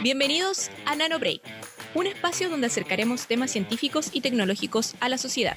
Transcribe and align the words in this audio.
Bienvenidos 0.00 0.70
a 0.86 0.94
NanoBreak, 0.94 1.40
un 1.96 2.06
espacio 2.06 2.48
donde 2.48 2.68
acercaremos 2.68 3.26
temas 3.26 3.50
científicos 3.50 4.10
y 4.12 4.20
tecnológicos 4.20 4.94
a 5.00 5.08
la 5.08 5.18
sociedad. 5.18 5.56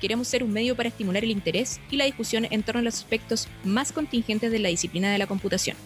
Queremos 0.00 0.26
ser 0.26 0.42
un 0.42 0.52
medio 0.52 0.74
para 0.74 0.88
estimular 0.88 1.22
el 1.22 1.30
interés 1.30 1.80
y 1.88 1.94
la 1.94 2.06
discusión 2.06 2.48
en 2.50 2.64
torno 2.64 2.80
a 2.80 2.82
los 2.82 2.96
aspectos 2.96 3.46
más 3.62 3.92
contingentes 3.92 4.50
de 4.50 4.58
la 4.58 4.68
disciplina 4.68 5.12
de 5.12 5.18
la 5.18 5.28
computación. 5.28 5.76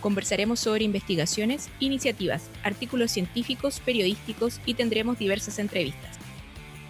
Conversaremos 0.00 0.58
sobre 0.58 0.84
investigaciones, 0.84 1.68
iniciativas, 1.80 2.44
artículos 2.62 3.10
científicos, 3.10 3.80
periodísticos 3.80 4.62
y 4.64 4.72
tendremos 4.72 5.18
diversas 5.18 5.58
entrevistas. 5.58 6.16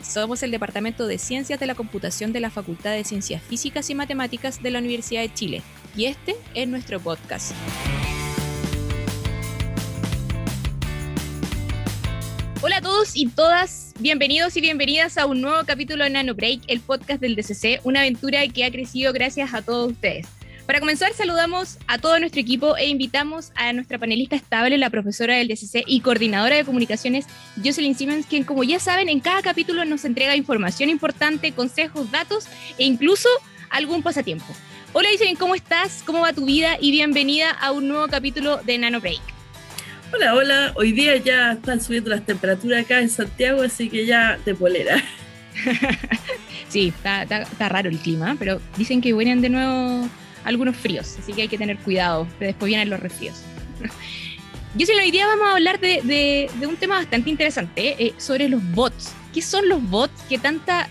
Somos 0.04 0.44
el 0.44 0.52
Departamento 0.52 1.08
de 1.08 1.18
Ciencias 1.18 1.58
de 1.58 1.66
la 1.66 1.74
Computación 1.74 2.32
de 2.32 2.38
la 2.38 2.50
Facultad 2.50 2.92
de 2.92 3.02
Ciencias 3.02 3.42
Físicas 3.42 3.90
y 3.90 3.96
Matemáticas 3.96 4.62
de 4.62 4.70
la 4.70 4.78
Universidad 4.78 5.22
de 5.22 5.34
Chile 5.34 5.62
y 5.96 6.04
este 6.04 6.36
es 6.54 6.68
nuestro 6.68 7.00
podcast. 7.00 7.54
Todos 13.02 13.16
y 13.16 13.26
todas, 13.26 13.94
bienvenidos 13.98 14.56
y 14.56 14.60
bienvenidas 14.60 15.18
a 15.18 15.26
un 15.26 15.40
nuevo 15.40 15.64
capítulo 15.66 16.04
de 16.04 16.10
Nano 16.10 16.34
Break, 16.34 16.60
el 16.68 16.78
podcast 16.78 17.20
del 17.20 17.34
DCC, 17.34 17.80
una 17.82 17.98
aventura 18.00 18.46
que 18.46 18.64
ha 18.64 18.70
crecido 18.70 19.12
gracias 19.12 19.54
a 19.54 19.62
todos 19.62 19.90
ustedes. 19.90 20.28
Para 20.66 20.78
comenzar, 20.78 21.12
saludamos 21.12 21.78
a 21.88 21.98
todo 21.98 22.20
nuestro 22.20 22.40
equipo 22.40 22.76
e 22.76 22.86
invitamos 22.86 23.50
a 23.56 23.72
nuestra 23.72 23.98
panelista 23.98 24.36
estable, 24.36 24.78
la 24.78 24.88
profesora 24.88 25.34
del 25.34 25.48
DCC 25.48 25.82
y 25.84 25.98
coordinadora 25.98 26.54
de 26.54 26.64
comunicaciones, 26.64 27.26
Jocelyn 27.56 27.96
Simmons, 27.96 28.26
quien, 28.26 28.44
como 28.44 28.62
ya 28.62 28.78
saben, 28.78 29.08
en 29.08 29.18
cada 29.18 29.42
capítulo 29.42 29.84
nos 29.84 30.04
entrega 30.04 30.36
información 30.36 30.88
importante, 30.88 31.50
consejos, 31.50 32.08
datos 32.12 32.46
e 32.78 32.84
incluso 32.84 33.28
algún 33.70 34.04
pasatiempo. 34.04 34.46
Hola 34.92 35.08
Jocelyn, 35.10 35.34
¿cómo 35.34 35.56
estás? 35.56 36.04
¿Cómo 36.06 36.20
va 36.20 36.32
tu 36.34 36.44
vida? 36.44 36.76
Y 36.80 36.92
bienvenida 36.92 37.50
a 37.50 37.72
un 37.72 37.88
nuevo 37.88 38.06
capítulo 38.06 38.58
de 38.58 38.78
Nano 38.78 39.00
Break. 39.00 39.31
Hola, 40.14 40.34
hola. 40.34 40.72
Hoy 40.74 40.92
día 40.92 41.16
ya 41.16 41.52
están 41.52 41.80
subiendo 41.80 42.10
las 42.10 42.26
temperaturas 42.26 42.84
acá 42.84 43.00
en 43.00 43.08
Santiago, 43.08 43.62
así 43.62 43.88
que 43.88 44.04
ya 44.04 44.38
de 44.44 44.54
polera. 44.54 45.02
sí, 46.68 46.92
está, 46.94 47.68
raro 47.68 47.88
el 47.88 47.98
clima, 47.98 48.36
pero 48.38 48.60
dicen 48.76 49.00
que 49.00 49.14
vienen 49.14 49.40
de 49.40 49.48
nuevo 49.48 50.06
algunos 50.44 50.76
fríos, 50.76 51.16
así 51.18 51.32
que 51.32 51.42
hay 51.42 51.48
que 51.48 51.56
tener 51.56 51.78
cuidado, 51.78 52.28
que 52.38 52.46
después 52.46 52.68
vienen 52.68 52.90
los 52.90 53.00
resfríos. 53.00 53.42
Yo 54.74 54.86
hoy 54.94 55.10
día 55.10 55.26
vamos 55.26 55.46
a 55.48 55.52
hablar 55.52 55.80
de, 55.80 56.50
un 56.66 56.76
tema 56.76 56.96
bastante 56.96 57.30
interesante, 57.30 57.96
eh, 57.98 58.14
sobre 58.18 58.50
los 58.50 58.62
bots. 58.72 59.14
¿Qué 59.32 59.40
son 59.40 59.66
los 59.66 59.82
bots 59.82 60.22
que 60.28 60.36
tanta 60.36 60.90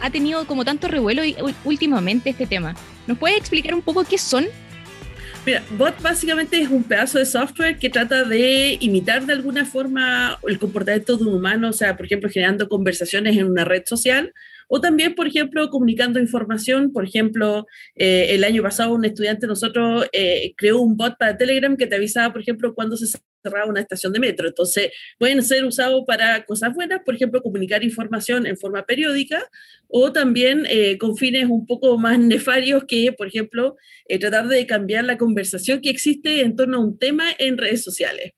ha 0.00 0.10
tenido 0.10 0.44
como 0.46 0.64
tanto 0.64 0.88
revuelo 0.88 1.22
últimamente 1.64 2.30
este 2.30 2.46
tema? 2.46 2.74
¿Nos 3.06 3.16
puedes 3.16 3.38
explicar 3.38 3.74
un 3.74 3.82
poco 3.82 4.04
qué 4.04 4.18
son? 4.18 4.46
Mira, 5.46 5.62
bot 5.78 6.02
básicamente 6.02 6.60
es 6.60 6.68
un 6.68 6.82
pedazo 6.82 7.20
de 7.20 7.24
software 7.24 7.78
que 7.78 7.88
trata 7.88 8.24
de 8.24 8.78
imitar 8.80 9.24
de 9.26 9.32
alguna 9.32 9.64
forma 9.64 10.40
el 10.42 10.58
comportamiento 10.58 11.16
de 11.16 11.22
un 11.22 11.34
humano, 11.34 11.68
o 11.68 11.72
sea, 11.72 11.96
por 11.96 12.06
ejemplo, 12.06 12.28
generando 12.28 12.68
conversaciones 12.68 13.36
en 13.36 13.48
una 13.48 13.64
red 13.64 13.84
social 13.86 14.32
o 14.66 14.80
también, 14.80 15.14
por 15.14 15.28
ejemplo, 15.28 15.70
comunicando 15.70 16.18
información. 16.18 16.92
Por 16.92 17.04
ejemplo, 17.04 17.68
eh, 17.94 18.26
el 18.30 18.42
año 18.42 18.60
pasado 18.60 18.92
un 18.92 19.04
estudiante 19.04 19.42
de 19.42 19.50
nosotros 19.50 20.08
eh, 20.12 20.52
creó 20.56 20.80
un 20.80 20.96
bot 20.96 21.16
para 21.16 21.36
Telegram 21.36 21.76
que 21.76 21.86
te 21.86 21.94
avisaba, 21.94 22.32
por 22.32 22.42
ejemplo, 22.42 22.74
cuando 22.74 22.96
se 22.96 23.06
cerraba 23.46 23.70
una 23.70 23.80
estación 23.80 24.12
de 24.12 24.20
metro. 24.20 24.48
Entonces, 24.48 24.90
pueden 25.18 25.42
ser 25.42 25.64
usados 25.64 26.04
para 26.06 26.44
cosas 26.44 26.74
buenas, 26.74 27.00
por 27.04 27.14
ejemplo, 27.14 27.42
comunicar 27.42 27.84
información 27.84 28.46
en 28.46 28.56
forma 28.56 28.84
periódica 28.84 29.42
o 29.88 30.12
también 30.12 30.66
eh, 30.68 30.98
con 30.98 31.16
fines 31.16 31.46
un 31.48 31.66
poco 31.66 31.96
más 31.98 32.18
nefarios 32.18 32.84
que, 32.86 33.12
por 33.12 33.28
ejemplo, 33.28 33.76
tratar 34.20 34.48
de 34.48 34.66
cambiar 34.66 35.04
la 35.04 35.18
conversación 35.18 35.80
que 35.80 35.90
existe 35.90 36.40
en 36.40 36.56
torno 36.56 36.78
a 36.78 36.80
un 36.80 36.98
tema 36.98 37.24
en 37.38 37.58
redes 37.58 37.82
sociales. 37.82 38.32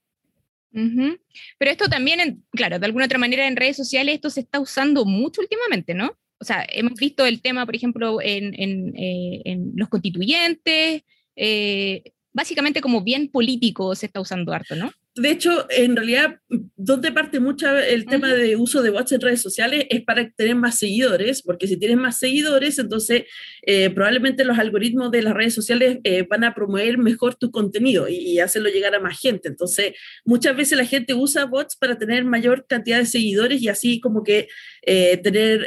Pero 1.58 1.70
esto 1.70 1.88
también, 1.88 2.44
claro, 2.50 2.78
de 2.78 2.86
alguna 2.86 3.06
otra 3.06 3.18
manera 3.18 3.46
en 3.46 3.56
redes 3.56 3.76
sociales 3.76 4.16
esto 4.16 4.30
se 4.30 4.40
está 4.40 4.60
usando 4.60 5.04
mucho 5.04 5.40
últimamente, 5.40 5.94
¿no? 5.94 6.16
O 6.40 6.44
sea, 6.44 6.64
hemos 6.70 6.94
visto 6.94 7.26
el 7.26 7.42
tema, 7.42 7.66
por 7.66 7.74
ejemplo, 7.74 8.20
en, 8.22 8.54
en, 8.54 8.94
eh, 8.96 9.58
los 9.74 9.88
constituyentes, 9.88 11.02
eh, 11.34 12.02
básicamente 12.32 12.80
como 12.80 13.02
bien 13.02 13.28
político 13.28 13.94
se 13.94 14.06
está 14.06 14.20
usando 14.20 14.52
harto, 14.52 14.76
¿no? 14.76 14.92
De 15.14 15.30
hecho, 15.30 15.66
en 15.70 15.96
realidad, 15.96 16.36
donde 16.76 17.10
parte 17.12 17.40
mucho 17.40 17.76
el 17.76 18.06
tema 18.06 18.32
de 18.32 18.56
uso 18.56 18.82
de 18.82 18.90
bots 18.90 19.12
en 19.12 19.20
redes 19.20 19.42
sociales 19.42 19.86
es 19.90 20.02
para 20.02 20.30
tener 20.30 20.54
más 20.54 20.78
seguidores, 20.78 21.42
porque 21.42 21.66
si 21.66 21.76
tienes 21.76 21.98
más 21.98 22.18
seguidores, 22.18 22.78
entonces 22.78 23.24
eh, 23.62 23.90
probablemente 23.90 24.44
los 24.44 24.58
algoritmos 24.58 25.10
de 25.10 25.22
las 25.22 25.34
redes 25.34 25.54
sociales 25.54 25.98
eh, 26.04 26.22
van 26.28 26.44
a 26.44 26.54
promover 26.54 26.98
mejor 26.98 27.34
tu 27.34 27.50
contenido 27.50 28.08
y, 28.08 28.38
hacerlo 28.38 28.68
llegar 28.68 28.94
a 28.94 29.00
más 29.00 29.18
gente. 29.18 29.48
Entonces, 29.48 29.94
muchas 30.24 30.56
veces 30.56 30.78
la 30.78 30.84
gente 30.84 31.14
usa 31.14 31.44
bots 31.44 31.76
para 31.76 31.98
tener 31.98 32.24
mayor 32.24 32.66
cantidad 32.68 32.98
de 32.98 33.06
seguidores 33.06 33.60
y 33.60 33.68
así 33.68 34.00
como 34.00 34.22
que 34.22 34.48
eh, 34.82 35.16
tener 35.16 35.66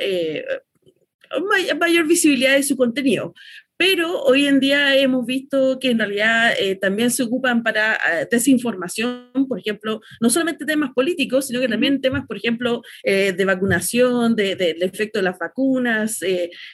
mayor 1.80 2.08
visibilidad 2.08 2.56
de 2.56 2.64
su 2.64 2.78
contenido 2.78 3.34
pero 3.82 4.22
hoy 4.22 4.46
en 4.46 4.60
día 4.60 4.96
hemos 4.96 5.26
visto 5.26 5.80
que 5.80 5.90
en 5.90 5.98
realidad 5.98 6.54
eh, 6.60 6.76
también 6.76 7.10
se 7.10 7.24
ocupan 7.24 7.64
para 7.64 7.96
eh, 7.96 8.28
desinformación, 8.30 9.32
por 9.48 9.58
ejemplo, 9.58 10.02
no 10.20 10.30
solamente 10.30 10.68
temas 10.68 10.92
políticos, 10.94 11.48
sino 11.48 11.60
que 11.60 11.68
también 11.68 12.00
temas, 12.00 12.28
por 12.28 12.38
ejemplo, 12.38 12.84
eh, 13.04 13.34
de 13.34 13.44
vacunación, 13.44 14.36
del 14.36 14.56
de, 14.56 14.76
efecto 14.82 15.18
de 15.18 15.24
las 15.24 15.40
vacunas. 15.40 16.20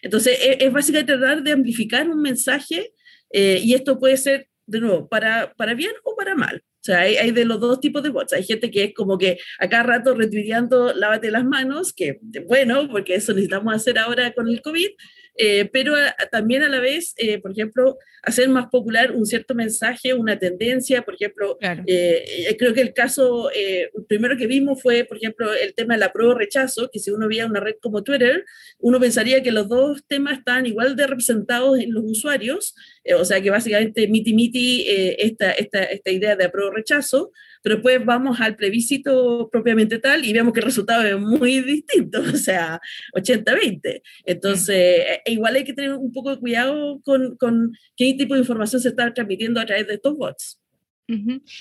entonces, 0.01 0.37
es, 0.43 0.57
es, 0.59 0.73
básicamente 0.73 1.13
tratar 1.13 1.43
de 1.43 1.53
amplificar 1.53 2.09
un 2.09 2.21
mensaje 2.21 2.91
y 3.31 3.73
esto 3.73 3.99
puede 3.99 4.17
ser, 4.17 4.49
de 4.65 4.81
nuevo, 4.81 5.07
para, 5.07 5.53
para 5.53 5.75
bien 5.75 5.93
o 6.03 6.13
para 6.17 6.35
mal. 6.35 6.57
O 6.57 6.83
sea, 6.87 6.99
hay, 6.99 7.15
hay, 7.15 7.31
de 7.31 7.45
los 7.45 7.59
dos 7.61 7.79
tipos 7.79 8.03
de 8.03 8.09
bots. 8.09 8.33
Hay 8.33 8.43
gente 8.43 8.69
que 8.69 8.83
es 8.85 8.93
como 8.93 9.17
que 9.17 9.37
a 9.59 9.67
cada 9.67 9.83
rato 9.83 10.13
retuiteando 10.13 10.93
lávate 10.93 11.31
las 11.31 11.45
manos, 11.45 11.93
que 11.93 12.19
bueno, 12.47 12.87
porque 12.89 13.15
eso 13.15 13.33
necesitamos 13.33 13.73
hacer 13.73 13.97
ahora 13.97 14.33
con 14.33 14.47
el 14.47 14.61
COVID, 14.61 14.89
eh, 15.37 15.69
pero 15.71 15.93
también 16.31 16.63
a 16.63 16.69
la 16.69 16.79
vez, 16.79 17.13
eh, 17.17 17.39
por 17.39 17.51
ejemplo, 17.51 17.97
hacer 18.23 18.49
más 18.49 18.67
popular 18.67 19.11
un 19.11 19.25
cierto 19.25 19.53
mensaje, 19.55 20.13
una 20.13 20.37
tendencia, 20.37 21.03
por 21.03 21.13
ejemplo, 21.13 21.57
eh, 21.85 22.55
creo 22.57 22.73
que 22.73 22.81
el 22.81 22.93
caso, 22.93 23.49
el 23.51 23.89
primero 24.07 24.35
que 24.35 24.47
vimos 24.47 24.81
fue, 24.81 25.05
por 25.05 25.17
ejemplo, 25.17 25.53
el 25.53 25.73
tema 25.73 25.93
de 25.93 25.99
la 25.99 26.11
prueba 26.11 26.33
rechazo, 26.33 26.89
que 26.91 26.99
si 26.99 27.11
uno 27.11 27.27
veía 27.27 27.45
una 27.45 27.59
red 27.59 27.75
como 27.81 28.03
Twitter, 28.03 28.43
uno 28.79 28.99
pensaría 28.99 29.41
que 29.43 29.51
los 29.51 29.69
dos 29.69 30.03
temas 30.07 30.39
están 30.39 30.65
igual 30.65 30.95
de 30.95 31.07
representados 31.07 31.79
en 31.79 31.93
los 31.93 32.03
usuarios, 32.03 32.75
o 33.15 33.23
sea 33.23 33.39
que 33.39 33.49
básicamente 33.49 34.07
miti 34.07 34.33
miti 34.33 34.85
esta, 34.87 35.51
esta, 35.51 35.83
esta 35.83 36.11
idea 36.11 36.35
de 36.35 36.45
apruebo 36.45 36.71
rechazo, 36.71 37.31
pero 37.61 37.75
después 37.75 38.05
vamos 38.05 38.39
al 38.39 38.55
plebiscito 38.55 39.49
propiamente 39.51 39.99
tal 39.99 40.25
y 40.25 40.33
vemos 40.33 40.53
que 40.53 40.59
el 40.59 40.65
resultado 40.65 41.03
es 41.03 41.19
muy 41.19 41.61
distinto, 41.61 42.21
o 42.33 42.37
sea, 42.37 42.79
80-20. 43.13 44.01
Entonces, 44.25 45.03
e 45.27 45.33
igual 45.33 45.55
hay 45.55 45.65
que 45.65 45.73
tener 45.73 45.93
un 45.93 46.11
poco 46.13 46.29
de 46.29 46.39
cuidado 46.39 47.01
con, 47.03 47.35
con 47.35 47.73
qué 47.97 48.13
tipo 48.17 48.33
de 48.33 48.39
información 48.39 48.81
se 48.81 48.89
está 48.89 49.13
transmitiendo 49.13 49.59
a 49.59 49.65
través 49.65 49.85
de 49.85 49.95
estos 49.95 50.15
bots. 50.15 50.59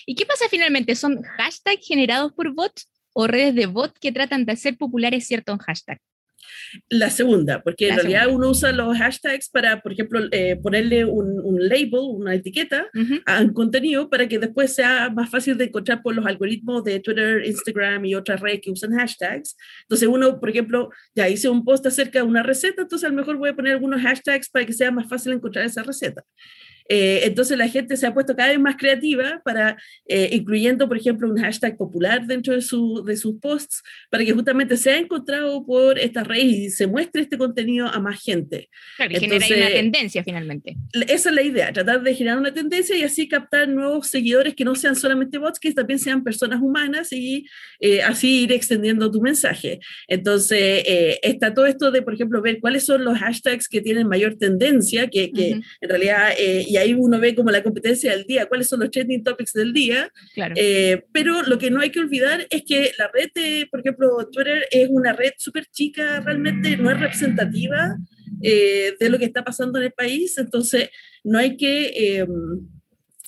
¿Y 0.06 0.14
qué 0.14 0.26
pasa 0.26 0.46
finalmente? 0.48 0.94
¿Son 0.94 1.22
hashtags 1.22 1.86
generados 1.86 2.32
por 2.32 2.52
bots 2.54 2.88
o 3.12 3.26
redes 3.26 3.54
de 3.54 3.66
bots 3.66 3.98
que 4.00 4.12
tratan 4.12 4.44
de 4.44 4.52
hacer 4.52 4.76
populares 4.76 5.26
ciertos 5.26 5.58
hashtags? 5.58 6.02
La 6.88 7.10
segunda, 7.10 7.62
porque 7.62 7.88
en 7.88 7.96
realidad 7.96 8.28
uno 8.28 8.50
usa 8.50 8.72
los 8.72 8.96
hashtags 8.96 9.48
para, 9.48 9.80
por 9.80 9.92
ejemplo, 9.92 10.20
eh, 10.30 10.56
ponerle 10.56 11.04
un, 11.04 11.40
un, 11.40 11.68
label, 11.68 12.00
una 12.10 12.34
etiqueta 12.34 12.88
a 13.24 13.40
un 13.40 13.52
contenido 13.52 14.08
para 14.10 14.28
que 14.28 14.38
después 14.38 14.74
sea 14.74 15.10
más 15.10 15.30
fácil 15.30 15.56
de 15.56 15.64
encontrar 15.64 16.02
por 16.02 16.14
los 16.14 16.26
algoritmos 16.26 16.84
de 16.84 17.00
Twitter, 17.00 17.44
Instagram 17.44 18.04
y 18.04 18.14
otras 18.14 18.40
redes 18.40 18.60
que 18.62 18.70
usan 18.70 18.92
hashtags. 18.92 19.56
Entonces 19.82 20.08
uno, 20.08 20.38
por 20.38 20.50
ejemplo, 20.50 20.90
ya 21.14 21.28
hice 21.28 21.48
un 21.48 21.64
post 21.64 21.86
acerca 21.86 22.20
de 22.20 22.24
una 22.24 22.42
receta, 22.42 22.82
entonces 22.82 23.06
a 23.06 23.10
lo 23.10 23.16
mejor 23.16 23.36
voy 23.36 23.50
a 23.50 23.56
poner 23.56 23.72
algunos 23.72 24.02
hashtags 24.02 24.48
para 24.50 24.66
que 24.66 24.72
sea 24.72 24.90
más 24.90 25.08
fácil 25.08 25.32
encontrar 25.32 25.64
esa 25.64 25.82
receta. 25.82 26.22
Eh, 26.88 27.22
entonces 27.24 27.58
la 27.58 27.68
gente 27.68 27.96
se 27.96 28.06
ha 28.06 28.14
puesto 28.14 28.36
cada 28.36 28.50
vez 28.50 28.60
más 28.60 28.76
creativa 28.76 29.40
para, 29.44 29.76
eh, 30.06 30.30
incluyendo, 30.32 30.88
por 30.88 30.96
ejemplo, 30.96 31.28
un 31.28 31.38
hashtag 31.38 31.76
popular 31.76 32.26
dentro 32.26 32.54
de, 32.54 32.62
su, 32.62 33.02
de 33.04 33.16
sus 33.16 33.38
posts, 33.40 33.82
para 34.10 34.24
que 34.24 34.32
justamente 34.32 34.76
sea 34.76 34.98
encontrado 34.98 35.64
por 35.64 35.98
estas 35.98 36.26
redes 36.26 36.44
y 36.44 36.70
se 36.70 36.86
muestre 36.86 37.22
este 37.22 37.38
contenido 37.38 37.86
a 37.88 37.98
más 37.98 38.22
gente. 38.22 38.68
Claro, 38.96 39.12
y 39.12 39.20
genera 39.20 39.46
una 39.46 39.68
tendencia 39.68 40.22
finalmente. 40.24 40.76
Esa 41.08 41.28
es 41.30 41.34
la 41.34 41.42
idea, 41.42 41.72
tratar 41.72 42.02
de 42.02 42.14
generar 42.14 42.38
una 42.38 42.52
tendencia 42.52 42.96
y 42.96 43.02
así 43.02 43.28
captar 43.28 43.68
nuevos 43.68 44.08
seguidores 44.08 44.54
que 44.54 44.64
no 44.64 44.74
sean 44.74 44.96
solamente 44.96 45.38
bots, 45.38 45.58
que 45.58 45.72
también 45.72 45.98
sean 45.98 46.22
personas 46.22 46.60
humanas 46.60 47.12
y 47.12 47.46
eh, 47.80 48.02
así 48.02 48.44
ir 48.44 48.52
extendiendo 48.52 49.10
tu 49.10 49.20
mensaje. 49.20 49.80
Entonces, 50.08 50.84
está 51.22 51.52
todo 51.52 51.66
esto 51.66 51.90
de, 51.90 52.02
por 52.02 52.14
ejemplo, 52.14 52.40
ver 52.40 52.60
cuáles 52.60 52.84
son 52.84 53.04
los 53.04 53.18
hashtags 53.18 53.68
que 53.68 53.80
tienen 53.80 54.06
mayor 54.08 54.36
tendencia, 54.36 55.08
que, 55.08 55.32
que 55.32 55.50
en 55.50 55.88
realidad 55.88 56.32
y 56.38 56.75
ahí 56.78 56.94
uno 56.94 57.18
ve 57.18 57.34
como 57.34 57.50
la 57.50 57.62
competencia 57.62 58.12
del 58.12 58.24
día, 58.24 58.46
cuáles 58.46 58.68
son 58.68 58.80
los 58.80 58.90
trending 58.90 59.24
topics 59.24 59.52
del 59.52 59.72
día. 59.72 60.10
Eh, 60.54 61.04
pero 61.12 61.42
lo 61.42 61.58
que 61.58 61.70
no 61.70 61.80
hay 61.80 61.90
que 61.90 62.00
olvidar 62.00 62.46
es 62.50 62.62
que 62.66 62.92
la 62.98 63.10
red, 63.12 63.28
de, 63.34 63.66
por 63.70 63.80
ejemplo, 63.80 64.28
Twitter 64.30 64.66
es 64.70 64.88
una 64.90 65.12
red 65.12 65.32
súper 65.38 65.66
chica, 65.66 66.20
realmente 66.20 66.76
no 66.76 66.90
es 66.90 67.00
representativa 67.00 67.96
eh, 68.42 68.94
de 68.98 69.08
lo 69.08 69.18
que 69.18 69.24
está 69.26 69.44
pasando 69.44 69.78
en 69.78 69.86
el 69.86 69.92
país, 69.92 70.38
entonces 70.38 70.90
no 71.24 71.38
hay 71.38 71.56
que... 71.56 72.18
Em, 72.18 72.28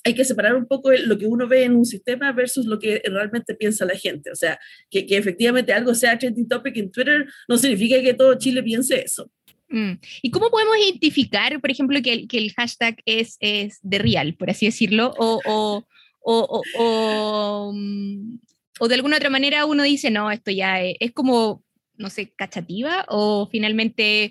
hay 0.05 0.13
que 0.13 0.23
separar 0.23 0.55
un 0.55 0.65
poco 0.65 0.91
lo 0.93 1.17
que 1.17 1.27
uno 1.27 1.45
ve 1.45 1.65
en 1.65 1.75
un 1.75 1.83
sistema 1.83 2.31
versus 2.31 2.65
lo 2.65 2.79
que 2.79 3.01
realmente 3.03 3.53
piensa 3.53 3.83
la 3.83 3.95
gente. 3.95 4.31
O 4.31 4.35
sea, 4.35 4.57
que, 4.89 5.05
que 5.05 5.17
efectivamente 5.17 5.73
algo 5.73 5.93
sea 5.93 6.17
trending 6.17 6.47
topic 6.47 6.77
en 6.77 6.89
Twitter 6.89 7.25
no 7.49 7.57
significa 7.57 8.01
que 8.01 8.13
todo 8.13 8.35
Chile 8.35 8.63
piense 8.63 9.01
eso. 9.01 9.29
Mm. 9.69 9.93
¿Y 10.21 10.31
cómo 10.31 10.49
podemos 10.49 10.75
identificar, 10.77 11.59
por 11.61 11.71
ejemplo, 11.71 12.01
que 12.01 12.27
el, 12.29 12.53
hashtag 12.53 12.97
es, 13.05 13.37
es 13.39 13.79
de 13.81 13.99
real, 13.99 14.35
por 14.35 14.49
así 14.49 14.65
decirlo? 14.65 15.13
O, 15.17 15.39
o, 15.45 15.85
o, 16.21 16.61
o, 16.77 17.71
mm, 17.73 18.39
de 18.87 18.95
alguna 18.95 19.17
otra 19.17 19.29
manera 19.29 19.65
uno 19.65 19.83
dice, 19.83 20.09
no, 20.09 20.31
esto 20.31 20.51
ya 20.51 20.81
es, 20.81 20.95
es 20.99 21.11
como, 21.11 21.63
no 21.95 22.09
sé, 22.09 22.33
cachativa, 22.35 23.05
o 23.09 23.47
finalmente 23.51 24.29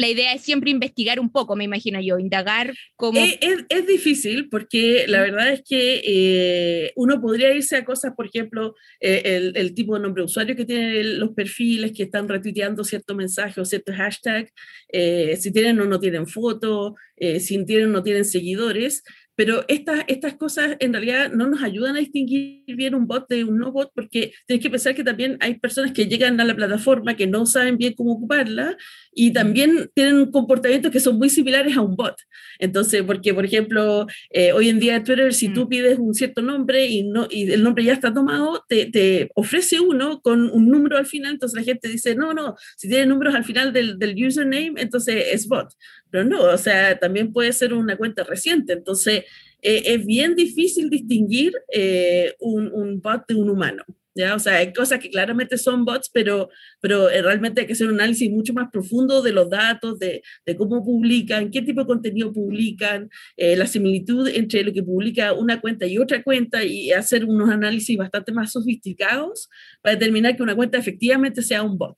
la 0.00 0.08
idea 0.08 0.32
es 0.32 0.40
siempre 0.40 0.70
investigar 0.70 1.20
un 1.20 1.30
poco, 1.30 1.56
me 1.56 1.64
imagino 1.64 2.00
yo, 2.00 2.18
indagar 2.18 2.72
cómo... 2.96 3.20
Es, 3.20 3.38
es, 3.68 3.86
difícil 3.86 4.48
porque 4.48 5.04
la 5.06 5.20
verdad 5.20 5.52
es 5.52 5.62
que 5.62 6.00
eh, 6.04 6.92
uno 6.96 7.20
podría 7.20 7.52
irse 7.54 7.76
a 7.76 7.84
cosas, 7.84 8.14
por 8.16 8.26
ejemplo, 8.26 8.74
eh, 9.00 9.22
el, 9.24 9.52
el, 9.56 9.74
tipo 9.74 9.94
de 9.94 10.00
nombre 10.00 10.22
de 10.22 10.26
usuario 10.26 10.56
que 10.56 10.64
tienen 10.64 11.18
los 11.18 11.30
perfiles 11.34 11.92
que 11.92 12.04
están 12.04 12.28
retuiteando 12.28 12.82
cierto 12.82 13.14
mensaje 13.14 13.60
o 13.60 13.64
cierto 13.64 13.92
hashtag, 13.92 14.50
eh, 14.88 15.36
si 15.38 15.52
tienen 15.52 15.78
o 15.80 15.84
no 15.84 16.00
tienen 16.00 16.26
foto, 16.26 16.94
si 17.38 17.62
tienen 17.66 17.90
o 17.90 17.92
no 17.92 18.02
tienen 18.02 18.24
seguidores, 18.24 19.02
pero 19.36 19.64
estas, 19.68 20.04
estas 20.08 20.34
cosas 20.34 20.76
en 20.80 20.92
realidad 20.92 21.32
no 21.32 21.46
nos 21.46 21.62
ayudan 21.62 21.96
a 21.96 22.00
distinguir 22.00 22.62
bien 22.66 22.94
un 22.94 23.06
bot 23.06 23.28
de 23.28 23.44
un 23.44 23.58
no 23.58 23.72
bot 23.72 23.90
porque 23.94 24.32
tienes 24.46 24.62
que 24.62 24.70
pensar 24.70 24.94
que 24.94 25.04
también 25.04 25.38
hay 25.40 25.58
personas 25.58 25.92
que 25.92 26.06
llegan 26.06 26.40
a 26.40 26.44
la 26.44 26.54
plataforma 26.54 27.16
que 27.16 27.26
no 27.26 27.46
saben 27.46 27.78
bien 27.78 27.94
cómo 27.94 28.12
ocuparla 28.12 28.76
y 29.12 29.32
también 29.32 29.90
tienen 29.94 30.30
comportamientos 30.30 30.90
que 30.90 31.00
son 31.00 31.18
muy 31.18 31.30
similares 31.30 31.76
a 31.76 31.80
un 31.80 31.96
bot. 31.96 32.16
Entonces, 32.58 33.02
porque 33.02 33.32
por 33.34 33.44
ejemplo, 33.44 34.06
eh, 34.30 34.52
hoy 34.52 34.68
en 34.68 34.78
día 34.78 34.96
en 34.96 35.04
Twitter, 35.04 35.32
si 35.32 35.48
tú 35.48 35.64
mm. 35.64 35.68
pides 35.68 35.98
un 35.98 36.14
cierto 36.14 36.42
nombre 36.42 36.86
y, 36.86 37.04
no, 37.04 37.26
y 37.30 37.50
el 37.50 37.62
nombre 37.62 37.84
ya 37.84 37.94
está 37.94 38.12
tomado, 38.12 38.64
te, 38.68 38.86
te, 38.86 39.30
ofrece 39.34 39.80
uno 39.80 40.20
con 40.20 40.50
un 40.50 40.68
número 40.68 40.96
al 40.96 41.06
final, 41.06 41.32
entonces 41.32 41.58
la 41.58 41.64
gente 41.64 41.88
dice, 41.88 42.14
no, 42.14 42.34
no, 42.34 42.56
si 42.76 42.88
tiene 42.88 43.06
números 43.06 43.34
al 43.34 43.44
final 43.44 43.72
del, 43.72 43.98
del 43.98 44.14
username, 44.26 44.74
entonces 44.76 45.24
es 45.32 45.48
bot. 45.48 45.68
Pero 46.10 46.24
no, 46.24 46.42
o 46.42 46.58
sea, 46.58 46.98
también 46.98 47.32
puede 47.32 47.52
ser 47.52 47.72
una 47.72 47.96
cuenta 47.96 48.24
reciente. 48.24 48.72
Entonces, 48.72 49.19
eh, 49.62 49.82
es 49.86 50.06
bien 50.06 50.34
difícil 50.34 50.88
distinguir 50.88 51.52
eh, 51.72 52.34
un, 52.40 52.70
un, 52.72 53.00
bot 53.00 53.26
de 53.28 53.34
un 53.34 53.50
humano. 53.50 53.84
¿ya? 54.14 54.34
O 54.34 54.38
sea, 54.38 54.56
hay 54.56 54.72
cosas 54.72 54.98
que 54.98 55.10
claramente 55.10 55.56
son 55.58 55.84
bots, 55.84 56.10
pero, 56.12 56.48
pero 56.80 57.10
eh, 57.10 57.22
realmente 57.22 57.60
hay 57.60 57.66
que 57.66 57.74
hacer 57.74 57.88
un 57.88 57.94
análisis 57.94 58.30
mucho 58.30 58.52
más 58.54 58.70
profundo 58.70 59.22
de 59.22 59.32
los 59.32 59.50
datos, 59.50 59.98
de, 59.98 60.22
de 60.46 60.56
cómo 60.56 60.84
publican, 60.84 61.50
qué 61.50 61.62
tipo 61.62 61.80
de 61.80 61.86
contenido 61.86 62.32
publican, 62.32 63.10
la 63.36 63.66
similitud 63.66 64.28
entre 64.28 64.62
lo 64.62 64.72
que 64.72 64.82
publica 64.82 65.32
una 65.32 65.60
cuenta 65.60 65.86
y 65.86 65.98
otra 65.98 66.22
cuenta 66.22 66.64
y 66.64 66.92
hacer 66.92 67.24
unos 67.24 67.50
análisis 67.50 67.96
bastante 67.96 68.32
más 68.32 68.52
sofisticados 68.52 69.48
para 69.82 69.96
determinar 69.96 70.36
que 70.36 70.42
una 70.42 70.56
cuenta 70.56 70.78
efectivamente 70.78 71.42
sea 71.42 71.62
un 71.62 71.78
bot. 71.78 71.96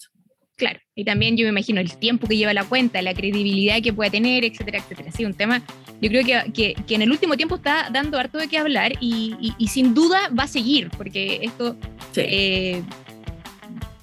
Claro, 0.62 0.78
y 0.94 1.04
también 1.04 1.36
yo 1.36 1.42
me 1.42 1.48
imagino 1.48 1.80
el 1.80 1.96
tiempo 1.96 2.28
que 2.28 2.36
lleva 2.36 2.54
la 2.54 2.62
cuenta, 2.62 3.02
la 3.02 3.14
credibilidad 3.14 3.82
que 3.82 3.92
puede 3.92 4.12
tener, 4.12 4.44
etcétera, 4.44 4.78
etcétera. 4.78 5.10
Sí, 5.10 5.24
un 5.24 5.34
tema, 5.34 5.60
yo 6.00 6.08
creo 6.08 6.24
que, 6.24 6.52
que, 6.52 6.80
que 6.86 6.94
en 6.94 7.02
el 7.02 7.10
último 7.10 7.36
tiempo 7.36 7.56
está 7.56 7.90
dando 7.90 8.16
harto 8.16 8.38
de 8.38 8.46
qué 8.46 8.58
hablar 8.58 8.92
y, 9.00 9.34
y, 9.58 9.66
sin 9.66 9.92
duda 9.92 10.30
va 10.38 10.44
a 10.44 10.46
seguir, 10.46 10.88
porque 10.96 11.40
esto 11.42 11.76
eh, 12.14 12.80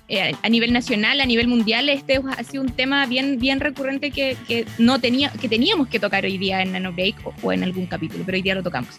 eh, 0.10 0.34
a 0.44 0.50
nivel 0.50 0.74
nacional, 0.74 1.22
a 1.22 1.26
nivel 1.26 1.48
mundial, 1.48 1.88
este 1.88 2.20
ha 2.38 2.44
sido 2.44 2.62
un 2.62 2.74
tema 2.74 3.06
bien, 3.06 3.40
bien 3.40 3.62
recurrente 3.62 4.12
que, 4.12 4.36
que 4.46 4.66
no 4.78 5.00
tenía, 5.00 5.32
que 5.32 5.48
teníamos 5.48 5.88
que 5.88 5.98
tocar 5.98 6.26
hoy 6.26 6.38
día 6.38 6.62
en 6.62 6.74
Nano 6.74 6.92
Break 6.92 7.16
o, 7.42 7.54
en 7.54 7.64
algún 7.64 7.86
capítulo, 7.86 8.26
pero 8.26 8.36
hoy 8.36 8.42
día 8.42 8.56
lo 8.56 8.64
tocamos. 8.64 8.96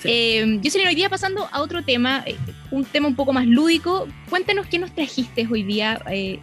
Sí. 0.00 0.08
Eh, 0.10 0.60
yo 0.62 0.70
hoy 0.84 0.94
día 0.96 1.08
pasando 1.08 1.48
a 1.52 1.60
otro 1.60 1.84
tema, 1.84 2.24
eh, 2.26 2.36
un 2.72 2.84
tema 2.84 3.06
un 3.06 3.14
poco 3.14 3.32
más 3.32 3.46
lúdico. 3.46 4.08
Cuéntanos 4.28 4.66
qué 4.66 4.80
nos 4.80 4.92
trajiste 4.92 5.46
hoy 5.48 5.62
día 5.62 6.00
eh, 6.10 6.40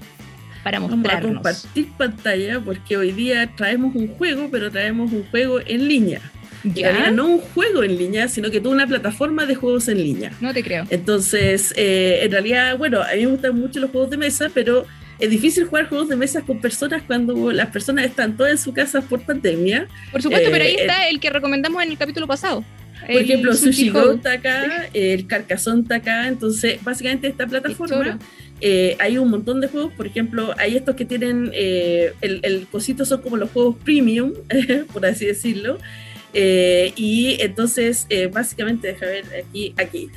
para 0.65 0.79
mostrarnos. 0.79 1.43
Vamos 1.43 1.45
a 1.47 1.61
compartir 1.61 1.91
pantalla 1.95 2.59
porque 2.59 2.97
hoy 2.97 3.11
día 3.11 3.51
traemos 3.55 3.93
un 3.93 4.07
juego, 4.07 4.49
pero 4.51 4.71
traemos 4.71 5.11
un 5.11 5.23
juego 5.29 5.59
en 5.63 5.87
línea. 5.87 6.21
¿Ya? 6.63 7.11
no 7.11 7.27
un 7.27 7.37
juego 7.37 7.83
en 7.83 7.95
línea, 7.95 8.27
sino 8.27 8.49
que 8.49 8.59
toda 8.59 8.73
una 8.73 8.87
plataforma 8.87 9.45
de 9.45 9.53
juegos 9.53 9.87
en 9.89 9.99
línea. 9.99 10.31
No 10.41 10.51
te 10.51 10.63
creo. 10.63 10.87
Entonces, 10.89 11.71
eh, 11.77 12.21
en 12.23 12.31
realidad, 12.31 12.75
bueno, 12.79 13.03
a 13.03 13.13
mí 13.13 13.27
me 13.27 13.33
gustan 13.33 13.59
mucho 13.59 13.79
los 13.79 13.91
juegos 13.91 14.09
de 14.09 14.17
mesa, 14.17 14.49
pero 14.51 14.87
es 15.19 15.29
difícil 15.29 15.65
jugar 15.65 15.87
juegos 15.87 16.09
de 16.09 16.15
mesa 16.15 16.41
con 16.41 16.59
personas 16.59 17.03
cuando 17.05 17.51
las 17.51 17.67
personas 17.67 18.05
están 18.05 18.35
todas 18.35 18.53
en 18.53 18.57
su 18.57 18.73
casa 18.73 19.01
por 19.01 19.21
pandemia. 19.21 19.87
Por 20.11 20.23
supuesto, 20.23 20.47
eh, 20.47 20.51
pero 20.51 20.63
ahí 20.63 20.73
eh, 20.73 20.81
está 20.81 21.07
el 21.07 21.19
que 21.19 21.29
recomendamos 21.29 21.83
en 21.83 21.91
el 21.91 21.97
capítulo 21.99 22.25
pasado. 22.25 22.65
Por 23.05 23.21
ejemplo, 23.21 23.53
Sushi 23.53 23.89
Go 23.89 24.13
está 24.13 24.31
acá, 24.31 24.89
el 24.91 25.27
Carcassonne 25.27 25.83
está 25.83 25.97
acá, 25.97 26.27
entonces 26.27 26.83
básicamente 26.83 27.27
esta 27.27 27.45
plataforma 27.45 28.17
eh, 28.61 28.95
hay 28.99 29.17
un 29.17 29.29
montón 29.29 29.61
de 29.61 29.67
juegos, 29.67 29.93
por 29.93 30.07
ejemplo, 30.07 30.53
hay 30.57 30.75
estos 30.75 30.95
que 30.95 31.05
tienen, 31.05 31.51
eh, 31.53 32.13
el, 32.21 32.39
el, 32.43 32.67
cosito 32.67 33.05
son 33.05 33.21
como 33.21 33.37
los 33.37 33.51
juegos 33.51 33.75
premium, 33.83 34.33
por 34.93 35.05
así 35.05 35.25
decirlo, 35.25 35.77
eh, 36.37 36.91
y 36.97 37.41
entonces 37.41 38.05
eh, 38.09 38.27
básicamente, 38.27 38.89
deja 38.89 39.05
ver 39.05 39.25
aquí, 39.47 39.73
aquí. 39.77 40.09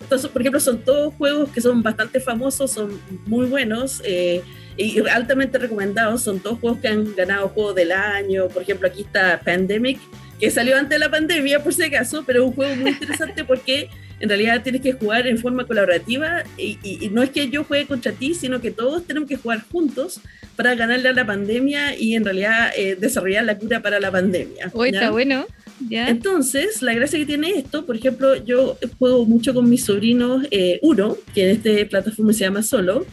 Entonces, 0.00 0.30
por 0.30 0.40
ejemplo, 0.40 0.60
son 0.60 0.82
todos 0.82 1.12
juegos 1.14 1.50
que 1.50 1.60
son 1.60 1.82
bastante 1.82 2.20
famosos, 2.20 2.72
son 2.72 2.98
muy 3.26 3.44
buenos 3.46 4.00
eh, 4.06 4.42
y 4.78 5.06
altamente 5.08 5.58
recomendados, 5.58 6.22
son 6.22 6.40
todos 6.40 6.58
juegos 6.58 6.80
que 6.80 6.88
han 6.88 7.14
ganado 7.14 7.50
juego 7.50 7.74
del 7.74 7.92
año, 7.92 8.48
por 8.48 8.62
ejemplo, 8.62 8.88
aquí 8.88 9.02
está 9.02 9.42
Pandemic, 9.44 10.00
que 10.40 10.50
salió 10.50 10.74
antes 10.78 10.90
de 10.90 11.00
la 11.00 11.10
pandemia, 11.10 11.62
por 11.62 11.74
si 11.74 11.82
acaso, 11.82 12.24
pero 12.26 12.40
es 12.40 12.48
un 12.48 12.54
juego 12.54 12.74
muy 12.76 12.92
interesante 12.92 13.44
porque 13.46 13.90
en 14.20 14.28
realidad 14.28 14.62
tienes 14.62 14.80
que 14.80 14.92
jugar 14.92 15.26
en 15.26 15.38
forma 15.38 15.66
colaborativa 15.66 16.42
y, 16.56 16.78
y, 16.82 17.06
y, 17.06 17.08
no 17.10 17.22
es 17.22 17.30
que 17.30 17.48
yo 17.50 17.64
juegue 17.64 17.86
contra 17.86 18.12
ti, 18.12 18.34
sino 18.34 18.60
que 18.60 18.70
todos 18.70 19.04
tenemos 19.04 19.28
que 19.28 19.36
jugar 19.36 19.62
juntos 19.70 20.20
para 20.56 20.74
ganarle 20.74 21.08
a 21.08 21.12
la 21.12 21.24
pandemia 21.24 21.96
y 21.96 22.16
en 22.16 22.24
realidad 22.24 22.70
eh, 22.76 22.96
desarrollar 22.98 23.44
la 23.44 23.56
cura 23.58 23.80
para 23.80 24.00
la 24.00 24.10
pandemia. 24.10 24.70
Uy, 24.74 24.88
está 24.88 25.10
bueno. 25.10 25.46
¿Ya? 25.88 26.08
Entonces, 26.08 26.82
la 26.82 26.92
gracia 26.92 27.16
que 27.20 27.26
tiene 27.26 27.50
esto, 27.50 27.86
por 27.86 27.94
ejemplo, 27.94 28.34
yo 28.44 28.76
juego 28.98 29.24
mucho 29.24 29.54
con 29.54 29.70
mis 29.70 29.84
sobrinos 29.84 30.44
eh, 30.50 30.80
Uno, 30.82 31.16
que 31.32 31.48
en 31.48 31.56
esta 31.56 31.88
plataforma 31.88 32.32
se 32.32 32.40
llama 32.40 32.64
Solo. 32.64 33.06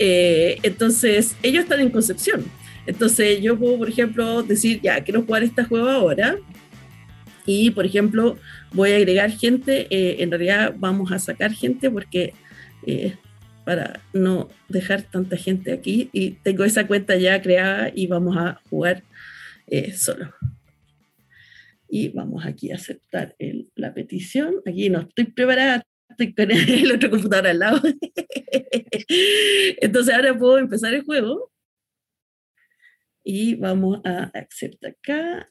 Eh, 0.00 0.58
entonces, 0.64 1.36
ellos 1.44 1.62
están 1.62 1.78
en 1.78 1.90
Concepción. 1.90 2.44
Entonces, 2.86 3.40
yo 3.40 3.56
puedo, 3.56 3.78
por 3.78 3.88
ejemplo, 3.88 4.42
decir, 4.42 4.80
ya, 4.82 5.04
quiero 5.04 5.22
jugar 5.22 5.44
este 5.44 5.62
juego 5.62 5.88
ahora. 5.88 6.36
Y, 7.46 7.70
por 7.70 7.86
ejemplo, 7.86 8.38
voy 8.72 8.92
a 8.92 8.96
agregar 8.96 9.30
gente, 9.30 9.86
eh, 9.90 10.22
en 10.22 10.30
realidad 10.30 10.74
vamos 10.78 11.10
a 11.12 11.18
sacar 11.18 11.52
gente 11.52 11.90
porque 11.90 12.34
eh, 12.86 13.16
para 13.64 14.00
no 14.12 14.48
dejar 14.68 15.02
tanta 15.02 15.36
gente 15.36 15.72
aquí 15.72 16.10
y 16.12 16.32
tengo 16.32 16.64
esa 16.64 16.86
cuenta 16.86 17.16
ya 17.16 17.40
creada 17.40 17.90
y 17.94 18.06
vamos 18.06 18.36
a 18.36 18.60
jugar 18.70 19.02
eh, 19.66 19.92
solo. 19.92 20.32
Y 21.88 22.08
vamos 22.08 22.46
aquí 22.46 22.72
a 22.72 22.76
aceptar 22.76 23.34
el, 23.38 23.70
la 23.74 23.92
petición. 23.92 24.56
Aquí 24.66 24.88
no 24.88 25.00
estoy 25.00 25.24
preparada, 25.24 25.82
estoy 26.08 26.34
con 26.34 26.50
el 26.50 26.92
otro 26.92 27.10
computador 27.10 27.48
al 27.48 27.58
lado. 27.58 27.80
Entonces 29.80 30.14
ahora 30.14 30.36
puedo 30.36 30.58
empezar 30.58 30.94
el 30.94 31.02
juego. 31.02 31.50
Y 33.24 33.54
vamos 33.54 34.00
a 34.04 34.30
aceptar 34.34 34.90
acá 34.90 35.48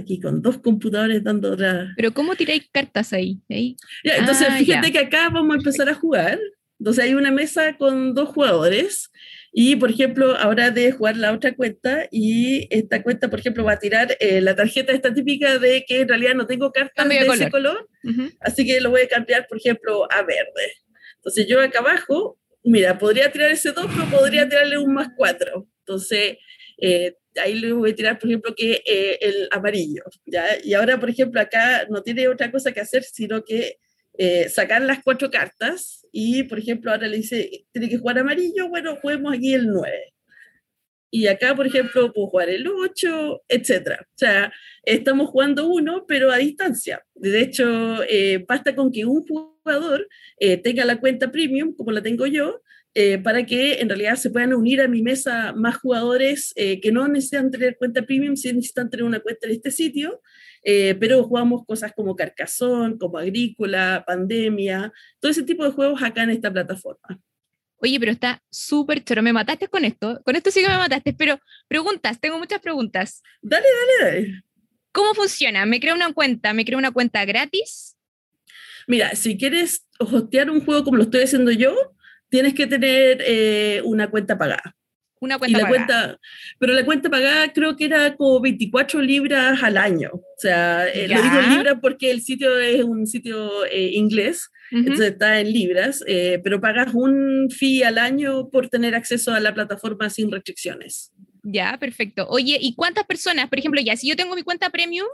aquí 0.00 0.20
con 0.20 0.42
dos 0.42 0.58
computadores 0.58 1.22
dando 1.22 1.52
otra... 1.52 1.92
Pero 1.96 2.12
¿cómo 2.12 2.34
tiráis 2.34 2.68
cartas 2.72 3.12
ahí? 3.12 3.40
¿Ahí? 3.48 3.76
Ya, 4.04 4.16
entonces 4.16 4.48
ah, 4.50 4.56
fíjate 4.56 4.88
ya. 4.88 4.92
que 4.92 4.98
acá 5.06 5.28
vamos 5.30 5.54
a 5.54 5.58
empezar 5.58 5.88
a 5.88 5.94
jugar. 5.94 6.38
Entonces 6.78 7.04
hay 7.04 7.14
una 7.14 7.30
mesa 7.30 7.76
con 7.76 8.14
dos 8.14 8.30
jugadores 8.30 9.10
y, 9.52 9.76
por 9.76 9.90
ejemplo, 9.90 10.36
ahora 10.36 10.70
de 10.70 10.92
jugar 10.92 11.16
la 11.16 11.32
otra 11.32 11.54
cuenta 11.54 12.06
y 12.10 12.68
esta 12.70 13.02
cuenta, 13.02 13.28
por 13.28 13.40
ejemplo, 13.40 13.64
va 13.64 13.72
a 13.72 13.78
tirar 13.78 14.16
eh, 14.20 14.40
la 14.40 14.54
tarjeta 14.54 14.92
esta 14.92 15.12
típica 15.12 15.58
de 15.58 15.84
que 15.86 16.02
en 16.02 16.08
realidad 16.08 16.34
no 16.34 16.46
tengo 16.46 16.70
cartas 16.72 16.94
Cambio 16.96 17.18
de, 17.18 17.24
de 17.24 17.28
color. 17.28 17.42
ese 17.42 17.50
color, 17.50 17.88
uh 18.04 18.08
-huh. 18.08 18.36
así 18.40 18.64
que 18.64 18.80
lo 18.80 18.90
voy 18.90 19.02
a 19.02 19.08
cambiar, 19.08 19.46
por 19.48 19.58
ejemplo, 19.58 20.10
a 20.10 20.22
verde. 20.22 20.72
Entonces 21.16 21.46
yo 21.48 21.60
acá 21.60 21.80
abajo, 21.80 22.38
mira, 22.62 22.96
podría 22.96 23.30
tirar 23.30 23.50
ese 23.50 23.72
2, 23.72 23.86
pero 23.92 24.18
podría 24.18 24.48
tirarle 24.48 24.78
un 24.78 24.94
más 24.94 25.08
4. 25.16 25.66
Entonces, 25.80 26.38
eh, 26.78 27.16
ahí 27.36 27.54
le 27.54 27.72
voy 27.72 27.90
a 27.90 27.94
tirar, 27.94 28.18
por 28.18 28.28
ejemplo, 28.28 28.54
que 28.56 28.82
eh, 28.84 29.18
el 29.20 29.48
amarillo, 29.50 30.02
¿ya? 30.26 30.44
Y 30.62 30.74
ahora, 30.74 30.98
por 30.98 31.10
ejemplo, 31.10 31.40
acá 31.40 31.86
no 31.88 32.02
tiene 32.02 32.28
otra 32.28 32.50
cosa 32.50 32.72
que 32.72 32.80
hacer, 32.80 33.02
sino 33.04 33.44
que 33.44 33.78
eh, 34.18 34.48
sacar 34.48 34.82
las 34.82 35.02
cuatro 35.02 35.30
cartas 35.30 36.06
y, 36.12 36.42
por 36.44 36.58
ejemplo, 36.58 36.90
ahora 36.90 37.08
le 37.08 37.18
dice, 37.18 37.64
tiene 37.72 37.88
que 37.88 37.98
jugar 37.98 38.18
amarillo, 38.18 38.68
bueno, 38.68 38.96
juguemos 38.96 39.32
aquí 39.34 39.54
el 39.54 39.68
9. 39.68 40.12
Y 41.12 41.26
acá, 41.26 41.56
por 41.56 41.66
ejemplo, 41.66 42.12
puedo 42.12 42.28
jugar 42.28 42.48
el 42.50 42.66
8, 42.68 43.42
etcétera. 43.48 43.98
O 44.02 44.18
sea, 44.18 44.52
estamos 44.84 45.28
jugando 45.30 45.66
uno, 45.68 46.04
pero 46.06 46.30
a 46.30 46.36
distancia. 46.36 47.04
De 47.14 47.40
hecho, 47.40 48.02
eh, 48.04 48.44
basta 48.46 48.76
con 48.76 48.92
que 48.92 49.04
un 49.04 49.26
jugador 49.26 50.08
eh, 50.38 50.56
tenga 50.58 50.84
la 50.84 51.00
cuenta 51.00 51.32
premium, 51.32 51.74
como 51.74 51.90
la 51.90 52.02
tengo 52.02 52.26
yo, 52.26 52.62
eh, 52.94 53.18
para 53.18 53.46
que 53.46 53.80
en 53.80 53.88
realidad 53.88 54.16
se 54.16 54.30
puedan 54.30 54.52
unir 54.52 54.80
a 54.80 54.88
mi 54.88 55.02
mesa 55.02 55.52
más 55.52 55.76
jugadores 55.76 56.52
eh, 56.56 56.80
que 56.80 56.90
no 56.90 57.06
necesitan 57.06 57.50
tener 57.50 57.76
cuenta 57.76 58.02
premium, 58.02 58.36
sí 58.36 58.52
necesitan 58.52 58.90
tener 58.90 59.04
una 59.04 59.20
cuenta 59.20 59.46
en 59.46 59.52
este 59.52 59.70
sitio, 59.70 60.20
eh, 60.64 60.96
pero 60.98 61.22
jugamos 61.22 61.64
cosas 61.66 61.92
como 61.94 62.16
Carcassonne, 62.16 62.98
como 62.98 63.18
Agrícola, 63.18 64.04
Pandemia, 64.06 64.92
todo 65.20 65.30
ese 65.30 65.44
tipo 65.44 65.64
de 65.64 65.70
juegos 65.70 66.02
acá 66.02 66.24
en 66.24 66.30
esta 66.30 66.52
plataforma. 66.52 67.20
Oye, 67.82 67.98
pero 67.98 68.12
está 68.12 68.42
súper 68.50 69.02
choro. 69.02 69.22
Me 69.22 69.32
mataste 69.32 69.68
con 69.68 69.86
esto. 69.86 70.20
Con 70.24 70.36
esto 70.36 70.50
sí 70.50 70.60
que 70.60 70.68
me 70.68 70.76
mataste, 70.76 71.14
pero 71.14 71.40
preguntas, 71.66 72.20
tengo 72.20 72.38
muchas 72.38 72.60
preguntas. 72.60 73.22
Dale, 73.40 73.66
dale, 74.00 74.12
dale. 74.12 74.42
¿Cómo 74.92 75.14
funciona? 75.14 75.64
¿Me 75.64 75.80
creo 75.80 75.94
una 75.94 76.12
cuenta? 76.12 76.52
¿Me 76.52 76.64
creo 76.64 76.78
una 76.78 76.90
cuenta 76.90 77.24
gratis? 77.24 77.96
Mira, 78.86 79.14
si 79.14 79.38
quieres 79.38 79.86
hostear 79.98 80.50
un 80.50 80.64
juego 80.64 80.84
como 80.84 80.96
lo 80.96 81.04
estoy 81.04 81.22
haciendo 81.22 81.52
yo, 81.52 81.74
tienes 82.30 82.54
que 82.54 82.66
tener 82.66 83.22
eh, 83.26 83.82
una 83.84 84.08
cuenta 84.10 84.38
pagada. 84.38 84.74
Una 85.20 85.38
cuenta 85.38 85.58
la 85.58 85.64
pagada. 85.64 85.86
Cuenta, 85.86 86.20
pero 86.58 86.72
la 86.72 86.84
cuenta 86.84 87.10
pagada 87.10 87.52
creo 87.52 87.76
que 87.76 87.84
era 87.84 88.16
como 88.16 88.40
24 88.40 89.02
libras 89.02 89.62
al 89.62 89.76
año. 89.76 90.10
O 90.14 90.38
sea, 90.38 90.88
eh, 90.88 91.08
lo 91.08 91.20
digo 91.20 91.42
libras 91.42 91.76
porque 91.82 92.10
el 92.10 92.22
sitio 92.22 92.58
es 92.58 92.82
un 92.82 93.06
sitio 93.06 93.66
eh, 93.66 93.90
inglés, 93.92 94.48
uh 94.72 94.76
-huh. 94.76 94.78
entonces 94.78 95.10
está 95.10 95.38
en 95.40 95.52
libras, 95.52 96.02
eh, 96.06 96.40
pero 96.42 96.58
pagas 96.60 96.94
un 96.94 97.50
fee 97.50 97.82
al 97.82 97.98
año 97.98 98.48
por 98.48 98.70
tener 98.70 98.94
acceso 98.94 99.34
a 99.34 99.40
la 99.40 99.52
plataforma 99.52 100.08
sin 100.08 100.30
restricciones. 100.30 101.12
Ya, 101.42 101.76
perfecto. 101.78 102.26
Oye, 102.28 102.56
¿y 102.58 102.74
cuántas 102.74 103.04
personas? 103.04 103.48
Por 103.50 103.58
ejemplo, 103.58 103.80
ya, 103.82 103.96
si 103.96 104.08
yo 104.08 104.16
tengo 104.16 104.34
mi 104.34 104.42
cuenta 104.42 104.70
premium, 104.70 105.06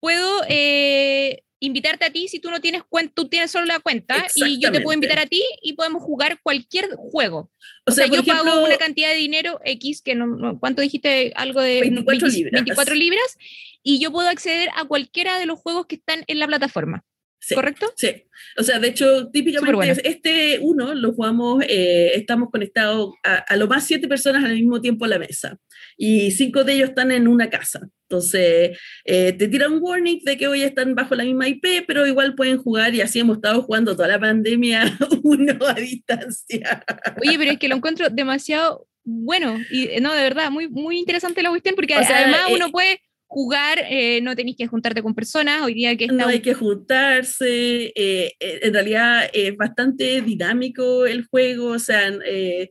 puedo 0.00 0.42
eh, 0.48 1.42
invitarte 1.60 2.04
a 2.04 2.10
ti 2.10 2.28
si 2.28 2.38
tú 2.38 2.50
no 2.50 2.60
tienes 2.60 2.82
cuenta, 2.88 3.12
tú 3.14 3.28
tienes 3.28 3.50
solo 3.50 3.66
la 3.66 3.80
cuenta 3.80 4.26
y 4.34 4.60
yo 4.60 4.70
te 4.70 4.80
puedo 4.80 4.94
invitar 4.94 5.18
a 5.18 5.26
ti 5.26 5.42
y 5.62 5.74
podemos 5.74 6.02
jugar 6.02 6.40
cualquier 6.42 6.90
juego. 6.96 7.50
O, 7.86 7.90
o 7.90 7.92
sea, 7.92 8.06
sea 8.06 8.14
yo 8.14 8.20
ejemplo, 8.20 8.44
pago 8.44 8.64
una 8.64 8.76
cantidad 8.76 9.08
de 9.08 9.16
dinero 9.16 9.60
X, 9.64 10.02
que 10.02 10.14
no, 10.14 10.26
no, 10.26 10.58
¿cuánto 10.58 10.82
dijiste? 10.82 11.32
Algo 11.34 11.60
de 11.60 11.80
24 11.80 12.28
libras. 12.28 12.52
24 12.52 12.94
libras 12.94 13.38
y 13.82 13.98
yo 13.98 14.12
puedo 14.12 14.28
acceder 14.28 14.68
a 14.76 14.84
cualquiera 14.84 15.38
de 15.38 15.46
los 15.46 15.58
juegos 15.58 15.86
que 15.86 15.96
están 15.96 16.24
en 16.26 16.38
la 16.38 16.46
plataforma. 16.46 17.04
Sí, 17.40 17.54
¿Correcto? 17.54 17.92
Sí. 17.96 18.24
O 18.56 18.62
sea, 18.62 18.78
de 18.78 18.88
hecho, 18.88 19.28
típicamente 19.30 19.74
bueno. 19.74 19.94
este 20.04 20.58
uno 20.60 20.94
lo 20.94 21.12
jugamos, 21.12 21.64
eh, 21.68 22.12
estamos 22.14 22.50
conectados 22.50 23.14
a, 23.24 23.36
a, 23.36 23.56
lo 23.56 23.68
más 23.68 23.84
siete 23.86 24.08
personas 24.08 24.44
al 24.44 24.54
mismo 24.54 24.80
tiempo 24.80 25.04
a 25.04 25.08
la 25.08 25.18
mesa. 25.18 25.58
Y 25.96 26.32
cinco 26.32 26.64
de 26.64 26.74
ellos 26.74 26.90
están 26.90 27.10
en 27.12 27.28
una 27.28 27.48
casa. 27.48 27.88
Entonces, 28.08 28.78
eh, 29.04 29.32
te 29.34 29.48
tiran 29.48 29.72
un 29.72 29.82
warning 29.82 30.20
de 30.24 30.38
que 30.38 30.48
hoy 30.48 30.62
están 30.62 30.94
bajo 30.94 31.14
la 31.14 31.24
misma 31.24 31.46
IP, 31.46 31.84
pero 31.86 32.06
igual 32.06 32.34
pueden 32.34 32.56
jugar 32.56 32.94
y 32.94 33.02
así 33.02 33.18
hemos 33.20 33.36
estado 33.36 33.62
jugando 33.62 33.94
toda 33.94 34.08
la 34.08 34.18
pandemia 34.18 34.96
uno 35.22 35.58
a 35.66 35.74
distancia. 35.74 36.84
Oye, 37.20 37.38
pero 37.38 37.50
es 37.52 37.58
que 37.58 37.68
lo 37.68 37.76
encuentro 37.76 38.08
demasiado 38.08 38.88
bueno 39.04 39.58
y 39.70 40.00
no, 40.00 40.14
de 40.14 40.22
verdad, 40.22 40.50
muy, 40.50 40.68
muy 40.68 40.98
interesante 40.98 41.42
la 41.42 41.50
cuestión 41.50 41.74
porque 41.74 41.96
o 41.96 42.02
sea, 42.02 42.18
además 42.18 42.40
eh, 42.48 42.54
uno 42.54 42.70
puede 42.70 43.02
jugar, 43.28 43.84
eh, 43.90 44.20
no 44.22 44.34
tenéis 44.34 44.56
que 44.56 44.66
juntarte 44.66 45.02
con 45.02 45.14
personas, 45.14 45.62
hoy 45.62 45.74
día 45.74 45.94
que 45.96 46.04
está... 46.04 46.16
No 46.16 46.28
hay 46.28 46.40
que 46.40 46.54
juntarse, 46.54 47.92
eh, 47.94 48.32
en 48.40 48.72
realidad 48.72 49.28
es 49.34 49.54
bastante 49.54 50.22
dinámico 50.22 51.04
el 51.04 51.26
juego, 51.26 51.72
o 51.72 51.78
sea, 51.78 52.10
eh, 52.26 52.70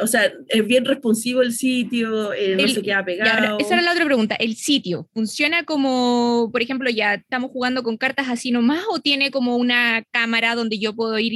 o 0.00 0.06
sea 0.06 0.32
es 0.48 0.66
bien 0.66 0.84
responsivo 0.84 1.42
el 1.42 1.52
sitio, 1.52 2.08
no 2.08 2.32
el, 2.32 2.70
se 2.70 2.82
queda 2.82 3.04
pegado. 3.04 3.52
Ahora, 3.52 3.56
esa 3.60 3.74
era 3.74 3.82
la 3.82 3.92
otra 3.92 4.06
pregunta, 4.06 4.34
¿el 4.36 4.56
sitio 4.56 5.06
funciona 5.12 5.64
como, 5.64 6.48
por 6.50 6.62
ejemplo, 6.62 6.88
ya 6.88 7.14
estamos 7.14 7.50
jugando 7.50 7.82
con 7.82 7.98
cartas 7.98 8.28
así 8.30 8.50
nomás 8.50 8.84
o 8.90 9.00
tiene 9.00 9.30
como 9.30 9.56
una 9.56 10.02
cámara 10.12 10.54
donde 10.54 10.78
yo 10.78 10.94
puedo 10.94 11.18
ir 11.18 11.34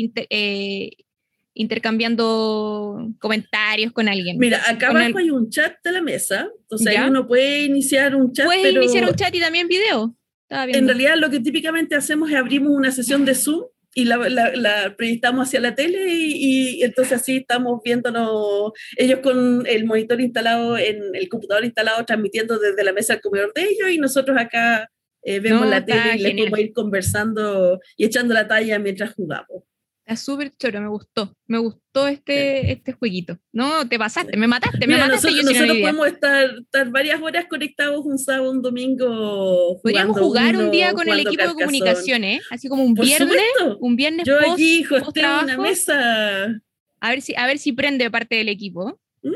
intercambiando 1.60 3.08
comentarios 3.18 3.92
con 3.92 4.08
alguien. 4.08 4.38
Mira, 4.38 4.62
acá 4.66 4.88
abajo 4.88 5.18
el... 5.18 5.24
hay 5.24 5.30
un 5.30 5.50
chat 5.50 5.74
de 5.84 5.92
la 5.92 6.00
mesa, 6.00 6.48
entonces 6.62 6.86
ahí 6.88 7.08
uno 7.08 7.26
puede 7.26 7.64
iniciar 7.64 8.16
un 8.16 8.32
chat. 8.32 8.46
Puedes 8.46 8.62
pero 8.62 8.82
iniciar 8.82 9.04
un 9.08 9.14
chat 9.14 9.34
y 9.34 9.40
también 9.40 9.68
video. 9.68 10.16
En 10.48 10.86
realidad 10.86 11.14
lo 11.16 11.30
que 11.30 11.40
típicamente 11.40 11.94
hacemos 11.94 12.30
es 12.30 12.36
abrimos 12.36 12.72
una 12.72 12.90
sesión 12.90 13.24
de 13.24 13.34
Zoom 13.34 13.66
y 13.94 14.04
la, 14.04 14.16
la, 14.16 14.56
la 14.56 14.94
proyectamos 14.96 15.46
hacia 15.46 15.60
la 15.60 15.74
tele 15.74 16.12
y, 16.12 16.78
y, 16.78 16.82
entonces 16.82 17.20
así 17.20 17.36
estamos 17.38 17.80
viéndonos, 17.84 18.72
ellos 18.96 19.20
con 19.20 19.66
el 19.66 19.84
monitor 19.84 20.20
instalado, 20.20 20.78
en 20.78 21.14
el 21.14 21.28
computador 21.28 21.64
instalado, 21.64 22.04
transmitiendo 22.04 22.58
desde 22.58 22.84
la 22.84 22.92
mesa 22.92 23.14
al 23.14 23.20
comedor 23.20 23.52
de 23.52 23.62
ellos 23.62 23.90
y 23.90 23.98
nosotros 23.98 24.36
acá 24.38 24.88
eh, 25.22 25.40
vemos 25.40 25.62
no, 25.62 25.70
la 25.70 25.84
tele 25.84 26.16
y 26.16 26.18
les 26.18 26.34
podemos 26.34 26.58
ir 26.60 26.72
conversando 26.72 27.80
y 27.96 28.04
echando 28.04 28.32
la 28.32 28.48
talla 28.48 28.78
mientras 28.78 29.12
jugamos. 29.14 29.64
Está 30.10 30.24
súper 30.24 30.50
choro, 30.56 30.80
me 30.80 30.88
gustó. 30.88 31.36
Me 31.46 31.58
gustó 31.58 32.08
este, 32.08 32.62
sí. 32.62 32.70
este 32.72 32.92
jueguito. 32.94 33.38
No, 33.52 33.88
te 33.88 33.96
pasaste, 33.96 34.36
me 34.36 34.48
mataste, 34.48 34.80
me 34.80 34.94
Mira, 34.94 35.06
mataste. 35.06 35.28
Nosotros, 35.28 35.52
nosotros 35.54 35.78
podemos 35.78 36.06
estar, 36.08 36.50
estar, 36.58 36.90
varias 36.90 37.22
horas 37.22 37.44
conectados 37.48 38.04
un 38.04 38.18
sábado, 38.18 38.50
un 38.50 38.60
domingo. 38.60 39.80
Podríamos 39.80 40.18
jugar 40.18 40.56
uno, 40.56 40.64
un 40.64 40.70
día 40.72 40.92
con 40.94 41.08
el 41.08 41.20
equipo 41.20 41.46
de 41.46 41.54
comunicación, 41.54 42.24
¿eh? 42.24 42.40
Así 42.50 42.68
como 42.68 42.82
un 42.82 42.96
Por 42.96 43.04
viernes. 43.04 43.36
Supuesto. 43.56 43.78
Un 43.78 43.94
viernes 43.94 44.26
Yo 44.26 44.36
post, 44.38 44.52
aquí 44.52 44.84
post 44.88 45.16
una 45.16 45.56
mesa. 45.56 46.60
A 46.98 47.10
ver 47.10 47.22
si, 47.22 47.36
a 47.36 47.46
ver 47.46 47.58
si 47.58 47.72
prende 47.72 48.10
parte 48.10 48.34
del 48.34 48.48
equipo. 48.48 48.98
¿Mm? 49.22 49.34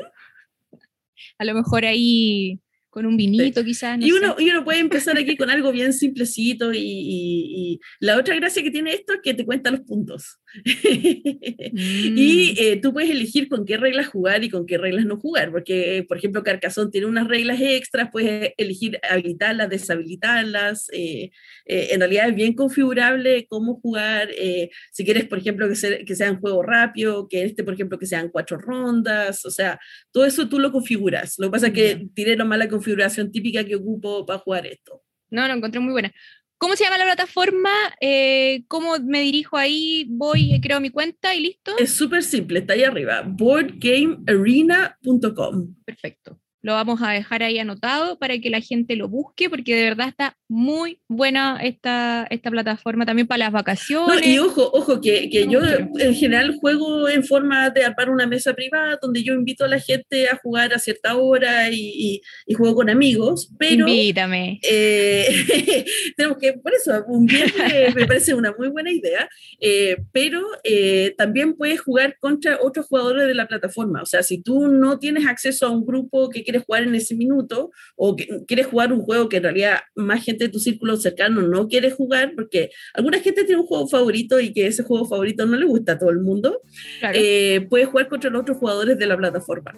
A 1.38 1.44
lo 1.44 1.54
mejor 1.54 1.84
ahí 1.84 2.58
con 2.94 3.06
un 3.06 3.16
vinito 3.16 3.60
sí. 3.60 3.66
quizás. 3.66 3.98
No 3.98 4.06
y, 4.06 4.12
uno, 4.12 4.36
sé. 4.38 4.44
y 4.44 4.50
uno 4.50 4.62
puede 4.62 4.78
empezar 4.78 5.18
aquí 5.18 5.36
con 5.36 5.50
algo 5.50 5.72
bien 5.72 5.92
simplecito 5.92 6.72
y, 6.72 6.78
y, 6.78 7.72
y, 7.72 7.80
la 7.98 8.16
otra 8.16 8.36
gracia 8.36 8.62
que 8.62 8.70
tiene 8.70 8.92
esto 8.92 9.14
es 9.14 9.20
que 9.20 9.34
te 9.34 9.44
cuenta 9.44 9.72
los 9.72 9.80
puntos. 9.80 10.38
mm. 10.64 12.16
Y 12.16 12.54
eh, 12.56 12.78
tú 12.80 12.92
puedes 12.92 13.10
elegir 13.10 13.48
con 13.48 13.64
qué 13.64 13.76
reglas 13.78 14.06
jugar 14.06 14.44
y 14.44 14.48
con 14.48 14.64
qué 14.64 14.78
reglas 14.78 15.06
no 15.06 15.16
jugar, 15.18 15.50
porque 15.50 16.04
por 16.06 16.18
ejemplo 16.18 16.44
Carcassonne 16.44 16.92
tiene 16.92 17.08
unas 17.08 17.26
reglas 17.26 17.60
extras, 17.60 18.10
puedes 18.12 18.52
elegir 18.58 19.00
habilitarlas, 19.10 19.68
deshabilitarlas, 19.68 20.88
eh, 20.92 21.32
eh, 21.66 21.88
en 21.90 21.98
realidad 21.98 22.28
es 22.28 22.36
bien 22.36 22.54
configurable 22.54 23.48
cómo 23.48 23.80
jugar, 23.80 24.28
eh, 24.38 24.70
si 24.92 25.04
quieres 25.04 25.24
por 25.24 25.38
ejemplo 25.38 25.68
que, 25.68 25.74
sea, 25.74 25.98
que 26.04 26.14
sea 26.14 26.30
un 26.30 26.38
juego 26.38 26.62
rápido, 26.62 27.26
que 27.26 27.42
este 27.42 27.64
por 27.64 27.74
ejemplo 27.74 27.98
que 27.98 28.06
sean 28.06 28.28
cuatro 28.28 28.56
rondas, 28.56 29.44
o 29.44 29.50
sea, 29.50 29.80
todo 30.12 30.24
eso 30.24 30.48
tú 30.48 30.60
lo 30.60 30.70
configuras, 30.70 31.34
lo 31.38 31.48
que 31.48 31.52
pasa 31.52 31.66
es 31.66 31.72
que 31.72 31.96
mm. 31.96 32.14
tiré 32.14 32.36
nomás 32.36 32.60
la 32.60 32.68
configuración 32.68 32.83
configuración 32.84 33.32
típica 33.32 33.64
que 33.64 33.76
ocupo 33.76 34.26
para 34.26 34.40
jugar 34.40 34.66
esto. 34.66 35.02
No, 35.30 35.48
lo 35.48 35.54
encontré 35.54 35.80
muy 35.80 35.92
buena. 35.92 36.12
¿Cómo 36.58 36.76
se 36.76 36.84
llama 36.84 36.98
la 36.98 37.04
plataforma? 37.04 37.70
Eh, 38.00 38.64
¿Cómo 38.68 38.98
me 39.00 39.22
dirijo 39.22 39.56
ahí? 39.56 40.06
Voy, 40.08 40.60
creo 40.62 40.80
mi 40.80 40.90
cuenta 40.90 41.34
y 41.34 41.40
listo. 41.40 41.76
Es 41.78 41.94
súper 41.94 42.22
simple, 42.22 42.60
está 42.60 42.74
ahí 42.74 42.84
arriba, 42.84 43.24
boardgamearena.com. 43.26 45.74
Perfecto. 45.84 46.38
Lo 46.64 46.72
vamos 46.72 47.02
a 47.02 47.10
dejar 47.10 47.42
ahí 47.42 47.58
anotado 47.58 48.18
para 48.18 48.38
que 48.38 48.48
la 48.48 48.62
gente 48.62 48.96
lo 48.96 49.06
busque, 49.06 49.50
porque 49.50 49.76
de 49.76 49.82
verdad 49.84 50.08
está 50.08 50.38
muy 50.48 50.98
buena 51.08 51.58
esta, 51.62 52.26
esta 52.30 52.50
plataforma 52.50 53.04
también 53.04 53.26
para 53.26 53.44
las 53.44 53.52
vacaciones. 53.52 54.22
No, 54.22 54.26
y 54.26 54.38
ojo, 54.38 54.70
ojo, 54.72 54.98
que, 54.98 55.28
que 55.28 55.46
yo 55.46 55.60
en 55.98 56.14
general 56.14 56.56
juego 56.58 57.06
en 57.06 57.22
forma 57.22 57.68
de 57.68 57.84
armar 57.84 58.08
una 58.08 58.26
mesa 58.26 58.54
privada 58.54 58.98
donde 59.02 59.22
yo 59.22 59.34
invito 59.34 59.66
a 59.66 59.68
la 59.68 59.78
gente 59.78 60.26
a 60.30 60.36
jugar 60.42 60.72
a 60.72 60.78
cierta 60.78 61.18
hora 61.18 61.68
y, 61.68 61.76
y, 61.76 62.22
y 62.46 62.54
juego 62.54 62.76
con 62.76 62.88
amigos, 62.88 63.50
pero... 63.58 63.86
Invítame. 63.86 64.58
Eh, 64.62 65.84
tenemos 66.16 66.38
que, 66.38 66.54
por 66.54 66.72
eso, 66.72 67.04
un 67.08 67.26
viernes 67.26 67.94
me 67.94 68.06
parece 68.06 68.34
una 68.34 68.54
muy 68.56 68.68
buena 68.68 68.90
idea, 68.90 69.28
eh, 69.60 69.98
pero 70.12 70.40
eh, 70.62 71.14
también 71.18 71.52
puedes 71.54 71.82
jugar 71.82 72.16
contra 72.18 72.58
otros 72.62 72.86
jugadores 72.86 73.26
de 73.26 73.34
la 73.34 73.46
plataforma. 73.46 74.00
O 74.00 74.06
sea, 74.06 74.22
si 74.22 74.40
tú 74.40 74.68
no 74.68 74.98
tienes 74.98 75.26
acceso 75.26 75.66
a 75.66 75.70
un 75.70 75.84
grupo 75.84 76.30
que 76.30 76.42
quieres 76.54 76.66
jugar 76.66 76.82
en 76.84 76.94
ese 76.94 77.14
minuto 77.14 77.70
o 77.96 78.16
que 78.16 78.28
quieres 78.46 78.66
jugar 78.66 78.92
un 78.92 79.00
juego 79.00 79.28
que 79.28 79.38
en 79.38 79.42
realidad 79.42 79.80
más 79.96 80.24
gente 80.24 80.44
de 80.44 80.50
tu 80.50 80.58
círculo 80.58 80.96
cercano 80.96 81.42
no 81.42 81.66
quiere 81.68 81.90
jugar, 81.90 82.32
porque 82.34 82.70
alguna 82.94 83.18
gente 83.18 83.44
tiene 83.44 83.60
un 83.60 83.66
juego 83.66 83.88
favorito 83.88 84.38
y 84.40 84.52
que 84.52 84.66
ese 84.66 84.82
juego 84.82 85.06
favorito 85.06 85.46
no 85.46 85.56
le 85.56 85.66
gusta 85.66 85.92
a 85.92 85.98
todo 85.98 86.10
el 86.10 86.20
mundo, 86.20 86.60
claro. 87.00 87.18
eh, 87.20 87.66
puedes 87.68 87.88
jugar 87.88 88.08
contra 88.08 88.30
los 88.30 88.42
otros 88.42 88.58
jugadores 88.58 88.98
de 88.98 89.06
la 89.06 89.16
plataforma. 89.16 89.72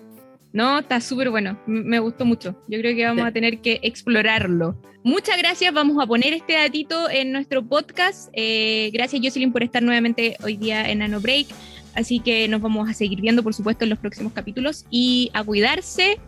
No, 0.53 0.79
está 0.79 1.01
súper 1.01 1.31
bueno, 1.31 1.59
me 1.67 1.99
gustó 1.99 2.25
mucho. 2.25 2.57
Yo 2.69 2.79
creo 2.79 2.97
que 2.97 3.05
vamos 3.05 3.25
sí. 3.25 3.29
a 3.29 3.33
tener 3.33 3.59
que 3.61 3.79
explorarlo. 3.83 4.81
Muchas 5.03 5.37
gracias, 5.39 5.73
vamos 5.73 6.03
a 6.03 6.07
poner 6.07 6.33
este 6.33 6.55
datito 6.55 7.11
en 7.11 7.33
nuestro 7.33 7.67
podcast. 7.67 8.31
Eh, 8.33 8.91
gracias 8.93 9.21
Jocelyn 9.23 9.53
por 9.53 9.63
estar 9.63 9.83
nuevamente 9.83 10.37
hoy 10.43 10.57
día 10.57 10.89
en 10.91 10.99
Nano 10.99 11.21
Break. 11.21 11.49
Así 11.95 12.21
que 12.21 12.47
nos 12.47 12.61
vamos 12.61 12.89
a 12.91 12.93
seguir 12.93 13.21
viendo, 13.21 13.43
por 13.43 13.55
supuesto, 13.55 13.85
en 13.85 13.91
los 13.91 13.99
próximos 13.99 14.33
capítulos 14.33 14.85
y 14.91 15.31
a 15.33 15.43
cuidarse 15.43 16.19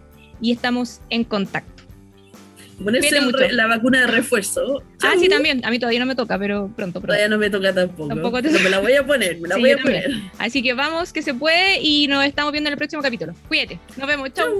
y 0.40 0.52
estamos 0.52 1.00
en 1.10 1.24
contacto. 1.24 1.78
Ponerse 2.82 3.18
re, 3.20 3.52
la 3.52 3.66
vacuna 3.66 4.02
de 4.02 4.06
refuerzo. 4.06 4.82
Ah, 5.02 5.14
sí, 5.18 5.28
también. 5.28 5.64
A 5.64 5.70
mí 5.70 5.80
todavía 5.80 5.98
no 5.98 6.06
me 6.06 6.14
toca, 6.14 6.38
pero 6.38 6.70
pronto. 6.76 7.00
pronto. 7.00 7.08
Todavía 7.08 7.28
no 7.28 7.36
me 7.36 7.50
toca 7.50 7.74
tampoco. 7.74 8.08
tampoco 8.08 8.40
te... 8.40 8.50
pero 8.50 8.62
me 8.62 8.70
la 8.70 8.78
voy 8.78 8.92
a 8.92 9.04
poner, 9.04 9.40
me 9.40 9.48
la 9.48 9.56
sí, 9.56 9.60
voy 9.60 9.70
a 9.72 9.78
poner. 9.78 10.02
También. 10.04 10.30
Así 10.38 10.62
que 10.62 10.74
vamos, 10.74 11.12
que 11.12 11.22
se 11.22 11.34
puede 11.34 11.80
y 11.80 12.06
nos 12.06 12.24
estamos 12.24 12.52
viendo 12.52 12.68
en 12.68 12.74
el 12.74 12.78
próximo 12.78 13.02
capítulo. 13.02 13.34
Cuídate. 13.48 13.80
Nos 13.96 14.06
vemos. 14.06 14.32
Chau. 14.32 14.54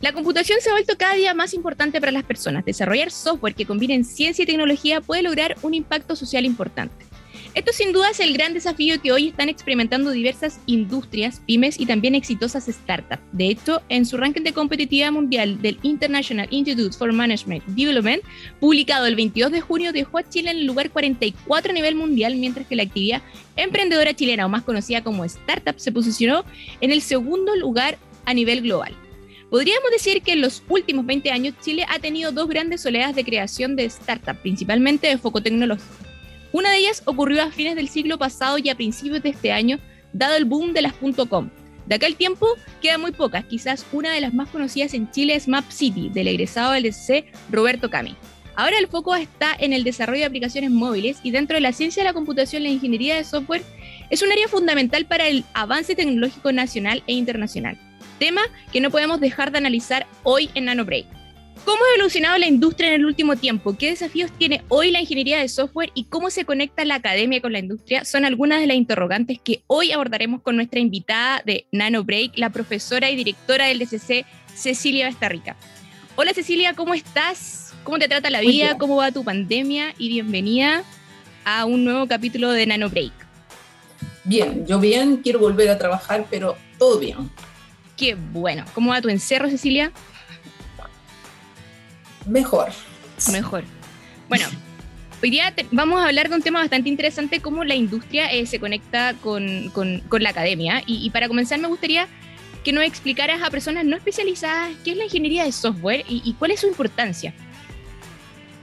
La 0.00 0.12
computación 0.12 0.60
se 0.60 0.68
ha 0.68 0.74
vuelto 0.74 0.96
cada 0.96 1.14
día 1.14 1.34
más 1.34 1.54
importante 1.54 1.98
para 1.98 2.12
las 2.12 2.24
personas. 2.24 2.64
Desarrollar 2.64 3.10
software 3.10 3.54
que 3.54 3.64
combine 3.64 4.04
ciencia 4.04 4.42
y 4.42 4.46
tecnología 4.46 5.00
puede 5.00 5.22
lograr 5.22 5.56
un 5.62 5.74
impacto 5.74 6.14
social 6.14 6.44
importante. 6.44 7.04
Esto 7.54 7.72
sin 7.72 7.92
duda 7.92 8.10
es 8.10 8.18
el 8.18 8.32
gran 8.32 8.52
desafío 8.52 9.00
que 9.00 9.12
hoy 9.12 9.28
están 9.28 9.48
experimentando 9.48 10.10
diversas 10.10 10.58
industrias, 10.66 11.40
pymes 11.46 11.78
y 11.78 11.86
también 11.86 12.16
exitosas 12.16 12.66
startups. 12.66 13.22
De 13.30 13.46
hecho, 13.46 13.80
en 13.88 14.06
su 14.06 14.16
ranking 14.16 14.42
de 14.42 14.52
competitividad 14.52 15.12
mundial 15.12 15.62
del 15.62 15.78
International 15.82 16.48
Institute 16.50 16.96
for 16.96 17.12
Management 17.12 17.64
Development, 17.66 18.24
publicado 18.58 19.06
el 19.06 19.14
22 19.14 19.52
de 19.52 19.60
junio, 19.60 19.92
dejó 19.92 20.18
a 20.18 20.28
Chile 20.28 20.50
en 20.50 20.56
el 20.56 20.66
lugar 20.66 20.90
44 20.90 21.70
a 21.70 21.74
nivel 21.74 21.94
mundial, 21.94 22.34
mientras 22.34 22.66
que 22.66 22.74
la 22.74 22.82
actividad 22.82 23.22
emprendedora 23.54 24.14
chilena, 24.14 24.46
o 24.46 24.48
más 24.48 24.64
conocida 24.64 25.04
como 25.04 25.24
startup, 25.24 25.78
se 25.78 25.92
posicionó 25.92 26.44
en 26.80 26.90
el 26.90 27.02
segundo 27.02 27.54
lugar 27.54 27.98
a 28.24 28.34
nivel 28.34 28.62
global. 28.62 28.96
Podríamos 29.48 29.92
decir 29.92 30.22
que 30.22 30.32
en 30.32 30.40
los 30.40 30.64
últimos 30.68 31.06
20 31.06 31.30
años 31.30 31.54
Chile 31.62 31.86
ha 31.88 32.00
tenido 32.00 32.32
dos 32.32 32.48
grandes 32.48 32.84
oleadas 32.84 33.14
de 33.14 33.22
creación 33.22 33.76
de 33.76 33.88
startups, 33.88 34.40
principalmente 34.40 35.06
de 35.06 35.18
foco 35.18 35.40
tecnológico. 35.40 36.13
Una 36.54 36.70
de 36.70 36.78
ellas 36.78 37.02
ocurrió 37.04 37.42
a 37.42 37.50
fines 37.50 37.74
del 37.74 37.88
siglo 37.88 38.16
pasado 38.16 38.58
y 38.58 38.68
a 38.68 38.76
principios 38.76 39.20
de 39.24 39.30
este 39.30 39.50
año, 39.50 39.80
dado 40.12 40.36
el 40.36 40.44
boom 40.44 40.72
de 40.72 40.82
las 40.82 40.92
.com. 41.28 41.50
De 41.86 41.96
aquel 41.96 42.14
tiempo 42.14 42.46
quedan 42.80 43.00
muy 43.00 43.10
pocas, 43.10 43.44
quizás 43.44 43.84
una 43.90 44.12
de 44.12 44.20
las 44.20 44.32
más 44.32 44.50
conocidas 44.50 44.94
en 44.94 45.10
Chile 45.10 45.34
es 45.34 45.48
Map 45.48 45.68
City, 45.72 46.10
del 46.10 46.28
egresado 46.28 46.70
del 46.70 46.84
DC 46.84 47.24
Roberto 47.50 47.90
Cami. 47.90 48.14
Ahora 48.54 48.78
el 48.78 48.86
foco 48.86 49.16
está 49.16 49.52
en 49.58 49.72
el 49.72 49.82
desarrollo 49.82 50.20
de 50.20 50.26
aplicaciones 50.26 50.70
móviles 50.70 51.18
y 51.24 51.32
dentro 51.32 51.56
de 51.56 51.60
la 51.60 51.72
ciencia 51.72 52.04
de 52.04 52.10
la 52.10 52.14
computación 52.14 52.62
la 52.62 52.68
ingeniería 52.68 53.16
de 53.16 53.24
software 53.24 53.64
es 54.10 54.22
un 54.22 54.30
área 54.30 54.46
fundamental 54.46 55.06
para 55.06 55.26
el 55.26 55.44
avance 55.54 55.96
tecnológico 55.96 56.52
nacional 56.52 57.02
e 57.08 57.14
internacional, 57.14 57.76
tema 58.20 58.42
que 58.72 58.80
no 58.80 58.92
podemos 58.92 59.18
dejar 59.18 59.50
de 59.50 59.58
analizar 59.58 60.06
hoy 60.22 60.50
en 60.54 60.66
NanoBreak. 60.66 61.13
¿Cómo 61.64 61.82
ha 61.82 61.94
evolucionado 61.96 62.36
la 62.36 62.46
industria 62.46 62.88
en 62.88 62.94
el 62.96 63.06
último 63.06 63.36
tiempo? 63.36 63.74
¿Qué 63.78 63.88
desafíos 63.88 64.30
tiene 64.36 64.62
hoy 64.68 64.90
la 64.90 65.00
ingeniería 65.00 65.38
de 65.38 65.48
software 65.48 65.90
y 65.94 66.04
cómo 66.04 66.28
se 66.28 66.44
conecta 66.44 66.84
la 66.84 66.96
academia 66.96 67.40
con 67.40 67.52
la 67.52 67.58
industria? 67.58 68.04
Son 68.04 68.26
algunas 68.26 68.60
de 68.60 68.66
las 68.66 68.76
interrogantes 68.76 69.38
que 69.42 69.62
hoy 69.66 69.90
abordaremos 69.90 70.42
con 70.42 70.56
nuestra 70.56 70.78
invitada 70.78 71.42
de 71.46 71.66
Nano 71.72 72.04
Break, 72.04 72.32
la 72.36 72.50
profesora 72.50 73.10
y 73.10 73.16
directora 73.16 73.66
del 73.66 73.78
DCC, 73.78 74.26
Cecilia 74.54 75.06
Bastarrica. 75.06 75.56
Hola 76.16 76.34
Cecilia, 76.34 76.74
¿cómo 76.74 76.92
estás? 76.92 77.72
¿Cómo 77.82 77.98
te 77.98 78.08
trata 78.08 78.28
la 78.28 78.42
vida? 78.42 78.76
¿Cómo 78.76 78.96
va 78.96 79.10
tu 79.10 79.24
pandemia? 79.24 79.94
Y 79.96 80.10
bienvenida 80.10 80.84
a 81.46 81.64
un 81.64 81.82
nuevo 81.84 82.06
capítulo 82.06 82.50
de 82.52 82.66
Nano 82.66 82.90
Break. 82.90 83.12
Bien, 84.24 84.66
yo 84.66 84.78
bien, 84.78 85.16
quiero 85.16 85.38
volver 85.38 85.70
a 85.70 85.78
trabajar, 85.78 86.26
pero 86.28 86.58
todo 86.78 86.98
bien. 86.98 87.30
Qué 87.96 88.16
bueno. 88.16 88.66
¿Cómo 88.74 88.90
va 88.90 89.00
tu 89.00 89.08
encerro, 89.08 89.48
Cecilia? 89.48 89.92
Mejor. 92.26 92.70
Mejor. 93.30 93.64
Bueno, 94.28 94.46
hoy 95.22 95.30
día 95.30 95.54
vamos 95.70 96.00
a 96.00 96.06
hablar 96.06 96.28
de 96.28 96.36
un 96.36 96.42
tema 96.42 96.60
bastante 96.60 96.88
interesante, 96.88 97.40
cómo 97.40 97.64
la 97.64 97.74
industria 97.74 98.32
eh, 98.32 98.46
se 98.46 98.58
conecta 98.58 99.14
con, 99.22 99.72
la 100.10 100.30
academia. 100.30 100.82
Y, 100.86 101.10
para 101.10 101.28
comenzar 101.28 101.58
me 101.58 101.68
gustaría 101.68 102.08
que 102.64 102.72
nos 102.72 102.84
explicaras 102.84 103.42
a 103.42 103.50
personas 103.50 103.84
no 103.84 103.94
especializadas 103.94 104.72
qué 104.84 104.92
es 104.92 104.96
la 104.96 105.04
ingeniería 105.04 105.44
de 105.44 105.52
software 105.52 106.04
y, 106.08 106.34
cuál 106.38 106.52
es 106.52 106.60
su 106.60 106.66
importancia. 106.66 107.34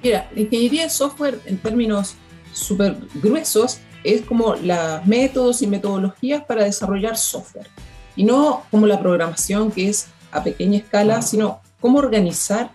Mira, 0.04 0.28
la 0.34 0.42
ingeniería 0.42 0.84
de 0.84 0.90
software 0.90 1.40
en 1.46 1.58
términos 1.60 2.16
súper 2.52 2.98
gruesos 3.14 3.80
es 4.04 4.24
como 4.24 4.56
los 4.56 5.06
métodos 5.06 5.62
y 5.62 5.68
metodologías 5.68 6.44
para 6.44 6.64
desarrollar 6.64 7.16
software. 7.16 7.68
Y 8.16 8.24
no 8.24 8.64
como 8.72 8.88
la 8.88 9.00
programación 9.00 9.72
que 9.72 9.90
es 9.90 10.08
a 10.32 10.44
pequeña 10.44 10.80
escala, 10.80 11.22
sino 11.22 11.62
cómo 11.80 12.00
organizar 12.00 12.72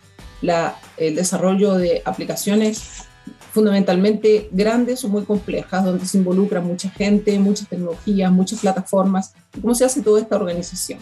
el 0.97 1.15
desarrollo 1.15 1.75
de 1.75 2.03
aplicaciones 2.05 3.07
fundamentalmente 3.57 4.51
grandes 4.53 5.03
o 5.05 5.09
muy 5.09 5.25
complejas, 5.25 5.85
donde 5.85 6.05
se 6.05 6.19
involucra 6.19 6.61
mucha 6.61 6.91
gente, 6.91 7.39
muchas 7.39 7.69
tecnologías, 7.69 8.31
muchas 8.31 8.61
plataformas, 8.61 9.35
cómo 9.61 9.75
se 9.75 9.85
hace 9.85 10.03
toda 10.03 10.21
esta 10.21 10.37
organización. 10.37 11.01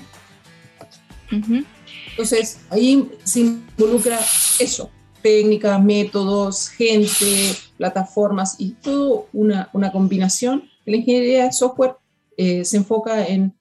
Entonces, 2.10 2.60
ahí 2.70 3.10
se 3.24 3.40
involucra 3.40 4.20
eso, 4.60 4.88
técnicas, 5.20 5.82
métodos, 5.82 6.68
gente, 6.68 7.56
plataformas 7.76 8.54
y 8.58 8.70
todo 8.70 9.26
una, 9.32 9.68
una 9.72 9.90
combinación. 9.90 10.70
La 10.84 10.96
ingeniería 10.96 11.46
de 11.46 11.52
software 11.52 11.96
eh, 12.36 12.64
se 12.64 12.76
enfoca 12.76 13.26
en 13.26 13.52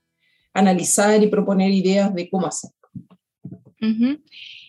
analizar 0.54 1.24
y 1.24 1.28
proponer 1.28 1.72
ideas 1.72 2.14
de 2.14 2.30
cómo 2.30 2.46
hacerlo. 2.46 2.78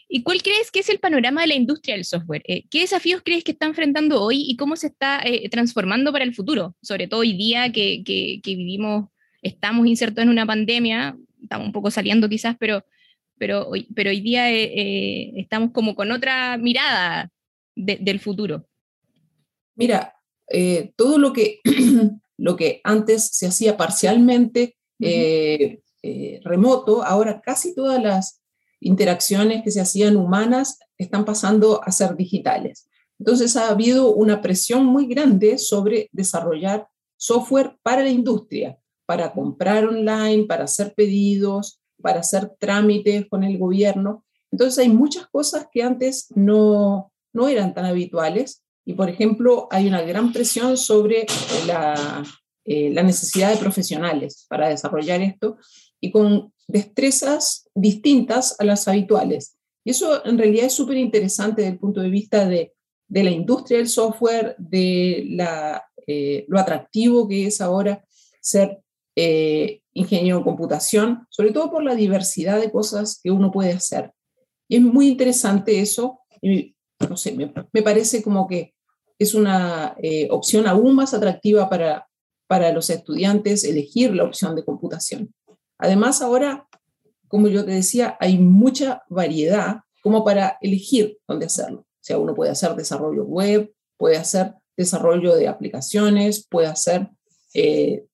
¿Y 0.08 0.22
cuál 0.22 0.42
crees 0.42 0.70
que 0.70 0.80
es 0.80 0.88
el 0.88 0.98
panorama 0.98 1.42
de 1.42 1.48
la 1.48 1.54
industria 1.54 1.94
del 1.94 2.04
software? 2.04 2.42
Eh, 2.46 2.64
¿Qué 2.70 2.80
desafíos 2.80 3.22
crees 3.24 3.44
que 3.44 3.52
está 3.52 3.66
enfrentando 3.66 4.22
hoy 4.22 4.44
y 4.46 4.56
cómo 4.56 4.76
se 4.76 4.88
está 4.88 5.20
eh, 5.24 5.48
transformando 5.48 6.12
para 6.12 6.24
el 6.24 6.34
futuro? 6.34 6.76
Sobre 6.82 7.08
todo 7.08 7.20
hoy 7.20 7.36
día 7.36 7.72
que, 7.72 8.02
vivimos, 8.44 9.08
estamos 9.42 9.86
insertos 9.86 10.22
en 10.22 10.28
una 10.28 10.46
pandemia, 10.46 11.16
estamos 11.42 11.66
un 11.66 11.72
poco 11.72 11.90
saliendo 11.90 12.28
quizás, 12.28 12.56
pero, 12.58 12.84
pero, 13.38 13.68
hoy, 13.68 13.88
pero 13.94 14.10
hoy 14.10 14.20
día 14.20 14.52
eh, 14.52 15.32
estamos 15.36 15.70
como 15.72 15.94
con 15.94 16.10
otra 16.10 16.58
mirada 16.58 17.30
del 17.74 18.20
futuro. 18.20 18.68
Mira, 19.74 20.14
todo 20.96 21.18
lo 21.18 21.32
que, 21.32 21.60
lo 22.36 22.56
que 22.56 22.80
antes 22.84 23.30
se 23.36 23.46
hacía 23.46 23.76
parcialmente 23.76 24.76
remoto, 26.44 27.02
ahora 27.02 27.40
casi 27.40 27.74
todas 27.74 28.00
las 28.00 28.43
interacciones 28.84 29.64
que 29.64 29.70
se 29.70 29.80
hacían 29.80 30.16
humanas 30.16 30.78
están 30.98 31.24
pasando 31.24 31.80
a 31.82 31.90
ser 31.90 32.16
digitales. 32.16 32.88
Entonces 33.18 33.56
ha 33.56 33.70
habido 33.70 34.14
una 34.14 34.40
presión 34.40 34.84
muy 34.84 35.06
grande 35.06 35.58
sobre 35.58 36.08
desarrollar 36.12 36.86
software 37.16 37.76
para 37.82 38.02
la 38.02 38.10
industria, 38.10 38.78
para 39.06 39.32
comprar 39.32 39.86
online, 39.86 40.44
para 40.44 40.64
hacer 40.64 40.94
pedidos, 40.94 41.80
para 42.02 42.20
hacer 42.20 42.52
trámites 42.58 43.26
con 43.28 43.42
el 43.44 43.58
gobierno. 43.58 44.24
Entonces 44.52 44.78
hay 44.78 44.90
muchas 44.90 45.26
cosas 45.28 45.66
que 45.72 45.82
antes 45.82 46.26
no, 46.34 47.10
no 47.32 47.48
eran 47.48 47.72
tan 47.74 47.86
habituales 47.86 48.62
y, 48.84 48.92
por 48.92 49.08
ejemplo, 49.08 49.66
hay 49.70 49.88
una 49.88 50.02
gran 50.02 50.32
presión 50.32 50.76
sobre 50.76 51.26
la, 51.66 52.22
eh, 52.64 52.90
la 52.92 53.02
necesidad 53.02 53.50
de 53.50 53.56
profesionales 53.56 54.46
para 54.48 54.68
desarrollar 54.68 55.22
esto 55.22 55.56
y 56.00 56.10
con 56.10 56.52
destrezas 56.66 57.68
distintas 57.74 58.56
a 58.58 58.64
las 58.64 58.88
habituales. 58.88 59.56
Y 59.84 59.90
eso 59.90 60.24
en 60.24 60.38
realidad 60.38 60.66
es 60.66 60.72
súper 60.72 60.96
interesante 60.96 61.62
desde 61.62 61.74
el 61.74 61.78
punto 61.78 62.00
de 62.00 62.08
vista 62.08 62.46
de, 62.46 62.72
de, 63.08 63.24
la 63.24 63.30
industria 63.30 63.78
del 63.78 63.88
software, 63.88 64.56
de 64.58 65.26
la, 65.30 65.84
eh, 66.06 66.44
lo 66.48 66.58
atractivo 66.58 67.28
que 67.28 67.46
es 67.46 67.60
ahora 67.60 68.04
ser 68.40 68.80
eh, 69.16 69.80
ingeniero 69.92 70.38
en 70.38 70.44
computación, 70.44 71.26
sobre 71.30 71.52
todo 71.52 71.70
por 71.70 71.84
la 71.84 71.94
diversidad 71.94 72.60
de 72.60 72.70
cosas 72.70 73.20
que 73.22 73.30
uno 73.30 73.52
puede 73.52 73.72
hacer. 73.72 74.12
Y 74.68 74.76
es 74.76 74.82
muy 74.82 75.08
interesante 75.08 75.80
eso. 75.80 76.20
Y, 76.42 76.74
no 77.08 77.16
sé, 77.16 77.32
me, 77.32 77.82
parece 77.82 78.22
como 78.22 78.48
que 78.48 78.74
es 79.18 79.34
una 79.34 79.94
eh, 80.02 80.28
opción 80.30 80.66
aún 80.66 80.94
más 80.94 81.14
atractiva 81.14 81.68
para, 81.68 82.08
para 82.46 82.72
los 82.72 82.90
estudiantes 82.90 83.64
elegir 83.64 84.14
la 84.14 84.24
opción 84.24 84.56
de 84.56 84.64
computación. 84.64 85.32
Además, 85.78 86.22
ahora 86.22 86.68
como 87.34 87.48
yo 87.48 87.64
te 87.64 87.72
decía, 87.72 88.16
hay 88.20 88.38
mucha 88.38 89.02
variedad 89.08 89.80
como 90.04 90.24
para 90.24 90.56
elegir 90.60 91.18
dónde 91.26 91.46
hacerlo. 91.46 91.80
O 91.80 92.00
sea, 92.00 92.16
uno 92.16 92.32
puede 92.32 92.52
hacer 92.52 92.76
desarrollo 92.76 93.24
web, 93.24 93.74
puede 93.96 94.16
hacer 94.16 94.54
desarrollo 94.76 95.34
de 95.34 95.48
aplicaciones, 95.48 96.46
puede 96.48 96.68
hacer 96.68 97.08
eh, 97.52 98.06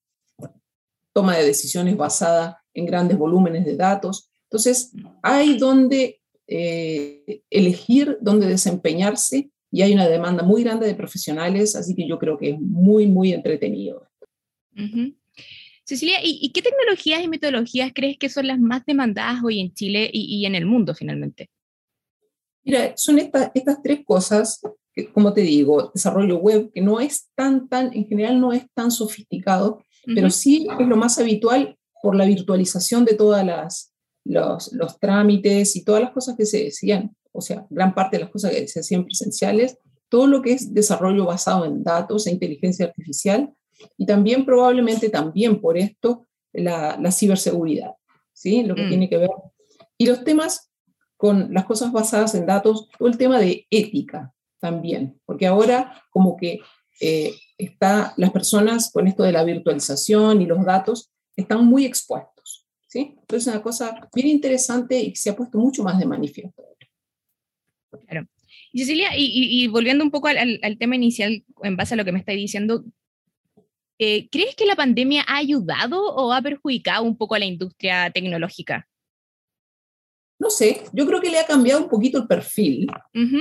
toma 1.12 1.36
de 1.36 1.44
decisiones 1.44 1.98
basada 1.98 2.62
en 2.72 2.86
grandes 2.86 3.18
volúmenes 3.18 3.66
de 3.66 3.76
datos. 3.76 4.30
Entonces, 4.44 4.92
hay 5.22 5.58
donde 5.58 6.22
eh, 6.46 7.42
elegir, 7.50 8.16
donde 8.22 8.46
desempeñarse 8.46 9.50
y 9.70 9.82
hay 9.82 9.92
una 9.92 10.08
demanda 10.08 10.42
muy 10.42 10.64
grande 10.64 10.86
de 10.86 10.94
profesionales, 10.94 11.76
así 11.76 11.94
que 11.94 12.08
yo 12.08 12.18
creo 12.18 12.38
que 12.38 12.52
es 12.52 12.58
muy, 12.58 13.06
muy 13.06 13.34
entretenido. 13.34 14.08
Cecilia, 15.90 16.18
¿y, 16.22 16.52
qué 16.52 16.62
tecnologías 16.62 17.20
y 17.20 17.26
metodologías 17.26 17.90
crees 17.92 18.16
que 18.16 18.28
son 18.28 18.46
las 18.46 18.60
más 18.60 18.86
demandadas 18.86 19.42
hoy 19.42 19.58
en 19.58 19.74
Chile 19.74 20.08
y, 20.12 20.46
en 20.46 20.54
el 20.54 20.64
mundo 20.64 20.94
finalmente? 20.94 21.50
Mira, 22.62 22.92
son 22.96 23.18
estas 23.18 23.82
tres 23.82 24.04
cosas, 24.04 24.60
que, 24.94 25.10
como 25.12 25.32
te 25.32 25.40
digo, 25.40 25.90
desarrollo 25.92 26.38
web, 26.38 26.70
que 26.72 26.80
no 26.80 27.00
es 27.00 27.28
tan, 27.34 27.68
tan, 27.68 27.92
en 27.92 28.06
general 28.06 28.40
no 28.40 28.52
es 28.52 28.66
tan 28.72 28.92
sofisticado, 28.92 29.84
pero 30.14 30.30
sí 30.30 30.68
es 30.78 30.86
lo 30.86 30.96
más 30.96 31.18
habitual 31.18 31.76
por 32.00 32.14
la 32.14 32.24
virtualización 32.24 33.04
de 33.04 33.14
todas 33.14 33.44
las, 33.44 33.92
los, 34.24 34.72
los 34.72 34.96
trámites 35.00 35.74
y 35.74 35.82
todas 35.82 36.02
las 36.02 36.12
cosas 36.12 36.36
que 36.36 36.46
se 36.46 36.62
decían, 36.62 37.16
o 37.32 37.40
sea, 37.40 37.66
gran 37.68 37.96
parte 37.96 38.16
de 38.16 38.22
las 38.22 38.30
cosas 38.30 38.52
que 38.52 38.68
se 38.68 38.78
hacían 38.78 39.06
presenciales, 39.06 39.76
todo 40.08 40.28
lo 40.28 40.40
que 40.40 40.52
es 40.52 40.72
desarrollo 40.72 41.24
basado 41.24 41.64
en 41.64 41.82
datos 41.82 42.28
e 42.28 42.30
inteligencia 42.30 42.86
artificial, 42.86 43.52
y 43.96 44.06
también 44.06 44.44
probablemente 44.44 45.08
también 45.08 45.60
por 45.60 45.78
esto 45.78 46.26
la, 46.52 46.98
la 47.00 47.12
ciberseguridad, 47.12 47.92
¿sí? 48.32 48.62
Lo 48.62 48.74
que 48.74 48.84
mm. 48.84 48.88
tiene 48.88 49.08
que 49.08 49.18
ver. 49.18 49.30
Y 49.96 50.06
los 50.06 50.24
temas 50.24 50.70
con 51.16 51.52
las 51.52 51.66
cosas 51.66 51.92
basadas 51.92 52.34
en 52.34 52.46
datos, 52.46 52.88
o 52.98 53.06
el 53.06 53.18
tema 53.18 53.38
de 53.38 53.66
ética 53.70 54.32
también, 54.58 55.20
porque 55.26 55.46
ahora 55.46 56.02
como 56.10 56.34
que 56.34 56.60
eh, 57.00 57.34
está, 57.58 58.14
las 58.16 58.30
personas 58.30 58.90
con 58.90 59.06
esto 59.06 59.22
de 59.22 59.32
la 59.32 59.44
virtualización 59.44 60.40
y 60.40 60.46
los 60.46 60.64
datos 60.64 61.10
están 61.36 61.66
muy 61.66 61.84
expuestos. 61.84 62.66
¿sí? 62.86 63.16
Entonces 63.20 63.46
es 63.46 63.54
una 63.54 63.62
cosa 63.62 64.08
bien 64.14 64.28
interesante 64.28 64.98
y 64.98 65.12
que 65.12 65.18
se 65.18 65.30
ha 65.30 65.36
puesto 65.36 65.58
mucho 65.58 65.82
más 65.82 65.98
de 65.98 66.06
manifiesto. 66.06 66.62
Claro. 68.06 68.26
Y 68.72 68.80
Cecilia, 68.80 69.10
y, 69.16 69.66
volviendo 69.68 70.04
un 70.04 70.10
poco 70.10 70.28
al, 70.28 70.78
tema 70.78 70.94
inicial, 70.94 71.44
en 71.62 71.76
base 71.76 71.94
a 71.94 71.96
lo 71.96 72.04
que 72.04 72.12
me 72.12 72.20
estáis 72.20 72.38
diciendo, 72.38 72.84
eh, 74.02 74.30
¿crees 74.30 74.56
que 74.56 74.64
la 74.64 74.76
pandemia 74.76 75.26
ha 75.28 75.36
ayudado 75.36 76.02
o 76.02 76.32
ha 76.32 76.40
perjudicado 76.40 77.04
un 77.04 77.18
poco 77.18 77.34
a 77.34 77.38
la 77.38 77.44
industria 77.44 78.10
tecnológica? 78.10 78.88
No 80.38 80.48
sé, 80.48 80.84
yo 80.94 81.06
creo 81.06 81.20
que 81.20 81.28
le 81.28 81.38
ha 81.38 81.46
cambiado 81.46 81.82
un 81.82 81.90
poquito 81.90 82.16
el 82.16 82.26
perfil. 82.26 82.86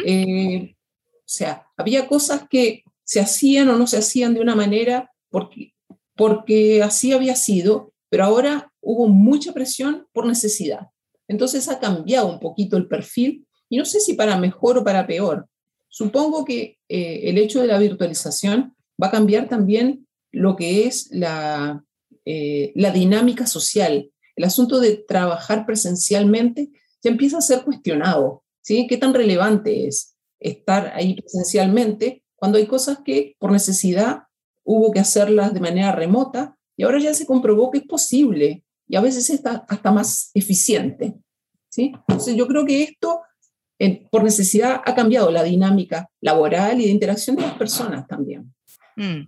Eh, 0.06 0.76
o 0.76 1.24
sea, 1.24 1.65
había 1.78 2.10
cosas 2.10 2.45
que 2.50 2.84
se 3.06 3.22
hacían 3.22 3.69
o 3.69 3.78
no 3.78 3.88
se 3.88 4.00
hacían 4.00 4.34
de 4.34 4.41
una 4.41 4.54
manera 4.54 5.10
porque, 5.30 5.74
porque 6.13 6.84
así 6.84 7.13
había 7.13 7.38
sido, 7.38 7.93
pero 8.10 8.26
ahora 8.26 8.69
hubo 8.82 9.08
mucha 9.08 9.54
presión 9.54 10.08
por 10.12 10.26
necesidad. 10.26 10.89
Entonces 11.30 11.69
ha 11.69 11.80
cambiado 11.80 12.28
un 12.28 12.41
poquito 12.41 12.76
el 12.76 12.89
perfil 12.89 13.48
y 13.69 13.78
no 13.78 13.86
sé 13.86 14.02
si 14.02 14.15
para 14.15 14.38
mejor 14.38 14.78
o 14.78 14.84
para 14.84 15.08
peor. 15.08 15.48
Supongo 15.88 16.43
que 16.43 16.80
eh, 16.89 17.22
el 17.30 17.38
hecho 17.38 17.62
de 17.62 17.67
la 17.67 17.80
virtualización 17.80 18.76
va 19.02 19.08
a 19.08 19.12
cambiar 19.12 19.48
también 19.48 20.06
lo 20.32 20.56
que 20.56 20.86
es 20.86 21.10
la, 21.12 21.84
eh, 22.26 22.72
la 22.76 22.92
dinámica 22.92 23.48
social. 23.48 24.12
El 24.36 24.44
asunto 24.44 24.80
de 24.80 24.98
trabajar 24.98 25.65
presencialmente 25.65 26.72
ya 27.02 27.12
empieza 27.12 27.38
a 27.38 27.42
ser 27.42 27.63
cuestionado. 27.63 28.44
¿sí? 28.62 28.88
¿Qué 28.88 28.98
tan 28.98 29.13
relevante 29.13 29.88
es 29.88 30.15
estar 30.39 30.92
ahí 30.96 31.15
presencialmente 31.15 32.24
cuando 32.36 32.58
hay 32.58 32.68
cosas 32.68 33.00
que 33.04 33.36
por 33.39 33.52
necesidad 33.52 34.24
hubo 34.63 34.92
que 34.92 35.00
hacerlas 35.00 35.54
de 35.54 35.60
manera 35.60 35.92
remota 35.92 36.58
y 36.78 36.84
ahora 36.84 37.00
ya 37.00 37.13
se 37.13 37.26
comprobó 37.26 37.72
que 37.72 37.80
es 37.80 37.86
posible 37.86 38.63
y 38.88 38.96
a 38.96 39.02
veces 39.02 39.30
está 39.30 39.65
hasta 39.68 39.92
más 39.92 40.32
eficiente? 40.34 41.15
¿sí? 41.70 41.94
Entonces 42.08 42.36
yo 42.36 42.48
creo 42.48 42.65
que 42.65 42.84
esto 42.84 43.22
por 44.12 44.24
necesidad 44.24 44.82
ha 44.86 44.94
cambiado 44.94 45.32
la 45.32 45.44
dinámica 45.44 46.10
laboral 46.22 46.82
y 46.82 46.86
de 46.86 46.92
interacción 46.92 47.36
de 47.38 47.44
las 47.44 47.54
personas 47.58 48.08
también. 48.08 48.54
Mm. 48.96 49.22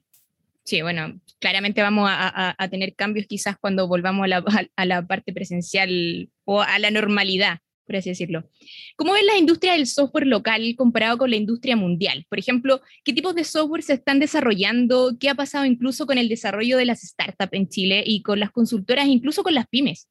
Sí, 0.63 0.82
bueno, 0.82 1.19
claramente 1.39 1.82
vamos 1.82 2.10
a, 2.12 2.56
tener 2.69 2.95
cambios 2.95 3.26
quizás 3.28 3.58
cuando 3.60 3.88
volvamos 3.88 4.26
a 4.26 4.28
la, 4.28 4.69
a 4.76 4.86
la, 4.86 5.06
parte 5.08 5.34
presencial 5.34 6.30
o 6.45 6.62
a 6.62 6.78
la 6.78 6.91
normalidad, 6.91 7.60
por 7.86 7.95
así 7.95 8.10
decirlo. 8.10 8.47
¿Cómo 8.95 9.13
ves 9.13 9.26
la 9.26 9.38
industria 9.38 9.74
del 9.74 9.88
software 9.88 10.28
local 10.28 10.76
comparado 10.78 11.17
con 11.17 11.32
la 11.32 11.36
industria 11.36 11.76
mundial? 11.76 12.26
Por 12.30 12.38
ejemplo, 12.38 12.82
¿qué 13.04 13.12
tipos 13.12 13.34
de 13.34 13.43
software 13.43 13.84
se 13.84 13.93
están 13.93 14.19
desarrollando? 14.19 15.17
¿Qué 15.19 15.30
ha 15.30 15.36
pasado 15.36 15.65
incluso 15.65 16.06
con 16.06 16.17
el 16.17 16.30
desarrollo 16.30 16.78
de 16.78 16.86
las 16.86 17.02
startups 17.02 17.54
en 17.54 17.67
Chile 17.67 18.04
y 18.06 18.21
con 18.21 18.39
las 18.39 18.52
consultoras, 18.52 19.08
incluso 19.08 19.41
con 19.41 19.56
las 19.56 19.67
pymes? 19.67 20.08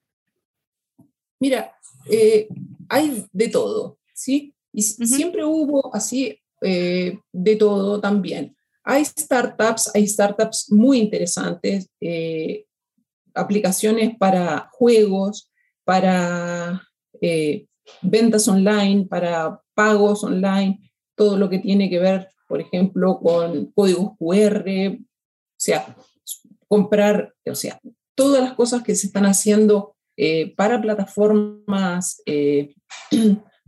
Mira, 1.38 1.72
eh, 2.10 2.48
hay 2.88 3.24
de 3.32 3.48
todo. 3.48 3.98
¿sí? 4.20 4.54
Y 4.72 4.82
siempre 4.82 5.44
hubo 5.44 5.94
así 5.94 6.38
eh, 6.60 7.18
de 7.32 7.56
todo 7.56 8.00
también. 8.00 8.54
Hay 8.90 9.04
startups, 9.04 9.92
hay 9.94 10.04
startups 10.08 10.72
muy 10.72 10.98
interesantes, 10.98 11.88
eh, 12.00 12.64
aplicaciones 13.34 14.16
para 14.18 14.68
juegos, 14.72 15.48
para 15.84 16.82
eh, 17.20 17.68
ventas 18.02 18.48
online, 18.48 19.06
para 19.06 19.62
pagos 19.74 20.24
online, 20.24 20.90
todo 21.14 21.36
lo 21.36 21.48
que 21.48 21.60
tiene 21.60 21.88
que 21.88 22.00
ver, 22.00 22.30
por 22.48 22.60
ejemplo, 22.60 23.20
con 23.20 23.70
códigos 23.70 24.18
QR, 24.18 24.98
o 24.98 25.56
sea, 25.56 25.96
comprar, 26.66 27.32
o 27.46 27.54
sea, 27.54 27.78
todas 28.16 28.42
las 28.42 28.54
cosas 28.54 28.82
que 28.82 28.96
se 28.96 29.06
están 29.06 29.26
haciendo 29.26 29.94
para 30.56 30.82
plataformas 30.82 32.20
de 32.26 32.74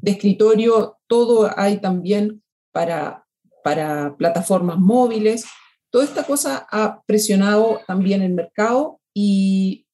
escritorio, 0.03 0.99
todo 1.07 1.49
hay 1.57 1.81
también 1.81 2.43
para, 2.73 3.25
para 3.63 4.17
plataformas 4.17 4.79
móviles. 4.79 5.45
Toda 5.91 6.05
esta 6.05 6.25
cosa 6.25 6.67
ha 6.71 7.03
presionado 7.07 7.81
también 7.87 8.23
el 8.23 8.33
mercado 8.33 9.01
y 9.15 9.87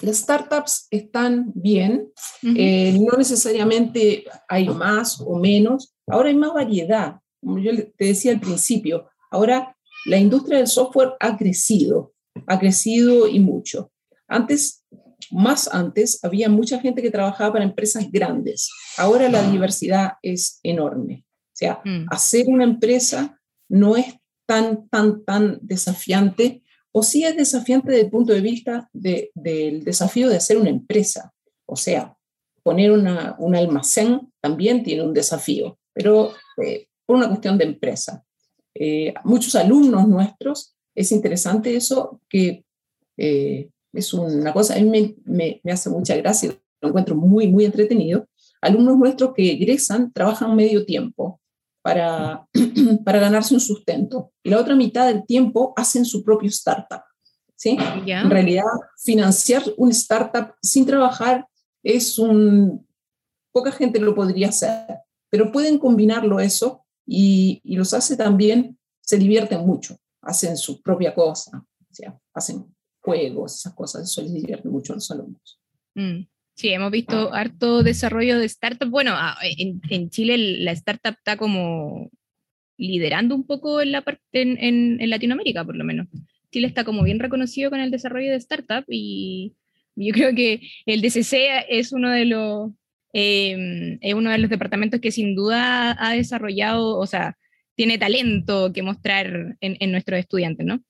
las 0.00 0.18
startups 0.18 0.88
están 0.90 1.52
bien, 1.54 2.12
eh, 2.42 2.98
no 3.00 3.16
necesariamente 3.16 4.24
hay 4.46 4.68
más 4.68 5.20
o 5.20 5.38
menos, 5.38 5.94
ahora 6.06 6.28
hay 6.28 6.34
más 6.34 6.52
variedad, 6.52 7.16
como 7.40 7.58
yo 7.58 7.72
te 7.96 8.04
decía 8.04 8.32
al 8.32 8.40
principio, 8.40 9.08
ahora 9.30 9.74
la 10.04 10.18
industria 10.18 10.58
del 10.58 10.66
software 10.66 11.14
ha 11.18 11.36
crecido, 11.38 12.12
ha 12.46 12.58
crecido 12.58 13.26
y 13.26 13.40
mucho. 13.40 13.90
Antes 14.28 14.84
más 15.30 15.68
antes 15.72 16.22
había 16.24 16.48
mucha 16.48 16.78
gente 16.78 17.02
que 17.02 17.10
trabajaba 17.10 17.54
para 17.54 17.64
empresas 17.64 18.10
grandes. 18.10 18.70
Ahora 18.96 19.28
la 19.28 19.42
diversidad 19.50 20.12
es 20.22 20.60
enorme. 20.62 21.25
O 21.56 21.58
sea, 21.58 21.80
mm. 21.86 22.08
hacer 22.10 22.48
una 22.48 22.64
empresa 22.64 23.40
no 23.70 23.96
es 23.96 24.14
tan, 24.44 24.88
tan, 24.88 25.24
tan 25.24 25.58
desafiante, 25.62 26.62
o 26.92 27.02
sí 27.02 27.24
es 27.24 27.34
desafiante 27.34 27.92
desde 27.92 28.04
el 28.04 28.10
punto 28.10 28.34
de 28.34 28.42
vista 28.42 28.90
del 28.92 29.82
desafío 29.82 30.28
de 30.28 30.36
hacer 30.36 30.58
una 30.58 30.68
empresa. 30.68 31.32
O 31.64 31.76
sea, 31.76 32.14
poner 32.62 32.92
un 32.92 33.56
almacén 33.56 34.30
también 34.42 34.82
tiene 34.82 35.02
un 35.02 35.14
desafío, 35.14 35.78
pero 35.94 36.34
eh, 36.62 36.88
por 37.06 37.16
una 37.16 37.28
cuestión 37.28 37.56
de 37.56 37.64
empresa. 37.64 38.22
Eh, 38.74 39.14
muchos 39.24 39.54
alumnos 39.54 40.06
nuestros, 40.06 40.76
es 40.94 41.10
interesante 41.10 41.74
eso, 41.74 42.20
que 42.28 42.66
eh, 43.16 43.70
es 43.94 44.12
una 44.12 44.52
cosa, 44.52 44.74
a 44.74 44.78
mí 44.78 45.16
me, 45.24 45.60
me, 45.64 45.72
hace 45.72 45.88
mucha 45.88 46.14
gracia, 46.16 46.54
lo 46.82 46.88
encuentro 46.90 47.16
muy, 47.16 47.46
muy 47.48 47.64
entretenido. 47.64 48.28
Alumnos 48.60 48.98
nuestros 48.98 49.32
que 49.34 49.52
egresan 49.52 50.12
trabajan 50.12 50.54
medio 50.54 50.84
tiempo 50.84 51.40
para, 51.86 52.44
para 53.04 53.20
ganarse 53.20 53.54
un 53.54 53.60
sustento 53.60 54.32
y 54.42 54.50
la 54.50 54.58
otra 54.58 54.74
mitad 54.74 55.06
del 55.06 55.24
tiempo 55.24 55.72
hacen 55.76 56.04
su 56.04 56.24
propio 56.24 56.48
startup. 56.48 57.02
¿sí? 57.54 57.78
En 58.06 58.28
realidad, 58.28 58.64
financiar 59.00 59.62
un 59.76 59.92
startup 59.92 60.56
sin 60.60 60.84
trabajar 60.84 61.46
es 61.84 62.18
un... 62.18 62.84
Poca 63.52 63.70
gente 63.70 64.00
lo 64.00 64.16
podría 64.16 64.48
hacer, 64.48 64.98
pero 65.30 65.52
pueden 65.52 65.78
combinarlo 65.78 66.40
eso 66.40 66.84
y, 67.06 67.60
y 67.62 67.76
los 67.76 67.94
hace 67.94 68.16
también, 68.16 68.76
se 69.00 69.16
divierten 69.16 69.64
mucho, 69.64 69.96
hacen 70.22 70.56
su 70.56 70.82
propia 70.82 71.14
cosa, 71.14 71.64
o 71.88 71.94
sea, 71.94 72.18
hacen 72.34 72.66
juegos, 73.00 73.60
esas 73.60 73.74
cosas, 73.74 74.10
eso 74.10 74.22
les 74.22 74.34
divierte 74.34 74.68
mucho 74.68 74.92
a 74.92 74.96
los 74.96 75.08
alumnos. 75.12 75.60
Mm, 75.94 76.26
sí, 76.56 76.70
hemos 76.70 76.90
visto 76.90 77.32
harto 77.32 77.82
desarrollo 77.82 78.38
de 78.38 78.46
startup. 78.46 78.88
Bueno, 78.88 79.12
ah, 79.14 79.36
en, 79.42 79.80
en, 79.90 80.10
Chile 80.10 80.38
la 80.38 80.72
startup 80.72 81.14
está 81.18 81.36
como 81.36 82.10
liderando 82.78 83.34
un 83.34 83.46
poco 83.46 83.80
en 83.80 83.92
la 83.92 84.02
parte 84.02 84.20
en, 84.32 85.00
en, 85.00 85.10
Latinoamérica, 85.10 85.64
por 85.64 85.76
lo 85.76 85.84
menos. 85.84 86.08
Chile 86.50 86.66
está 86.66 86.84
como 86.84 87.02
bien 87.04 87.18
reconocido 87.20 87.70
con 87.70 87.80
el 87.80 87.90
desarrollo 87.90 88.30
de 88.30 88.36
startup 88.36 88.84
y 88.88 89.54
yo 89.94 90.12
creo 90.14 90.34
que 90.34 90.60
el 90.86 91.02
DCC 91.02 91.66
es 91.68 91.92
uno 91.92 92.10
de 92.10 92.24
los 92.24 92.70
em, 93.12 93.98
es 94.00 94.14
uno 94.14 94.30
de 94.30 94.38
los 94.38 94.50
departamentos 94.50 95.00
que 95.00 95.12
sin 95.12 95.34
duda 95.34 95.96
ha 95.98 96.12
desarrollado, 96.12 96.98
o 96.98 97.06
sea, 97.06 97.36
tiene 97.74 97.98
talento 97.98 98.72
que 98.72 98.82
mostrar 98.82 99.56
en, 99.60 99.76
en 99.80 99.92
nuestros 99.92 100.18
estudiantes, 100.18 100.66
¿no? 100.66 100.82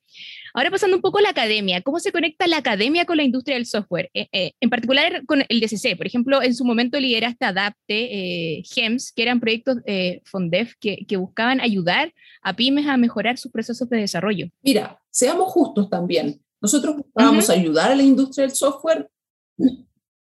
Ahora 0.57 0.71
pasando 0.71 0.97
un 0.97 1.03
poco 1.03 1.19
a 1.19 1.21
la 1.21 1.29
academia, 1.29 1.83
¿cómo 1.83 2.01
se 2.01 2.13
conecta 2.13 2.47
la 2.47 2.57
academia 2.57 3.05
con 3.05 3.19
la 3.19 3.25
industria 3.25 3.57
del 3.57 3.67
software? 3.67 4.09
Eh, 4.15 4.27
eh, 4.33 4.53
en 4.59 4.71
particular 4.71 5.23
con 5.27 5.45
el 5.47 5.61
DCC, 5.61 5.99
por 5.99 6.07
ejemplo, 6.07 6.43
en 6.43 6.55
su 6.55 6.65
momento 6.65 6.99
lideraste 6.99 7.45
Adapte, 7.45 8.57
eh, 8.59 8.63
GEMS, 8.65 9.13
que 9.13 9.23
eran 9.23 9.39
proyectos 9.39 9.77
FONDEF 10.25 10.73
que, 10.81 11.05
que, 11.07 11.19
buscaban 11.19 11.61
ayudar 11.61 12.15
a 12.41 12.57
pymes 12.57 12.87
a 12.87 12.97
mejorar 12.97 13.37
sus 13.37 13.53
procesos 13.53 13.87
de 13.91 13.99
desarrollo. 13.99 14.49
Mira, 14.63 14.99
seamos 15.11 15.53
justos 15.53 15.91
también. 15.91 16.41
Nosotros 16.63 16.97
buscábamos 16.97 17.51
ayudar 17.51 17.93
a 17.93 17.95
la 17.95 18.03
industria 18.03 18.47
del 18.47 18.57
software 18.57 19.11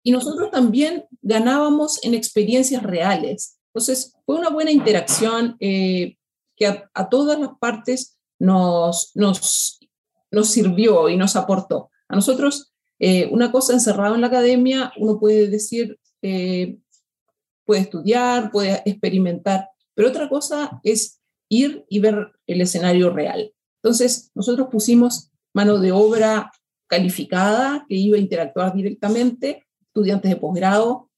y 0.03 0.11
nosotros 0.13 0.51
también 0.51 1.03
ganábamos 1.21 2.01
en 2.01 2.13
experiencias 2.13 2.81
reales. 2.81 3.59
Entonces, 3.73 4.15
fue 4.25 4.37
una 4.37 4.49
buena 4.49 4.71
interacción 4.71 5.57
que 5.59 6.15
a, 6.65 6.89
a, 6.93 7.09
todas 7.09 7.37
las 7.37 7.49
partes 7.59 8.17
nos, 8.39 9.11
nos 9.15 9.82
nos 10.33 10.49
sirvió 10.49 11.07
y 11.09 11.15
nos 11.15 11.35
aportó. 11.35 11.89
A 12.09 12.15
nosotros, 12.15 12.73
eh, 12.99 13.29
una 13.31 13.51
cosa 13.51 13.73
encerrado 13.73 14.15
en 14.15 14.21
la 14.21 14.27
academia, 14.27 14.91
uno 14.97 15.19
puede 15.19 15.47
decir, 15.47 15.99
eh, 16.21 16.77
puede 17.65 17.81
estudiar, 17.81 18.51
puede 18.51 18.81
experimentar, 18.85 19.69
pero 19.93 20.09
otra 20.09 20.27
cosa 20.27 20.81
es 20.83 21.21
ir 21.49 21.85
y 21.87 21.99
ver 21.99 22.31
el 22.47 22.61
escenario 22.61 23.09
real. 23.09 23.53
Entonces, 23.81 24.31
nosotros 24.33 24.67
pusimos 24.71 25.29
mano 25.53 25.79
de 25.79 25.91
obra 25.91 26.51
calificada 26.87 27.85
que 27.87 27.95
iba 27.95 28.17
a 28.17 28.21
interactuar 28.21 28.73
directamente, 28.73 29.63
estudiantes 29.87 30.31
de 30.31 30.37
posgrado, 30.37 31.09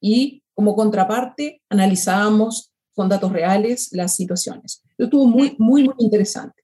y 0.00 0.42
como 0.54 0.76
contraparte 0.76 1.62
analizábamos 1.68 2.72
con 2.94 3.08
datos 3.08 3.32
reales 3.32 3.90
las 3.92 4.14
situaciones. 4.14 4.82
Estuvo 4.96 5.26
muy, 5.26 5.56
muy, 5.58 5.84
muy 5.84 5.94
interesante. 5.98 6.62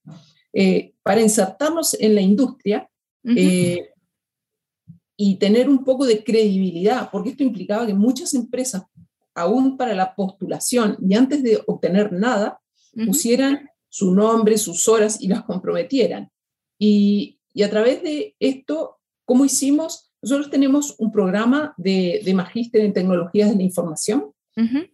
Eh, 0.52 0.94
para 1.02 1.20
insertarnos 1.20 1.94
en 2.00 2.14
la 2.14 2.20
industria 2.20 2.88
eh, 3.24 3.90
y 5.16 5.36
tener 5.36 5.68
un 5.68 5.84
poco 5.84 6.06
de 6.06 6.24
credibilidad, 6.24 7.08
porque 7.10 7.30
esto 7.30 7.44
implicaba 7.44 7.86
que 7.86 7.94
muchas 7.94 8.34
empresas, 8.34 8.82
aún 9.34 9.76
para 9.76 9.94
la 9.94 10.14
postulación 10.14 10.96
y 11.00 11.14
antes 11.14 11.42
de 11.42 11.62
obtener 11.66 12.12
nada, 12.12 12.60
pusieran 13.06 13.68
su 13.88 14.12
nombre, 14.12 14.58
sus 14.58 14.88
horas 14.88 15.20
y 15.20 15.28
las 15.28 15.42
comprometieran. 15.44 16.30
Y, 16.78 17.38
y 17.52 17.62
a 17.62 17.70
través 17.70 18.02
de 18.02 18.34
esto, 18.40 18.98
¿cómo 19.24 19.44
hicimos? 19.44 20.12
Nosotros 20.22 20.50
tenemos 20.50 20.96
un 20.98 21.12
programa 21.12 21.74
de, 21.76 22.22
de 22.24 22.34
magíster 22.34 22.82
en 22.82 22.92
tecnologías 22.92 23.50
de 23.50 23.56
la 23.56 23.62
información, 23.62 24.32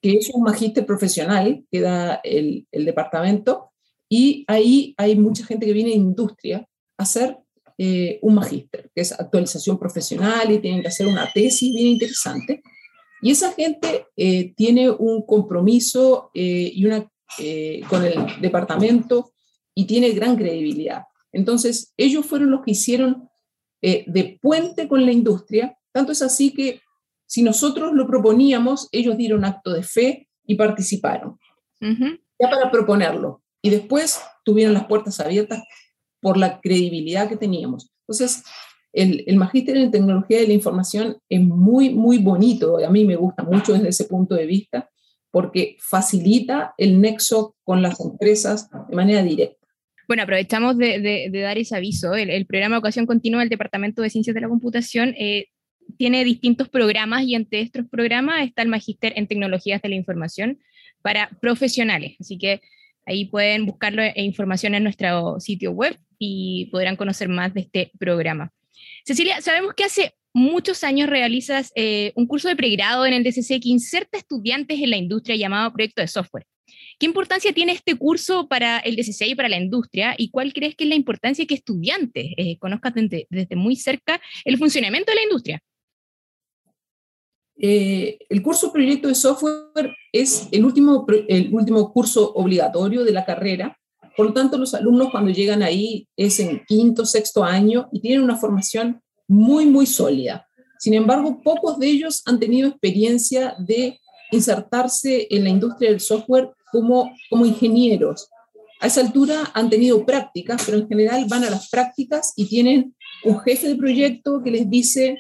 que 0.01 0.12
es 0.12 0.31
un 0.33 0.42
magíster 0.42 0.87
profesional 0.87 1.64
que 1.73 1.81
da 1.81 2.21
el, 2.23 2.69
el, 2.71 2.85
departamento, 2.85 3.73
y 4.09 4.45
ahí 4.47 4.95
hay 4.97 5.16
mucha 5.16 5.45
gente 5.45 5.66
que 5.66 5.73
viene 5.73 5.90
de 5.90 5.97
industria 5.97 6.69
a 6.97 7.03
hacer 7.03 7.38
eh, 7.79 8.19
un 8.23 8.35
magíster, 8.35 8.90
que 8.95 9.03
es 9.03 9.12
actualización 9.12 9.79
profesional 9.79 10.51
y 10.51 10.61
tienen 10.61 10.81
que 10.81 10.88
hacer 10.88 11.07
una 11.07 11.31
tesis 11.33 11.75
bien 11.75 11.88
interesante. 11.88 12.62
Y 13.21 13.31
esa 13.31 13.53
gente 13.53 14.07
eh, 14.16 14.55
tiene 14.55 14.88
un 14.88 15.27
compromiso 15.27 16.31
eh, 16.35 16.71
y 16.75 16.85
una, 16.87 17.11
con 17.88 18.05
el 18.05 18.40
departamento 18.40 19.33
y 19.75 19.85
tiene 19.85 20.11
gran 20.11 20.37
credibilidad. 20.37 21.03
Entonces, 21.33 21.92
ellos 21.97 22.25
fueron 22.25 22.51
los 22.51 22.62
que 22.62 22.71
hicieron 22.71 23.29
de 23.83 24.38
puente 24.42 24.88
con 24.88 25.05
la 25.05 25.12
industria, 25.12 25.77
tanto 25.92 26.11
es 26.11 26.21
así 26.21 26.53
que 26.53 26.81
si 27.27 27.42
nosotros 27.42 27.92
lo 27.92 28.07
proponíamos, 28.07 28.88
ellos 28.90 29.16
dieron 29.16 29.45
acto 29.45 29.73
de 29.73 29.85
fe 29.85 30.29
y 30.45 30.57
participaron, 30.57 31.38
ya 31.81 32.51
para 32.51 32.71
proponerlo. 32.71 33.42
Y 33.66 33.70
después 33.70 34.20
tuvieron 34.44 34.74
las 34.74 34.87
puertas 34.87 35.18
abiertas 35.18 35.61
por 36.20 36.37
la 36.37 36.61
credibilidad 36.61 37.29
que 37.29 37.37
teníamos. 37.37 37.90
Entonces, 38.02 38.44
el, 38.92 39.24
el 39.26 39.35
magíster 39.35 39.76
en 39.76 39.90
tecnología 39.90 40.38
de 40.38 40.46
la 40.46 40.52
información 40.52 41.16
es 41.29 41.40
muy, 41.40 41.90
muy 41.90 42.18
bonito. 42.18 42.79
A 42.79 42.90
mí 42.90 43.05
me 43.05 43.16
gusta 43.16 43.42
mucho 43.42 43.72
desde 43.72 43.88
ese 43.88 44.05
punto 44.05 44.37
de 44.37 44.46
vista 44.46 44.88
porque 45.33 45.76
facilita 45.81 46.74
el 46.79 47.00
nexo 47.00 47.57
con 47.64 47.83
las 47.83 47.98
empresas 47.98 48.70
de 48.88 48.94
manera 48.94 49.24
directa. 49.24 49.66
Bueno, 50.07 50.22
aprovechamos 50.22 50.79
de, 50.79 51.29
dar 51.33 51.59
ese 51.59 51.74
aviso. 51.74 52.14
El, 52.14 52.46
programa 52.46 52.76
de 52.76 52.79
educación 52.79 53.07
continua 53.07 53.40
del 53.40 53.48
Departamento 53.48 54.00
de 54.00 54.11
Ciencias 54.11 54.35
de 54.35 54.42
la 54.42 54.48
Computación 54.48 55.12
eh, 55.18 55.48
tiene 55.98 56.24
distintos 56.24 56.68
programas 56.68 57.24
y 57.24 57.35
entre 57.35 57.62
estos 57.62 57.85
programas 57.90 58.46
está 58.46 58.62
el 58.62 58.68
Magíster 58.68 59.12
en 59.16 59.26
Tecnologías 59.26 59.83
de 59.83 59.88
la 59.88 59.96
Información 59.96 60.61
para 61.02 61.31
profesionales. 61.40 62.14
Así 62.20 62.38
que 62.38 62.61
ahí 63.07 63.25
pueden 63.27 63.64
buscarlo 63.64 64.03
e 64.03 64.23
información 64.23 64.75
en 64.75 64.83
nuestro 64.83 65.40
sitio 65.40 65.71
web 65.71 65.99
y 66.19 66.69
podrán 66.73 66.97
conocer 66.97 67.29
más 67.29 67.55
de 67.55 67.61
este 67.61 67.92
programa. 67.99 68.53
Cecilia, 69.05 69.40
sabemos 69.40 69.75
que 69.75 69.85
hace 69.85 70.14
muchos 70.35 70.85
años 70.85 71.09
realizas 71.09 71.73
eh, 71.77 72.12
un 72.14 72.27
curso 72.27 72.49
de 72.49 72.57
pregrado 72.57 73.07
en 73.07 73.14
el 73.14 73.25
DCC 73.25 73.61
que 73.62 73.71
inserta 73.71 74.19
estudiantes 74.19 74.79
en 74.81 74.90
la 74.90 74.97
industria 74.97 75.37
llamado 75.37 75.73
Proyecto 75.73 76.03
de 76.03 76.09
Software. 76.09 76.47
¿Qué 76.99 77.07
importancia 77.07 77.53
tiene 77.53 77.73
este 77.73 77.95
curso 77.95 78.49
para 78.49 78.79
el 78.79 78.97
DCC 78.97 79.29
y 79.29 79.35
para 79.35 79.49
la 79.49 79.59
industria? 79.59 80.14
¿Y 80.16 80.31
cuál 80.31 80.53
crees 80.53 80.75
que 80.75 80.85
es 80.85 80.90
la 80.90 80.97
importancia 80.97 81.47
que 81.47 81.55
estudiantes 81.55 82.33
eh, 82.37 82.59
conozcan 82.59 83.09
desde, 83.09 83.57
muy 83.57 83.77
cerca 83.77 84.21
el 84.45 84.59
funcionamiento 84.59 85.12
de 85.12 85.16
la 85.16 85.23
industria? 85.23 85.62
Eh, 87.59 88.19
el 88.29 88.42
curso 88.42 88.73
Proyecto 88.73 89.09
de 89.09 89.14
Software 89.14 89.95
es 90.12 90.49
el 90.53 90.64
último, 90.64 91.07
el 91.29 91.53
último 91.55 91.92
curso 91.92 92.33
obligatorio 92.35 93.05
de 93.05 93.12
la 93.12 93.25
carrera. 93.25 93.77
Por 94.16 94.27
lo 94.27 94.33
tanto, 94.33 94.59
los 94.59 94.75
alumnos 94.75 95.11
cuando 95.11 95.31
llegan 95.31 95.62
ahí 95.62 96.09
es 96.16 96.40
en 96.40 96.62
quinto, 96.66 97.05
sexto 97.05 97.45
año 97.45 97.88
y 97.92 98.01
tienen 98.01 98.23
una 98.23 98.37
formación 98.37 99.01
muy, 99.29 99.66
muy 99.66 99.87
sólida. 99.87 100.47
Sin 100.79 100.95
embargo, 100.95 101.40
pocos 101.42 101.79
de 101.79 101.88
ellos 101.88 102.23
han 102.27 102.38
tenido 102.38 102.69
experiencia 102.69 103.55
de 103.59 103.99
insertarse 104.31 105.27
en 105.31 105.45
la 105.45 105.51
industria 105.51 105.90
del 105.90 106.01
software 106.01 106.51
como, 106.71 107.12
como 107.31 107.47
ingenieros. 107.47 108.29
A 108.81 108.88
esa 108.88 109.01
altura 109.01 109.51
han 109.55 109.71
tenido 109.71 110.05
prácticas, 110.05 110.62
pero 110.64 110.79
en 110.79 110.88
general 110.88 111.25
van 111.29 111.45
a 111.45 111.51
las 111.51 111.71
prácticas 111.71 112.33
y 112.37 112.47
tienen 112.47 112.95
un 113.25 113.40
jefe 113.40 113.69
de 113.69 113.77
proyecto 113.77 114.42
que 114.42 114.51
les 114.51 114.69
dice, 114.69 115.19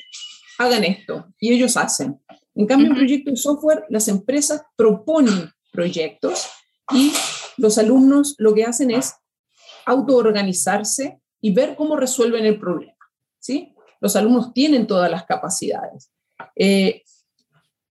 hagan 0.58 0.84
esto, 0.84 1.26
y 1.38 1.52
ellos 1.52 1.76
hacen. 1.76 2.20
En 2.54 2.66
cambio, 2.66 2.88
en 2.88 2.94
proyecto 2.94 3.30
de 3.30 3.36
software, 3.36 3.84
las 3.90 4.08
empresas 4.08 4.62
proponen 4.76 5.50
proyectos 5.72 6.46
y 6.92 7.12
los 7.58 7.76
alumnos 7.78 8.34
lo 8.38 8.54
que 8.54 8.64
hacen 8.64 8.90
es 8.90 9.14
autoorganizarse 9.84 11.20
y 11.40 11.52
ver 11.52 11.76
cómo 11.76 11.96
resuelven 11.96 12.46
el 12.46 12.58
problema. 12.58 12.96
¿sí? 13.38 13.74
Los 14.00 14.16
alumnos 14.16 14.52
tienen 14.52 14.86
todas 14.86 15.10
las 15.10 15.24
capacidades. 15.24 16.10
Eh, 16.56 17.02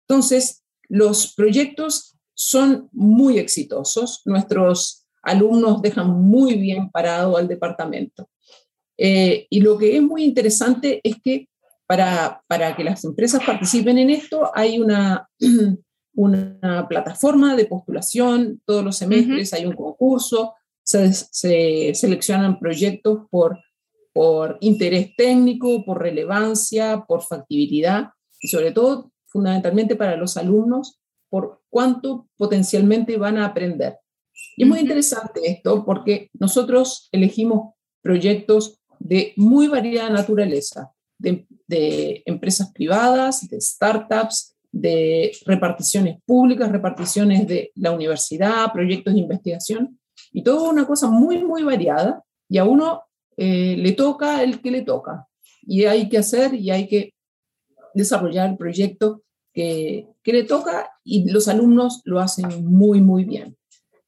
entonces, 0.08 0.64
los 0.90 1.34
proyectos 1.34 2.18
son 2.34 2.90
muy 2.92 3.40
exitosos. 3.40 4.22
Nuestros 4.26 5.08
alumnos 5.24 5.82
dejan 5.82 6.10
muy 6.10 6.56
bien 6.56 6.90
parado 6.92 7.38
al 7.38 7.48
departamento. 7.48 8.30
Eh, 8.98 9.48
y 9.50 9.62
lo 9.62 9.78
que 9.78 9.96
es 9.96 10.02
muy 10.02 10.24
interesante 10.24 11.02
es 11.04 11.16
que 11.22 11.50
para, 11.88 12.44
para, 12.48 12.76
que 12.76 12.84
las 12.84 13.04
empresas 13.04 13.44
participen 13.46 13.98
en 13.98 14.10
esto 14.10 14.52
hay 14.54 14.80
una, 14.80 15.30
una 16.16 16.88
plataforma 16.88 17.56
de 17.56 17.66
postulación, 17.66 18.62
todos 18.66 18.84
los 18.84 18.98
semestres 18.98 19.54
hay 19.54 19.66
un 19.66 19.76
concurso, 19.76 20.54
se, 20.84 21.14
se, 21.14 21.94
seleccionan 21.94 22.60
proyectos 22.60 23.28
por, 23.30 23.60
por 24.14 24.58
interés 24.62 25.16
técnico, 25.16 25.84
por 25.86 26.02
relevancia, 26.02 27.06
por 27.08 27.22
factibilidad 27.24 28.10
y 28.40 28.48
sobre 28.48 28.72
todo, 28.72 29.12
fundamentalmente 29.28 29.96
para 29.96 30.16
los 30.16 30.38
alumnos, 30.38 31.00
por 31.30 31.62
cuánto 31.70 32.30
potencialmente 32.38 33.18
van 33.18 33.38
a 33.38 33.48
aprender. 33.48 33.98
Y 34.56 34.64
es 34.64 34.70
muy 34.70 34.80
interesante 34.80 35.42
esto 35.44 35.84
porque 35.86 36.30
nosotros 36.34 37.10
elegimos 37.12 37.74
proyectos 38.02 38.80
de 39.00 39.34
muy 39.36 39.68
variada 39.68 40.10
naturaleza, 40.10 40.95
de, 41.18 42.24
empresas 42.26 42.72
privadas, 42.72 43.48
de 43.48 43.60
startups, 43.60 44.56
de 44.72 45.32
reparticiones 45.46 46.18
públicas, 46.26 46.72
reparticiones 46.72 47.48
de 47.48 47.72
la 47.76 47.92
universidad, 47.92 48.72
proyectos 48.74 49.14
de 49.14 49.22
investigación, 49.22 50.00
y 50.32 50.44
todo 50.44 50.70
una 50.70 50.86
cosa 50.86 51.10
muy, 51.10 51.44
muy 51.44 51.64
variada, 51.64 52.24
y 52.50 52.58
a 52.58 52.66
uno 52.66 53.04
eh, 53.38 53.76
le 53.78 53.94
toca 53.94 54.44
el 54.44 54.62
que 54.62 54.72
le 54.72 54.82
toca, 54.82 55.28
y 55.62 55.86
hay 55.86 56.10
que 56.10 56.18
hacer 56.18 56.54
y 56.54 56.72
hay 56.72 56.88
que 56.88 57.14
desarrollar 57.94 58.50
el 58.50 58.58
proyecto 58.58 59.24
que, 59.56 60.08
le 60.26 60.44
toca 60.44 60.92
y 61.04 61.30
los 61.32 61.48
alumnos 61.48 62.02
lo 62.04 62.20
hacen 62.20 62.66
muy, 62.66 63.02
muy 63.02 63.24
bien. 63.24 63.56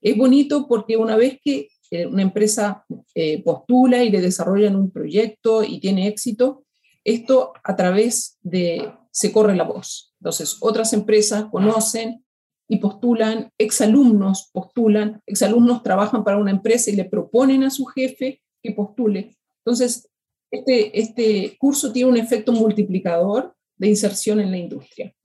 Es 0.01 0.17
bonito 0.17 0.67
porque 0.67 0.97
una 0.97 1.15
vez 1.15 1.39
que 1.43 1.69
eh, 1.89 2.05
una 2.05 2.21
empresa 2.21 2.85
eh, 3.15 3.41
postula 3.43 4.03
y 4.03 4.09
le 4.09 4.21
desarrollan 4.21 4.75
un 4.75 4.91
proyecto 4.91 5.63
y 5.63 5.79
tiene 5.79 6.07
éxito, 6.07 6.65
esto 7.07 7.53
a 7.63 7.75
través 7.77 8.37
de, 8.41 8.93
se 9.11 9.31
corre 9.31 9.55
la 9.55 9.63
voz. 9.63 10.13
Entonces, 10.19 10.57
otras 10.59 10.91
empresas 10.91 11.45
conocen 11.45 12.25
y 12.67 12.77
postulan, 12.77 13.49
exalumnos 13.57 14.49
postulan, 14.51 15.21
exalumnos 15.25 15.83
trabajan 15.83 16.25
para 16.25 16.37
una 16.37 16.51
empresa 16.51 16.91
y 16.91 16.97
le 16.97 17.05
proponen 17.05 17.63
a 17.63 17.69
su 17.69 17.85
jefe 17.85 18.41
que 18.61 18.73
postule. 18.73 19.37
Entonces, 19.59 20.09
este, 20.51 20.99
este 20.99 21.55
curso 21.57 21.93
tiene 21.93 22.11
un 22.11 22.17
efecto 22.17 22.51
multiplicador 22.51 23.55
de 23.77 23.87
inserción 23.87 24.41
en 24.41 24.51
la 24.51 24.57
industria. 24.57 25.15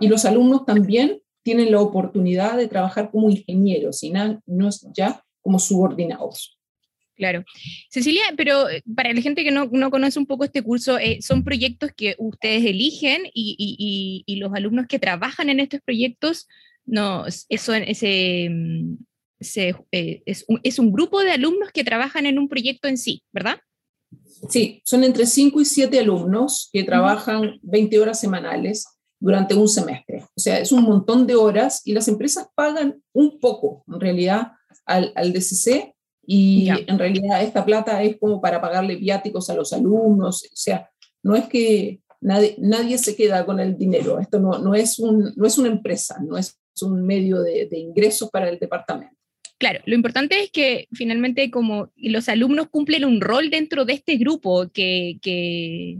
Y 0.00 0.08
los 0.08 0.24
alumnos 0.24 0.64
también 0.64 1.20
tienen 1.42 1.70
la 1.70 1.82
oportunidad 1.82 2.56
de 2.56 2.66
trabajar 2.66 3.10
como 3.10 3.28
ingenieros 3.28 4.02
y 4.02 4.10
no, 4.10 4.70
ya 4.94 5.22
como 5.42 5.58
subordinados. 5.58 6.55
Claro. 7.16 7.44
Cecilia, 7.88 8.22
pero 8.36 8.68
eh, 8.68 8.82
para 8.94 9.12
la 9.12 9.22
gente 9.22 9.42
que 9.42 9.50
no, 9.50 9.68
no 9.72 9.90
conoce 9.90 10.18
un 10.18 10.26
poco 10.26 10.44
este 10.44 10.62
curso, 10.62 10.98
eh, 10.98 11.22
son 11.22 11.44
proyectos 11.44 11.90
que 11.96 12.14
ustedes 12.18 12.64
eligen 12.64 13.22
y, 13.32 13.56
y, 13.58 14.22
y, 14.26 14.36
los 14.36 14.52
alumnos 14.52 14.86
que 14.86 14.98
trabajan 14.98 15.48
en 15.48 15.60
estos 15.60 15.80
proyectos, 15.80 16.46
no, 16.84 17.24
eso, 17.26 17.72
ese, 17.72 18.48
mm, 18.50 18.96
eh, 19.92 20.22
es, 20.26 20.44
un, 20.46 20.60
es, 20.62 20.78
un, 20.78 20.92
grupo 20.92 21.20
de 21.20 21.32
alumnos 21.32 21.70
que 21.72 21.84
trabajan 21.84 22.26
en 22.26 22.38
un 22.38 22.48
proyecto 22.48 22.86
en 22.86 22.98
sí, 22.98 23.22
¿verdad? 23.32 23.60
Sí, 24.50 24.82
son 24.84 25.02
entre 25.02 25.24
5 25.24 25.58
y 25.62 25.64
7 25.64 25.98
alumnos 25.98 26.68
que 26.70 26.84
trabajan 26.84 27.58
20 27.62 27.98
horas 27.98 28.20
semanales 28.20 28.86
durante 29.18 29.54
un 29.54 29.68
semestre. 29.68 30.22
O 30.36 30.40
sea, 30.40 30.58
es 30.58 30.70
un 30.70 30.82
montón 30.82 31.26
de 31.26 31.34
horas 31.34 31.80
y 31.86 31.94
las 31.94 32.08
empresas 32.08 32.48
pagan 32.54 33.02
un 33.14 33.40
poco, 33.40 33.84
en 33.88 34.00
realidad, 34.00 34.52
al, 34.84 35.12
al 35.16 35.32
DCC 35.32 35.95
y 36.26 36.68
en 36.68 36.98
realidad 36.98 37.42
esta 37.42 37.64
plata 37.64 38.02
es 38.02 38.16
como 38.18 38.40
para 38.40 38.60
pagarle 38.60 38.96
viáticos 38.96 39.48
a 39.48 39.54
los 39.54 39.72
alumnos. 39.72 40.44
O 40.44 40.56
sea, 40.56 40.90
no 41.22 41.36
es 41.36 41.44
que 41.46 42.00
nadie, 42.20 42.56
nadie 42.58 42.98
se 42.98 43.16
queda 43.16 43.46
con 43.46 43.60
el 43.60 43.76
dinero. 43.76 44.18
Esto 44.18 44.40
no, 44.40 44.58
no, 44.58 44.74
es, 44.74 44.98
un, 44.98 45.32
no 45.36 45.46
es 45.46 45.58
una 45.58 45.68
empresa, 45.68 46.16
no 46.26 46.36
es 46.36 46.58
un 46.82 47.04
medio 47.06 47.40
de, 47.42 47.68
ingresos 47.72 48.30
para 48.30 48.48
el 48.48 48.58
departamento. 48.58 49.14
Claro, 49.58 49.80
lo 49.86 49.94
importante 49.94 50.42
es 50.42 50.50
que 50.50 50.86
finalmente 50.92 51.50
como 51.50 51.90
los 51.96 52.28
alumnos 52.28 52.68
cumplen 52.68 53.06
un 53.06 53.22
rol 53.22 53.48
dentro 53.48 53.86
de 53.86 53.94
este 53.94 54.16
grupo 54.16 54.68
que, 54.68 55.18
que, 55.22 55.98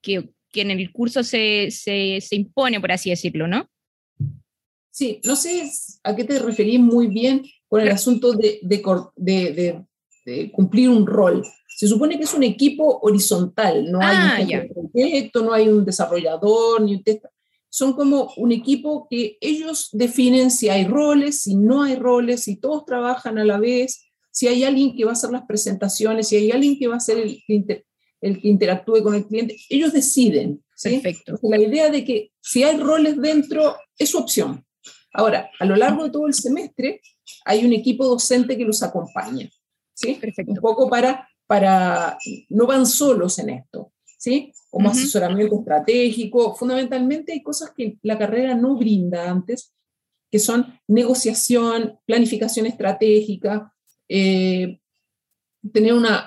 que, 0.00 0.28
en 0.54 0.70
el 0.70 0.92
curso 0.92 1.24
se, 1.24 1.72
se, 1.72 2.20
se, 2.20 2.36
impone, 2.36 2.80
por 2.80 2.92
así 2.92 3.10
decirlo, 3.10 3.48
¿no? 3.48 3.68
Sí, 4.94 5.20
no 5.24 5.34
sé 5.34 5.68
a 6.04 6.14
qué 6.14 6.22
te 6.22 6.38
referís 6.38 6.78
muy 6.78 7.08
bien 7.08 7.44
con 7.66 7.80
el 7.80 7.88
asunto 7.88 8.32
de, 8.32 8.60
de, 8.62 9.82
de, 10.24 10.52
cumplir 10.52 10.88
un 10.88 11.04
rol. 11.04 11.44
Se 11.66 11.88
supone 11.88 12.16
que 12.16 12.22
es 12.22 12.32
un 12.32 12.44
equipo 12.44 13.00
horizontal, 13.02 13.90
no 13.90 13.98
hay 14.00 14.14
un 14.14 14.54
ah, 14.54 14.66
proyecto, 14.92 15.42
no 15.42 15.52
hay 15.52 15.66
un 15.66 15.84
desarrollador, 15.84 16.80
ni 16.82 16.94
un 16.94 17.02
Son 17.68 17.94
como 17.94 18.32
un 18.36 18.52
equipo 18.52 19.08
que 19.10 19.36
ellos 19.40 19.88
definen 19.90 20.52
si 20.52 20.68
hay 20.68 20.84
roles, 20.84 21.40
si 21.40 21.56
no 21.56 21.82
hay 21.82 21.96
roles, 21.96 22.44
si 22.44 22.60
todos 22.60 22.86
trabajan 22.86 23.36
a 23.38 23.44
la 23.44 23.58
vez, 23.58 24.06
si 24.30 24.46
hay 24.46 24.62
alguien 24.62 24.94
que 24.94 25.04
va 25.04 25.10
a 25.10 25.14
hacer 25.14 25.30
las 25.30 25.44
presentaciones, 25.44 26.28
si 26.28 26.36
hay 26.36 26.52
alguien 26.52 26.78
que 26.78 26.86
va 26.86 26.98
a 26.98 27.00
ser 27.00 27.18
el, 27.18 27.42
el 27.48 28.40
que 28.40 28.48
interactúe 28.48 29.02
con 29.02 29.16
el 29.16 29.26
cliente. 29.26 29.56
Ellos 29.68 29.92
deciden. 29.92 30.62
Perfecto. 30.80 31.36
La 31.42 31.58
idea 31.58 31.90
de 31.90 32.04
que 32.04 32.30
si 32.40 32.62
hay 32.62 32.76
roles 32.78 33.20
dentro 33.20 33.76
es 33.98 34.10
su 34.10 34.18
opción. 34.18 34.63
Ahora, 35.14 35.48
a 35.60 35.64
lo 35.64 35.76
largo 35.76 36.04
de 36.04 36.10
todo 36.10 36.26
el 36.26 36.34
semestre 36.34 37.00
hay 37.44 37.64
un 37.64 37.72
equipo 37.72 38.04
docente 38.04 38.58
que 38.58 38.64
los 38.64 38.82
acompaña, 38.82 39.48
¿sí? 39.94 40.16
Perfecto. 40.20 40.52
Un 40.52 40.58
poco 40.58 40.90
para, 40.90 41.28
para, 41.46 42.18
no 42.48 42.66
van 42.66 42.84
solos 42.84 43.38
en 43.38 43.50
esto, 43.50 43.92
¿sí? 44.18 44.52
Como 44.68 44.90
asesoramiento 44.90 45.60
estratégico, 45.60 46.56
fundamentalmente 46.56 47.32
hay 47.32 47.42
cosas 47.42 47.70
que 47.76 47.96
la 48.02 48.18
carrera 48.18 48.56
no 48.56 48.76
brinda 48.76 49.30
antes, 49.30 49.72
que 50.32 50.40
son 50.40 50.80
negociación, 50.88 51.96
planificación 52.04 52.66
estratégica, 52.66 53.72
eh, 54.08 54.80
tener 55.72 55.94
una, 55.94 56.26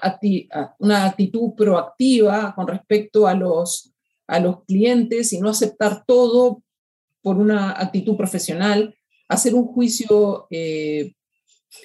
una 0.79 1.05
actitud 1.05 1.53
proactiva 1.57 2.55
con 2.55 2.67
respecto 2.67 3.27
a 3.27 3.33
los, 3.33 3.93
a 4.27 4.39
los 4.39 4.63
clientes 4.63 5.33
y 5.33 5.41
no 5.41 5.49
aceptar 5.49 6.05
todo 6.05 6.63
por 7.27 7.35
una 7.35 7.71
actitud 7.71 8.15
profesional, 8.15 8.95
hacer 9.27 9.53
un 9.53 9.65
juicio 9.65 10.47
eh, 10.49 11.13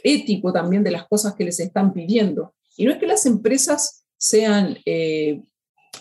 ético 0.05 0.53
también 0.53 0.85
de 0.85 0.93
las 0.93 1.09
cosas 1.09 1.35
que 1.35 1.43
les 1.43 1.59
están 1.59 1.93
pidiendo. 1.93 2.55
Y 2.77 2.85
no 2.85 2.93
es 2.93 2.99
que 2.99 3.09
las 3.09 3.27
empresas 3.27 4.05
sean, 4.17 4.79
eh, 4.87 5.43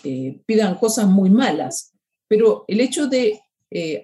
eh, 0.04 0.40
pidan 0.46 0.76
cosas 0.76 1.08
muy 1.08 1.28
malas, 1.28 1.92
pero 2.28 2.64
el 2.68 2.80
hecho 2.80 3.08
de 3.08 3.40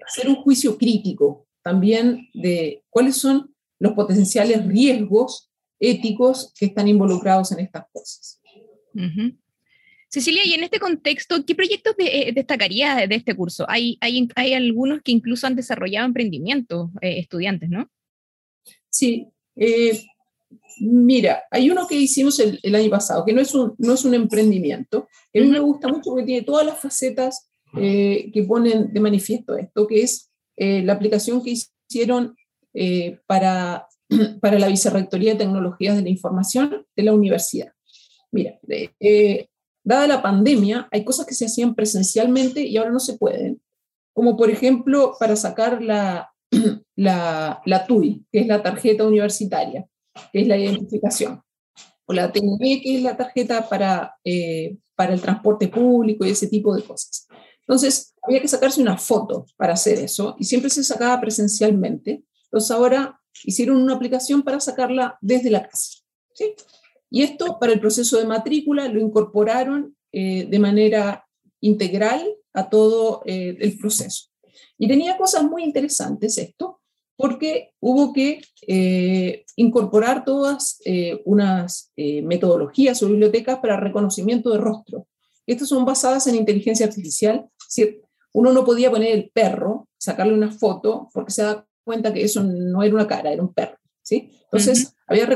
hacer 0.04 0.28
un 0.28 0.42
juicio 0.42 0.76
crítico 0.76 1.46
también 1.62 2.28
de 2.34 2.82
cuáles 2.90 3.16
son 3.16 3.54
los 3.78 3.92
potenciales 3.92 4.66
riesgos 4.66 5.52
éticos 5.78 6.52
que 6.58 6.66
están 6.66 6.88
involucrados 6.88 7.52
en 7.52 7.60
estas 7.60 7.84
cosas. 7.92 8.40
Cecilia, 10.10 10.42
y 10.44 10.54
en 10.54 10.64
este 10.64 10.80
contexto, 10.80 11.44
¿qué 11.44 11.54
proyectos 11.54 11.94
de, 11.96 12.06
eh, 12.06 12.32
destacarías 12.32 13.06
de 13.08 13.14
este 13.14 13.34
curso? 13.34 13.66
Hay, 13.68 13.98
hay, 14.00 14.26
hay, 14.36 14.54
algunos 14.54 15.02
que 15.02 15.12
incluso 15.12 15.46
han 15.46 15.54
desarrollado 15.54 16.06
emprendimientos 16.06 16.90
eh, 17.02 17.18
estudiantes, 17.18 17.68
¿no? 17.68 17.90
Sí. 18.88 19.26
Eh, 19.54 20.02
mira, 20.80 21.42
hay 21.50 21.70
uno 21.70 21.86
que 21.86 21.96
hicimos 21.96 22.40
el, 22.40 22.74
año 22.74 22.88
pasado, 22.88 23.22
que 23.26 23.34
no 23.34 23.42
es 23.42 23.54
un, 23.54 23.74
no 23.76 23.92
es 23.92 24.04
un 24.06 24.14
emprendimiento. 24.14 25.08
A 25.34 25.40
mí 25.40 25.46
me 25.46 25.58
gusta 25.58 25.88
mucho 25.88 26.10
porque 26.10 26.24
tiene 26.24 26.42
todas 26.42 26.64
las 26.64 26.78
facetas 26.78 27.50
que 27.74 28.44
ponen 28.48 28.94
de 28.94 29.00
manifiesto 29.00 29.54
esto, 29.54 29.86
que 29.86 30.00
es 30.00 30.30
la 30.56 30.94
aplicación 30.94 31.44
que 31.44 31.52
hicieron 31.86 32.34
para, 33.26 33.86
para 34.40 34.58
la 34.58 34.68
Vicerrectoría 34.68 35.32
de 35.32 35.40
Tecnologías 35.40 35.96
de 35.96 36.02
la 36.02 36.08
Información 36.08 36.86
de 36.96 37.02
la 37.02 37.12
universidad. 37.12 37.72
Mira, 38.32 38.58
dada 39.88 40.06
la 40.06 40.22
pandemia, 40.22 40.86
hay 40.92 41.02
cosas 41.02 41.24
que 41.24 41.34
se 41.34 41.46
hacían 41.46 41.74
presencialmente 41.74 42.60
y 42.60 42.76
ahora 42.76 42.90
no 42.90 43.00
se 43.00 43.16
pueden, 43.16 43.62
como 44.12 44.36
por 44.36 44.50
ejemplo 44.50 45.16
para 45.18 45.34
sacar 45.34 45.82
la, 45.82 46.30
la, 46.96 47.62
la 47.64 47.86
TUI, 47.86 48.26
que 48.30 48.40
es 48.40 48.46
la 48.46 48.62
tarjeta 48.62 49.06
universitaria, 49.06 49.88
que 50.30 50.42
es 50.42 50.46
la 50.46 50.58
identificación, 50.58 51.42
o 52.04 52.12
la 52.12 52.30
TNB, 52.30 52.82
que 52.82 52.96
es 52.96 53.02
la 53.02 53.16
tarjeta 53.16 53.66
para, 53.66 54.14
eh, 54.24 54.76
para 54.94 55.14
el 55.14 55.22
transporte 55.22 55.68
público 55.68 56.26
y 56.26 56.30
ese 56.30 56.48
tipo 56.48 56.76
de 56.76 56.82
cosas. 56.82 57.26
Entonces, 57.60 58.14
había 58.22 58.42
que 58.42 58.48
sacarse 58.48 58.82
una 58.82 58.98
foto 58.98 59.46
para 59.56 59.72
hacer 59.72 59.98
eso 59.98 60.36
y 60.38 60.44
siempre 60.44 60.68
se 60.68 60.84
sacaba 60.84 61.18
presencialmente. 61.18 62.24
Entonces, 62.44 62.70
ahora 62.70 63.18
hicieron 63.44 63.80
una 63.80 63.94
aplicación 63.94 64.42
para 64.42 64.60
sacarla 64.60 65.16
desde 65.22 65.50
la 65.50 65.66
casa. 65.66 65.98
¿sí? 66.34 66.54
Y 67.10 67.22
esto 67.22 67.58
para 67.58 67.72
el 67.72 67.80
proceso 67.80 68.18
de 68.18 68.26
matrícula 68.26 68.88
lo 68.88 69.00
incorporaron 69.00 69.96
eh, 70.12 70.46
de 70.48 70.58
manera 70.58 71.26
integral 71.60 72.26
a 72.52 72.68
todo 72.68 73.22
eh, 73.24 73.56
el 73.60 73.78
proceso. 73.78 74.26
Y 74.78 74.88
tenía 74.88 75.16
cosas 75.16 75.44
muy 75.44 75.64
interesantes 75.64 76.38
esto, 76.38 76.80
porque 77.16 77.72
hubo 77.80 78.12
que 78.12 78.40
eh, 78.66 79.44
incorporar 79.56 80.24
todas 80.24 80.78
unas 81.24 81.92
metodologías 81.96 83.02
o 83.02 83.08
bibliotecas 83.08 83.58
para 83.58 83.76
reconocimiento 83.76 84.50
de 84.50 84.58
rostro. 84.58 85.08
Estas 85.44 85.68
son 85.68 85.84
basadas 85.84 86.28
en 86.28 86.36
inteligencia 86.36 86.86
artificial. 86.86 87.48
Uno 88.32 88.52
no 88.52 88.64
podía 88.64 88.90
poner 88.90 89.16
el 89.16 89.30
perro, 89.30 89.88
sacarle 89.98 90.34
una 90.34 90.52
foto, 90.52 91.08
porque 91.12 91.32
se 91.32 91.42
da 91.42 91.66
cuenta 91.82 92.12
que 92.12 92.22
eso 92.22 92.44
no 92.44 92.84
era 92.84 92.94
una 92.94 93.08
cara, 93.08 93.32
era 93.32 93.42
un 93.42 93.52
perro. 93.52 93.78
¿sí? 94.02 94.30
Entonces, 94.44 94.94
había 95.06 95.26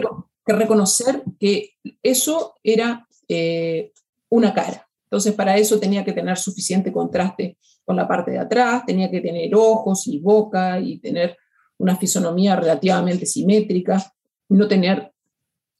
que 0.44 0.52
reconocer 0.52 1.22
que 1.38 1.76
eso 2.02 2.54
era 2.62 3.06
eh, 3.28 3.92
una 4.28 4.52
cara. 4.52 4.88
Entonces, 5.04 5.34
para 5.34 5.56
eso 5.56 5.78
tenía 5.78 6.04
que 6.04 6.12
tener 6.12 6.38
suficiente 6.38 6.92
contraste 6.92 7.58
con 7.84 7.96
la 7.96 8.08
parte 8.08 8.30
de 8.30 8.38
atrás, 8.38 8.84
tenía 8.86 9.10
que 9.10 9.20
tener 9.20 9.54
ojos 9.54 10.06
y 10.06 10.18
boca 10.18 10.80
y 10.80 10.98
tener 10.98 11.36
una 11.78 11.96
fisonomía 11.96 12.56
relativamente 12.56 13.26
simétrica, 13.26 14.12
no 14.48 14.68
tener 14.68 15.12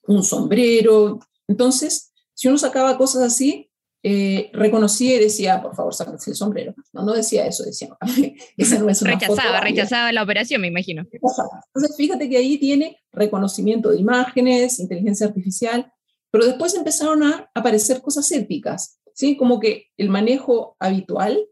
un 0.07 0.23
sombrero. 0.23 1.21
Entonces, 1.49 2.13
si 2.35 2.49
uno 2.49 2.59
sacaba 2.59 2.99
cosas 2.99 3.23
así, 3.23 3.71
eh, 4.05 4.51
reconocía 4.53 5.17
y 5.17 5.21
decía, 5.21 5.63
por 5.63 5.77
favor, 5.77 5.95
sáquense 5.95 6.31
el 6.31 6.37
sombrero. 6.37 6.75
No, 6.93 7.05
no 7.05 7.13
decía 7.13 7.47
eso, 7.47 7.65
decía, 7.65 7.89
esa 8.57 8.79
no 8.79 8.89
es 8.89 9.01
una 9.03 9.13
Rechazaba, 9.13 9.61
rechazaba 9.61 10.13
la 10.13 10.23
operación, 10.23 10.61
me 10.61 10.69
imagino. 10.69 11.07
Entonces, 11.13 11.97
fíjate 11.97 12.29
que 12.29 12.37
ahí 12.37 12.59
tiene 12.59 12.99
reconocimiento 13.13 13.91
de 13.91 14.01
imágenes, 14.01 14.81
inteligencia 14.81 15.27
artificial, 15.27 15.93
pero 16.31 16.47
después 16.47 16.75
empezaron 16.75 17.23
a 17.23 17.51
aparecer 17.55 18.01
cosas 18.01 18.31
éticas, 18.33 18.99
¿sí? 19.15 19.37
Como 19.37 19.61
que 19.61 19.87
el 19.97 20.09
manejo 20.09 20.77
habitual 20.81 21.47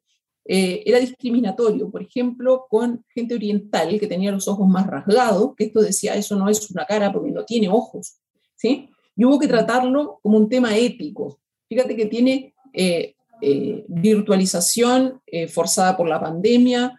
eh, 0.45 0.83
era 0.87 0.99
discriminatorio, 0.99 1.91
por 1.91 2.03
ejemplo, 2.03 2.67
con 2.69 3.05
gente 3.15 3.35
oriental 3.35 4.01
que 4.01 4.07
tenía 4.07 4.33
los 4.33 4.49
ojos 4.49 4.67
más 4.67 4.87
rasgados, 4.87 5.55
que 5.55 5.65
esto 5.65 5.81
decía, 5.81 6.15
eso 6.15 6.35
no 6.35 6.49
es 6.49 6.69
una 6.71 6.87
cara 6.87 7.13
porque 7.13 7.31
no 7.31 7.45
tiene 7.45 7.69
ojos, 7.69 8.17
¿sí? 8.57 8.89
Y 9.15 9.25
hubo 9.25 9.39
que 9.39 9.47
tratarlo 9.47 10.19
como 10.23 10.39
un 10.39 10.49
tema 10.49 10.77
ético, 10.77 11.39
Fíjate 11.71 11.95
que 11.95 12.07
tiene 12.07 12.53
eh, 12.73 13.15
eh, 13.41 13.85
virtualización 13.87 15.23
eh, 15.25 15.47
forzada 15.47 15.97
por 15.97 16.09
la 16.09 16.21
pandemia, 16.21 16.97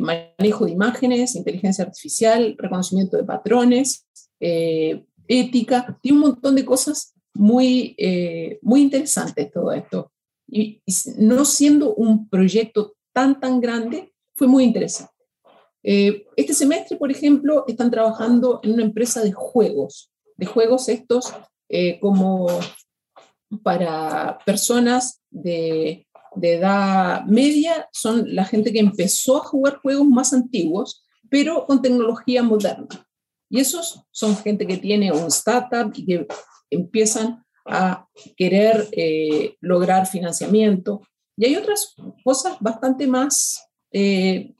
manejo 0.00 0.64
de 0.64 0.70
imágenes, 0.70 1.36
inteligencia 1.36 1.84
artificial, 1.84 2.54
reconocimiento 2.56 3.18
de 3.18 3.24
patrones, 3.24 4.06
ética, 4.40 5.98
tiene 6.00 6.16
un 6.16 6.28
montón 6.28 6.54
de 6.54 6.64
cosas 6.64 7.12
muy, 7.34 7.94
muy 8.62 8.80
interesantes 8.80 9.52
todo 9.52 9.72
esto. 9.72 10.10
Y, 10.48 10.80
no 11.18 11.44
siendo 11.44 11.94
un 11.94 12.26
proyecto 12.26 12.94
tan, 13.12 13.38
tan 13.38 13.60
grande, 13.60 14.14
fue 14.34 14.46
muy 14.46 14.64
interesante. 14.64 15.12
este 15.82 16.54
semestre, 16.54 16.96
por 16.96 17.10
ejemplo, 17.10 17.64
están 17.68 17.90
trabajando 17.90 18.60
en 18.62 18.72
una 18.72 18.82
empresa 18.82 19.22
de 19.22 19.32
juegos, 19.32 20.10
de 20.38 20.46
juegos 20.46 20.88
estos 20.88 21.34
como 22.00 22.46
para 23.62 24.38
personas 24.44 25.22
de, 25.30 26.06
edad 26.40 27.24
media 27.24 27.88
son 27.92 28.34
la 28.34 28.44
gente 28.44 28.70
que 28.70 28.80
empezó 28.80 29.38
a 29.38 29.46
jugar 29.46 29.78
juegos 29.78 30.06
más 30.06 30.34
antiguos, 30.34 31.02
pero 31.30 31.64
con 31.66 31.80
tecnología 31.80 32.42
moderna. 32.42 32.88
Y 33.48 33.60
esos 33.60 34.02
son 34.10 34.36
gente 34.36 34.66
que 34.66 34.76
tiene 34.76 35.12
un 35.12 35.28
startup 35.28 35.92
y 35.94 36.04
que 36.04 36.26
empiezan 36.68 37.42
a 37.64 38.06
querer 38.36 38.86
eh, 38.92 39.56
lograr 39.60 40.06
financiamiento. 40.06 41.00
Y 41.36 41.46
hay 41.46 41.56
otras 41.56 41.94
cosas 42.22 42.56
bastante 42.60 43.06
más, 43.06 43.66
eh, 43.92 44.54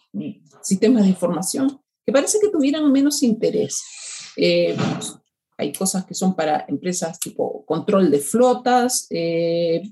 sistemas 0.62 1.03
de 1.03 1.11
información, 1.11 1.80
que 2.07 2.12
parece 2.12 2.39
que 2.41 2.49
tuvieran 2.49 2.91
menos 2.91 3.22
interés. 3.22 3.82
Eh, 4.37 4.76
hay 5.57 5.72
cosas 5.72 6.04
que 6.04 6.14
son 6.14 6.34
para 6.34 6.64
empresas 6.68 7.18
tipo 7.18 7.64
control 7.64 8.11
de 8.11 8.18
flotas, 8.18 9.07
eh, 9.11 9.90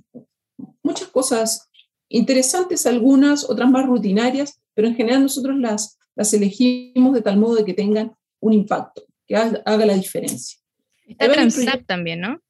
muchas 0.82 1.08
cosas 1.08 1.68
interesantes 2.08 2.86
algunas, 2.86 3.48
otras 3.48 3.70
más 3.70 3.86
rutinarias, 3.86 4.60
pero 4.74 4.88
en 4.88 4.94
general 4.94 5.22
nosotros 5.22 5.56
las, 5.58 5.98
las 6.14 6.32
elegimos 6.34 7.14
de 7.14 7.22
tal 7.22 7.38
modo 7.38 7.56
de 7.56 7.64
que 7.64 7.74
tengan 7.74 8.14
un 8.40 8.52
impacto, 8.52 9.04
que 9.26 9.36
haga, 9.36 9.86
la 9.86 9.94
diferencia. 9.94 10.60
Está 11.06 11.32
Transap 11.32 11.86
también, 11.86 12.20
¿no? 12.20 12.40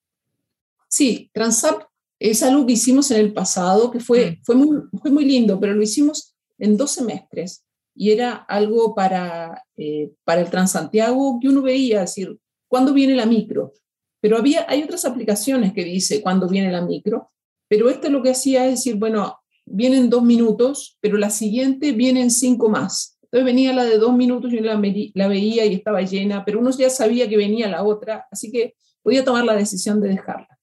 Sí, 0.88 1.30
Transap 1.32 1.84
es 2.18 2.42
algo 2.42 2.66
que 2.66 2.74
hicimos 2.74 3.10
en 3.10 3.20
el 3.20 3.32
pasado, 3.32 3.90
que 3.90 4.00
fue, 4.00 4.32
mm. 4.32 4.44
fue, 4.44 4.54
muy, 4.54 4.82
fue 5.00 5.10
muy 5.10 5.24
lindo, 5.24 5.58
pero 5.60 5.74
lo 5.74 5.82
hicimos 5.82 6.34
en 6.58 6.76
dos 6.76 6.92
semestres 6.92 7.64
y 7.94 8.10
era 8.10 8.34
algo 8.34 8.94
para, 8.94 9.64
eh, 9.76 10.12
para 10.24 10.40
el 10.40 10.50
Transantiago 10.50 11.38
que 11.40 11.48
uno 11.48 11.62
veía, 11.62 12.00
decir, 12.00 12.36
¿cuándo 12.74 12.92
viene 12.92 13.14
la 13.14 13.24
micro? 13.24 13.72
Pero 14.20 14.36
había, 14.36 14.66
hay 14.68 14.82
otras 14.82 15.04
aplicaciones 15.04 15.72
que 15.72 15.84
dice 15.84 16.20
cuándo 16.20 16.48
viene 16.48 16.72
la 16.72 16.80
micro, 16.80 17.30
pero 17.68 17.88
esto 17.88 18.10
lo 18.10 18.20
que 18.20 18.30
hacía 18.30 18.64
es 18.64 18.72
decir, 18.72 18.96
bueno, 18.96 19.38
vienen 19.64 20.10
dos 20.10 20.24
minutos, 20.24 20.98
pero 21.00 21.16
la 21.16 21.30
siguiente 21.30 21.92
vienen 21.92 22.32
cinco 22.32 22.68
más. 22.68 23.16
Entonces 23.22 23.44
venía 23.44 23.72
la 23.72 23.84
de 23.84 23.96
dos 23.98 24.16
minutos, 24.16 24.52
y 24.52 24.58
la, 24.58 25.28
veía 25.28 25.64
y 25.66 25.74
estaba 25.74 26.02
llena, 26.02 26.44
pero 26.44 26.58
uno 26.58 26.72
ya 26.72 26.90
sabía 26.90 27.28
que 27.28 27.36
venía 27.36 27.68
la 27.68 27.84
otra, 27.84 28.26
así 28.28 28.50
que 28.50 28.74
podía 29.04 29.24
tomar 29.24 29.44
la 29.44 29.54
decisión 29.54 30.00
de 30.00 30.08
dejarla. 30.08 30.58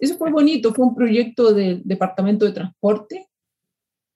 Eso 0.00 0.16
fue 0.16 0.32
bonito, 0.32 0.74
fue 0.74 0.84
un 0.84 0.96
proyecto 0.96 1.54
del 1.54 1.80
Departamento 1.84 2.44
de 2.44 2.50
Transporte 2.50 3.28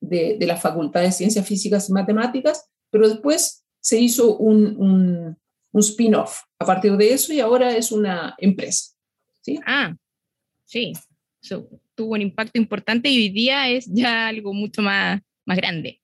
de, 0.01 0.36
la 0.40 0.57
Facultad 0.57 1.03
de 1.03 1.12
Ciencias 1.12 1.47
Físicas 1.47 1.88
y 1.88 1.92
Matemáticas, 1.92 2.68
pero 2.90 3.09
después 3.09 3.64
se 3.78 4.01
hizo 4.01 4.36
un, 4.36 5.38
un 5.77 5.83
spin-off 5.83 6.41
a 6.59 6.64
partir 6.64 6.97
de 6.97 7.12
eso 7.12 7.35
y 7.35 7.41
ahora 7.41 7.77
es 7.77 7.93
una 7.93 8.35
empresa. 8.39 8.95
¿sí? 9.43 9.61
Ah, 9.66 9.95
sí, 10.64 10.95
tuvo 11.95 12.14
un 12.14 12.22
impacto 12.22 12.59
importante 12.59 13.11
y 13.11 13.18
hoy 13.18 13.29
día 13.29 13.68
es 13.68 13.85
ya 13.87 14.27
algo 14.27 14.55
mucho 14.55 14.81
más, 14.81 15.20
más 15.45 15.57
grande. 15.59 16.01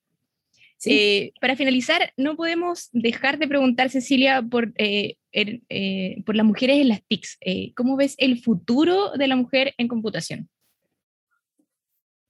Eh, 0.85 1.31
para 1.41 1.55
finalizar, 1.55 2.13
no 2.17 2.35
podemos 2.35 2.89
dejar 2.91 3.39
de 3.39 3.47
preguntar, 3.47 3.89
Cecilia, 3.89 4.43
por, 4.43 4.73
eh, 4.75 5.15
eh, 5.31 6.21
por 6.23 6.35
las 6.35 6.45
mujeres 6.45 6.79
en 6.79 6.89
las 6.89 7.01
TICs. 7.07 7.39
¿Cómo 7.75 7.95
ves 7.95 8.13
el 8.19 8.41
futuro 8.41 9.13
de 9.17 9.27
la 9.27 9.35
mujer 9.35 9.73
en 9.77 9.87
computación? 9.87 10.49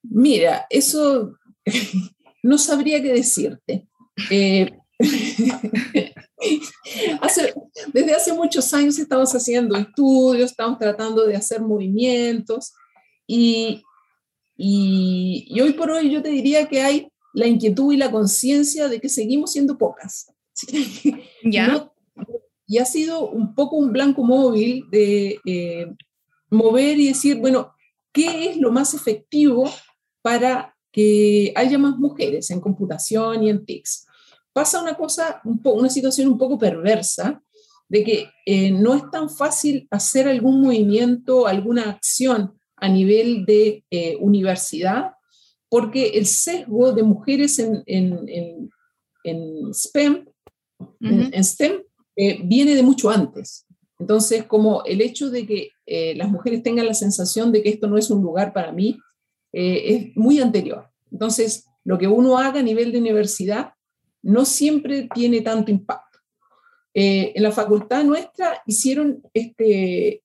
Mira, 0.04 0.66
eso 0.70 1.36
no 2.44 2.58
sabría 2.58 3.02
qué 3.02 3.12
decirte. 3.12 3.86
desde 7.94 8.14
hace 8.14 8.34
muchos 8.34 8.74
años 8.74 8.98
estamos 9.00 9.34
haciendo 9.34 9.76
estudios, 9.76 10.52
estamos 10.52 10.80
tratando 10.80 11.26
de 11.26 11.36
hacer 11.36 11.62
movimientos 11.62 12.74
y, 13.28 13.84
y, 14.58 15.60
hoy 15.62 15.74
por 15.74 15.92
hoy 15.92 16.12
yo 16.12 16.22
te 16.22 16.30
diría 16.30 16.68
que 16.68 16.82
hay 16.82 17.08
la 17.34 17.48
inquietud 17.48 17.94
y 17.94 17.98
la 17.98 18.12
conciencia 18.12 18.88
de 18.88 19.00
que 19.00 19.10
seguimos 19.10 19.52
siendo 19.52 19.78
pocas. 19.78 20.32
¿Ya? 21.44 21.90
y 22.74 22.78
ha 22.78 22.86
sido 22.86 23.30
un 23.30 23.54
poco 23.54 23.76
un 23.76 23.92
blanco 23.92 24.24
móvil 24.24 24.86
de 24.90 25.40
eh, 25.46 25.94
mover 26.50 27.00
y 27.00 27.10
decir, 27.10 27.38
bueno, 27.38 27.74
¿qué 28.12 28.50
es 28.50 28.58
lo 28.58 28.72
más 28.72 28.94
efectivo 28.94 29.70
para 30.22 30.76
que 30.92 31.52
haya 31.56 31.78
más 31.78 31.98
mujeres 31.98 32.50
en 32.52 32.62
computación 32.62 33.44
y 33.44 33.50
en 33.50 33.66
TICS? 33.66 34.08
Pasa 34.54 34.82
una 34.82 34.96
cosa, 34.96 35.42
una 35.44 35.90
situación 35.90 36.28
un 36.28 36.38
poco 36.38 36.58
perversa, 36.58 37.42
de 37.94 38.04
que 38.04 38.30
eh, 38.48 38.72
no 38.72 38.96
es 38.96 39.04
tan 39.12 39.30
fácil 39.30 39.88
hacer 39.92 40.28
algún 40.28 40.62
movimiento, 40.62 41.46
alguna 41.46 41.92
acción 41.92 42.58
a 42.78 42.90
nivel 42.90 43.46
de 43.46 43.84
eh, 43.92 44.18
universidad, 44.20 45.12
porque 45.70 46.08
el 46.10 46.26
sesgo 46.26 46.92
de 46.92 47.04
mujeres 47.04 47.60
en, 47.60 47.84
en, 47.86 48.70
en, 49.24 49.74
STEM, 49.74 50.26
en, 51.02 51.44
STEM 51.44 51.84
eh, 52.16 52.40
viene 52.44 52.76
de 52.76 52.82
mucho 52.82 53.12
antes. 53.12 53.68
Entonces, 54.00 54.44
como 54.46 54.84
el 54.86 55.00
hecho 55.00 55.30
de 55.30 55.46
que 55.46 55.70
las 56.16 56.30
mujeres 56.30 56.64
tengan 56.64 56.88
la 56.88 56.96
sensación 56.96 57.52
de 57.52 57.62
que 57.62 57.70
esto 57.70 57.88
no 57.88 57.98
es 57.98 58.10
un 58.10 58.24
lugar 58.24 58.54
para 58.54 58.72
mí, 58.72 58.98
es 59.52 60.16
muy 60.16 60.40
anterior. 60.40 60.90
Entonces, 61.12 61.66
lo 61.84 62.00
que 62.00 62.08
uno 62.08 62.40
haga 62.40 62.60
a 62.60 62.64
nivel 62.64 62.92
de 62.92 62.98
universidad 62.98 63.74
no 64.24 64.46
siempre 64.46 65.08
tiene 65.14 65.42
tanto 65.42 65.72
impacto. 65.72 66.20
en 66.94 67.44
la 67.44 67.52
facultad 67.52 68.04
nuestra 68.04 68.62
hicieron 68.66 69.22
este 69.34 70.24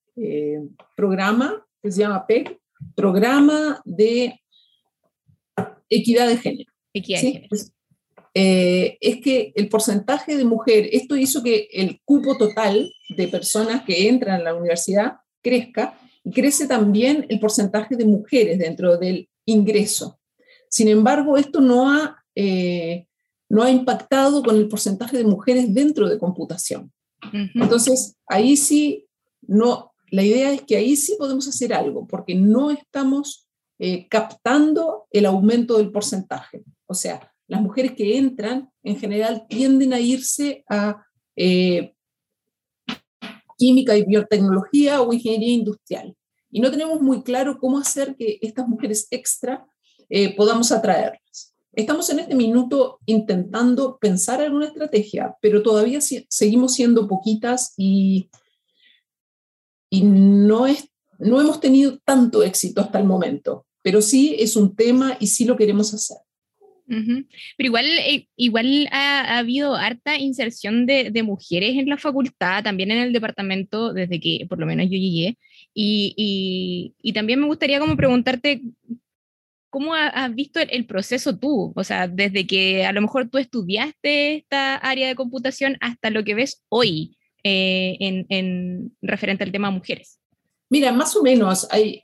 programa 0.97 1.67
que 1.83 1.93
se 1.93 2.01
llama 2.01 2.27
PEG, 2.27 2.59
Programa 2.95 3.81
de 3.85 4.41
Equidad 5.89 6.29
de 6.29 6.37
Género. 6.37 6.73
Equidad 6.93 7.21
de 7.23 7.33
género. 7.33 7.49
Eh, 8.35 8.99
es 9.01 9.21
que 9.21 9.53
el 9.57 9.69
porcentaje 9.69 10.37
de 10.37 10.45
mujeres, 10.45 10.91
esto 10.93 11.17
hizo 11.17 11.43
que 11.43 11.69
el 11.73 12.01
cupo 12.05 12.39
total 12.39 12.93
de 13.09 13.27
personas 13.27 13.83
que 13.85 14.09
entran 14.09 14.41
a 14.41 14.45
la 14.45 14.55
universidad 14.55 15.15
crezca 15.43 15.99
y 16.23 16.31
crece 16.31 16.69
también 16.69 17.27
el 17.31 17.41
porcentaje 17.41 17.97
de 17.97 18.05
mujeres 18.05 18.61
dentro 18.61 18.97
del 18.97 19.29
ingreso. 19.45 20.21
Sin 20.69 20.87
embargo, 20.87 21.37
esto 21.37 21.61
no 21.61 21.91
ha, 21.91 22.25
eh, 22.37 23.08
no 23.49 23.63
ha 23.63 23.71
impactado 23.71 24.43
con 24.43 24.57
el 24.57 24.69
porcentaje 24.69 25.17
de 25.17 25.25
mujeres 25.25 25.73
dentro 25.73 26.09
de 26.09 26.19
computación. 26.19 26.93
Entonces, 27.55 28.17
ahí 28.27 28.57
sí 28.57 29.07
no, 29.43 29.93
la 30.11 30.23
idea 30.23 30.53
es 30.53 30.63
que 30.63 30.77
ahí 30.77 30.97
sí 30.97 31.17
podemos 31.19 31.49
hacer 31.49 31.73
algo, 31.73 32.07
porque 32.07 32.35
no 32.35 32.71
estamos 32.71 33.49
eh, 33.79 34.07
captando 34.09 35.07
el 35.11 35.27
aumento 35.27 35.79
del 35.79 35.91
porcentaje. 35.91 36.63
O 36.87 36.95
sea, 36.95 37.33
las 37.47 37.61
mujeres 37.61 37.93
que 37.93 38.19
entran 38.19 38.71
en 38.83 38.99
general 38.99 39.47
tienden 39.49 39.93
a 39.93 40.01
irse 40.01 40.65
a 40.69 41.03
eh, 41.37 41.95
química 43.57 43.97
y 43.97 44.05
biotecnología 44.05 45.03
o 45.03 45.13
ingeniería 45.13 45.55
industrial. 45.55 46.15
Y 46.51 46.61
no 46.61 46.71
tenemos 46.71 47.01
muy 47.01 47.23
claro 47.23 47.59
cómo 47.59 47.79
hacer 47.79 48.17
que 48.17 48.39
estas 48.41 48.67
mujeres 48.69 49.09
extra 49.11 49.67
eh, 50.09 50.35
podamos 50.35 50.73
atraerlas. 50.73 51.55
Estamos 51.79 52.11
en 52.11 52.18
este 52.18 52.35
minuto 52.35 52.99
intentando 53.07 53.99
pensar 54.01 54.41
alguna 54.41 54.66
estrategia, 54.66 55.37
pero 55.41 55.62
todavía 55.62 56.01
seguimos 56.01 56.74
siendo 56.74 57.07
poquitas 57.07 57.72
y 57.76 58.29
y 59.91 60.03
no, 60.03 60.66
es, 60.66 60.91
no 61.18 61.41
hemos 61.41 61.61
tenido 61.61 61.99
tanto 61.99 62.43
éxito 62.43 62.81
hasta 62.81 62.99
el 62.99 63.05
momento, 63.05 63.66
pero 63.83 64.03
sí 64.03 64.37
es 64.39 64.57
un 64.57 64.74
tema 64.74 65.16
y 65.20 65.29
sí 65.29 65.45
lo 65.45 65.57
queremos 65.57 65.95
hacer. 65.95 66.18
Pero 66.91 67.66
igual, 67.66 67.87
eh, 67.87 68.29
igual 68.35 68.89
ha, 68.91 69.37
habido 69.37 69.74
harta 69.74 70.16
inserción 70.16 70.87
de, 70.87 71.11
de, 71.11 71.22
mujeres 71.22 71.76
en 71.76 71.91
la 71.91 71.99
facultad, 71.99 72.64
también 72.64 72.91
en 72.91 72.99
el 72.99 73.12
departamento, 73.12 73.93
desde 73.93 74.18
que 74.18 74.47
por 74.49 74.59
lo 74.59 74.64
menos 74.64 74.87
yo 74.87 74.93
llegué. 74.93 75.37
Y, 75.74 76.14
y, 76.16 76.95
y 77.03 77.12
también 77.12 77.41
me 77.41 77.47
gustaría 77.47 77.79
como 77.79 77.95
preguntarte, 77.95 78.62
¿cómo 79.79 79.95
has 79.95 80.35
visto 80.35 80.59
el, 80.59 80.87
proceso 80.87 81.39
tú? 81.39 81.72
O 81.76 81.85
sea, 81.85 82.09
desde 82.09 82.49
que 82.49 82.85
a 82.85 82.93
lo 82.93 83.01
mejor 83.01 83.29
tú 83.29 83.39
estudiaste 83.39 84.35
esta 84.39 84.74
área 84.74 85.07
de 85.07 85.14
computación 85.14 85.76
hasta 85.81 86.11
lo 86.11 86.24
que 86.24 86.35
ves 86.35 86.64
hoy. 86.68 87.16
Eh, 87.45 88.26
en, 88.29 88.97
referente 89.01 89.45
al 89.45 89.53
tema 89.53 89.70
mujeres? 89.70 90.18
Mira, 90.68 90.91
más 90.91 91.14
o 91.14 91.22
menos, 91.22 91.68
hay, 91.70 92.03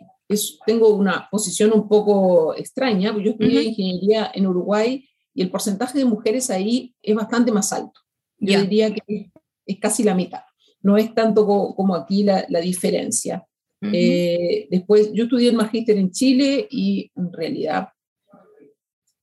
tengo 0.65 0.95
una 0.95 1.29
posición 1.29 1.73
un 1.75 1.89
poco 1.89 2.55
extraña, 2.55 3.13
yo 3.21 3.33
estudié 3.33 3.65
ingeniería 3.65 4.31
en 4.33 4.47
Uruguay 4.47 5.05
y 5.35 5.43
el 5.43 5.51
porcentaje 5.51 5.99
de 5.99 6.05
mujeres 6.05 6.51
ahí 6.51 6.95
es 7.03 7.17
bastante 7.17 7.51
más 7.51 7.73
alto. 7.73 8.01
Yo 8.39 8.61
diría 8.61 8.95
que 8.95 9.33
es, 9.67 9.79
casi 9.81 10.05
la 10.05 10.15
mitad. 10.15 10.43
No 10.81 10.97
es 10.97 11.13
tanto 11.13 11.45
como, 11.45 11.97
aquí 11.97 12.23
la, 12.23 12.61
diferencia. 12.63 13.45
Eh, 13.93 14.67
después, 14.71 15.13
yo 15.13 15.25
estudié 15.25 15.51
el 15.51 15.57
magíster 15.57 15.97
en 15.97 16.11
Chile 16.11 16.67
y 16.71 17.11
en 17.17 17.33
realidad 17.33 17.89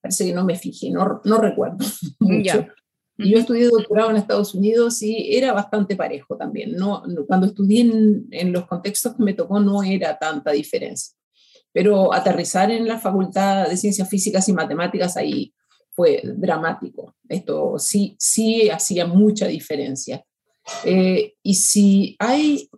parece 0.01 0.25
que 0.25 0.33
no 0.33 0.43
me 0.43 0.55
fijé, 0.55 0.89
no, 0.89 1.21
no 1.23 1.37
recuerdo 1.37 1.77
mucho. 2.19 2.67
Y 3.17 3.31
yo 3.31 3.37
estudié 3.37 3.67
doctorado 3.67 4.09
en 4.09 4.17
Estados 4.17 4.55
Unidos 4.55 5.01
y 5.03 5.35
era 5.35 5.53
bastante 5.53 5.95
parejo 5.95 6.37
también. 6.37 6.75
No, 6.75 7.03
cuando 7.27 7.47
estudié 7.47 7.81
en, 7.81 8.51
los 8.51 8.65
contextos 8.65 9.15
que 9.15 9.23
me 9.23 9.33
tocó 9.33 9.59
no 9.59 9.83
era 9.83 10.17
tanta 10.17 10.51
diferencia. 10.51 11.15
Pero 11.71 12.13
aterrizar 12.13 12.71
en 12.71 12.87
la 12.87 12.99
Facultad 12.99 13.69
de 13.69 13.77
Ciencias 13.77 14.09
Físicas 14.09 14.49
y 14.49 14.53
Matemáticas 14.53 15.17
ahí 15.17 15.53
fue 15.91 16.21
dramático. 16.23 17.15
Esto 17.29 17.75
sí, 17.77 18.15
sí 18.17 18.69
hacía 18.69 19.05
mucha 19.05 19.47
diferencia. 19.47 20.25
Eh, 20.83 21.35
y 21.43 21.55
si 21.55 22.15
hay, 22.19 22.69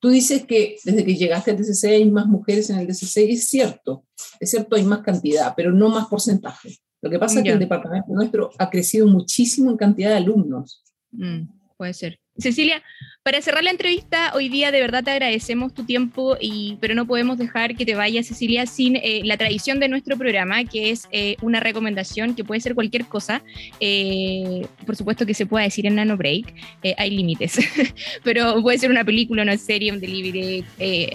tú 0.00 0.08
dices 0.08 0.44
que 0.44 0.76
desde 0.84 1.04
que 1.04 1.16
llegaste 1.16 1.50
al 1.50 1.56
DCC 1.56 1.84
hay 1.84 2.10
más 2.10 2.26
mujeres 2.26 2.70
en 2.70 2.78
el 2.78 2.86
DCC, 2.86 3.30
es 3.30 3.48
cierto, 3.48 4.04
es 4.40 4.50
cierto, 4.50 4.76
hay 4.76 4.84
más 4.84 5.00
cantidad, 5.00 5.54
pero 5.56 5.72
no 5.72 5.88
más 5.88 6.06
porcentaje. 6.06 6.78
Lo 7.02 7.10
que 7.10 7.18
pasa 7.18 7.38
es 7.38 7.44
que 7.44 7.52
el 7.52 7.58
departamento 7.58 8.12
nuestro 8.12 8.50
ha 8.58 8.70
crecido 8.70 9.06
muchísimo 9.06 9.70
en 9.70 9.76
cantidad 9.76 10.10
de 10.10 10.16
alumnos. 10.16 10.82
Mm, 11.12 11.48
puede 11.76 11.94
ser. 11.94 12.18
Cecilia, 12.38 12.82
Para 13.22 13.42
cerrar 13.42 13.64
la 13.64 13.70
entrevista, 13.70 14.32
hoy 14.34 14.48
día 14.48 14.70
de 14.70 14.80
verdad 14.80 15.02
te 15.02 15.10
agradecemos 15.10 15.74
tu 15.74 15.84
tiempo, 15.84 16.36
y, 16.40 16.78
pero 16.80 16.94
no 16.94 17.06
podemos 17.06 17.38
dejar 17.38 17.74
que 17.74 17.84
te 17.84 17.96
vayas, 17.96 18.26
Cecilia, 18.26 18.66
sin 18.66 18.94
eh, 18.96 19.22
la 19.24 19.36
tradición 19.36 19.80
de 19.80 19.88
nuestro 19.88 20.16
programa, 20.16 20.64
que 20.64 20.90
es 20.90 21.08
eh, 21.10 21.36
una 21.42 21.58
recomendación 21.58 22.36
que 22.36 22.44
puede 22.44 22.60
ser 22.60 22.76
cualquier 22.76 23.06
cosa. 23.06 23.42
Eh, 23.80 24.66
por 24.84 24.94
supuesto 24.94 25.26
que 25.26 25.34
se 25.34 25.44
pueda 25.44 25.64
decir 25.64 25.86
en 25.86 25.96
Nano 25.96 26.16
Break, 26.16 26.54
hay 26.96 27.10
límites, 27.10 27.58
pero 28.22 28.62
puede 28.62 28.78
ser 28.78 28.90
una 28.90 29.04
película, 29.04 29.42
una 29.42 29.58
serie, 29.58 29.90
un 29.90 29.98
delivery, 29.98 30.64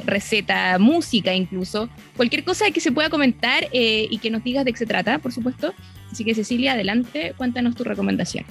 receta, 0.06 0.78
música 0.80 1.34
incluso, 1.34 1.90
cualquier 2.18 2.44
cosa 2.44 2.72
que 2.72 2.82
se 2.82 2.92
pueda 2.92 3.10
comentar 3.10 3.68
y 3.72 4.18
que 4.18 4.30
nos 4.30 4.44
digas 4.44 4.66
de 4.66 4.74
qué 4.74 4.80
se 4.80 4.86
trata, 4.86 5.20
por 5.20 5.32
supuesto. 5.32 5.74
Así 6.12 6.26
que 6.26 6.36
Cecilia, 6.36 6.74
adelante, 6.74 7.34
cuéntanos 7.38 7.76
tu 7.76 7.86
recomendación. 7.86 8.44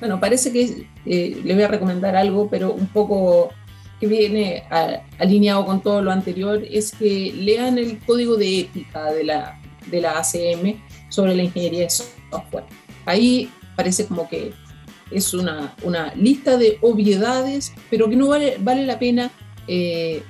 Bueno, 0.00 0.18
parece 0.18 0.50
que 0.50 0.86
eh, 1.04 1.40
les 1.44 1.54
voy 1.54 1.62
a 1.62 1.68
recomendar 1.68 2.16
algo, 2.16 2.48
pero 2.48 2.72
un 2.72 2.86
poco 2.86 3.50
que 4.00 4.06
viene 4.06 4.64
alineado 5.18 5.66
con 5.66 5.82
todo 5.82 6.00
lo 6.00 6.10
anterior, 6.10 6.62
es 6.70 6.92
que 6.92 7.34
lean 7.36 7.76
el 7.76 7.98
código 7.98 8.36
de 8.36 8.60
ética 8.60 9.12
de 9.12 9.24
la, 9.24 9.60
de 9.90 10.00
la 10.00 10.18
ACM 10.18 10.80
sobre 11.10 11.36
la 11.36 11.42
ingeniería 11.42 11.82
de 11.82 11.90
software. 11.90 12.64
Ahí 13.04 13.50
parece 13.76 14.06
como 14.06 14.26
que 14.26 14.52
es 15.10 15.34
una, 15.34 15.74
una 15.82 16.14
lista 16.14 16.56
de 16.56 16.78
obviedades, 16.80 17.74
pero 17.90 18.08
que 18.08 18.16
no 18.16 18.28
vale, 18.28 18.56
vale 18.58 18.86
la 18.86 18.98
pena 18.98 19.30
eh, 19.68 20.22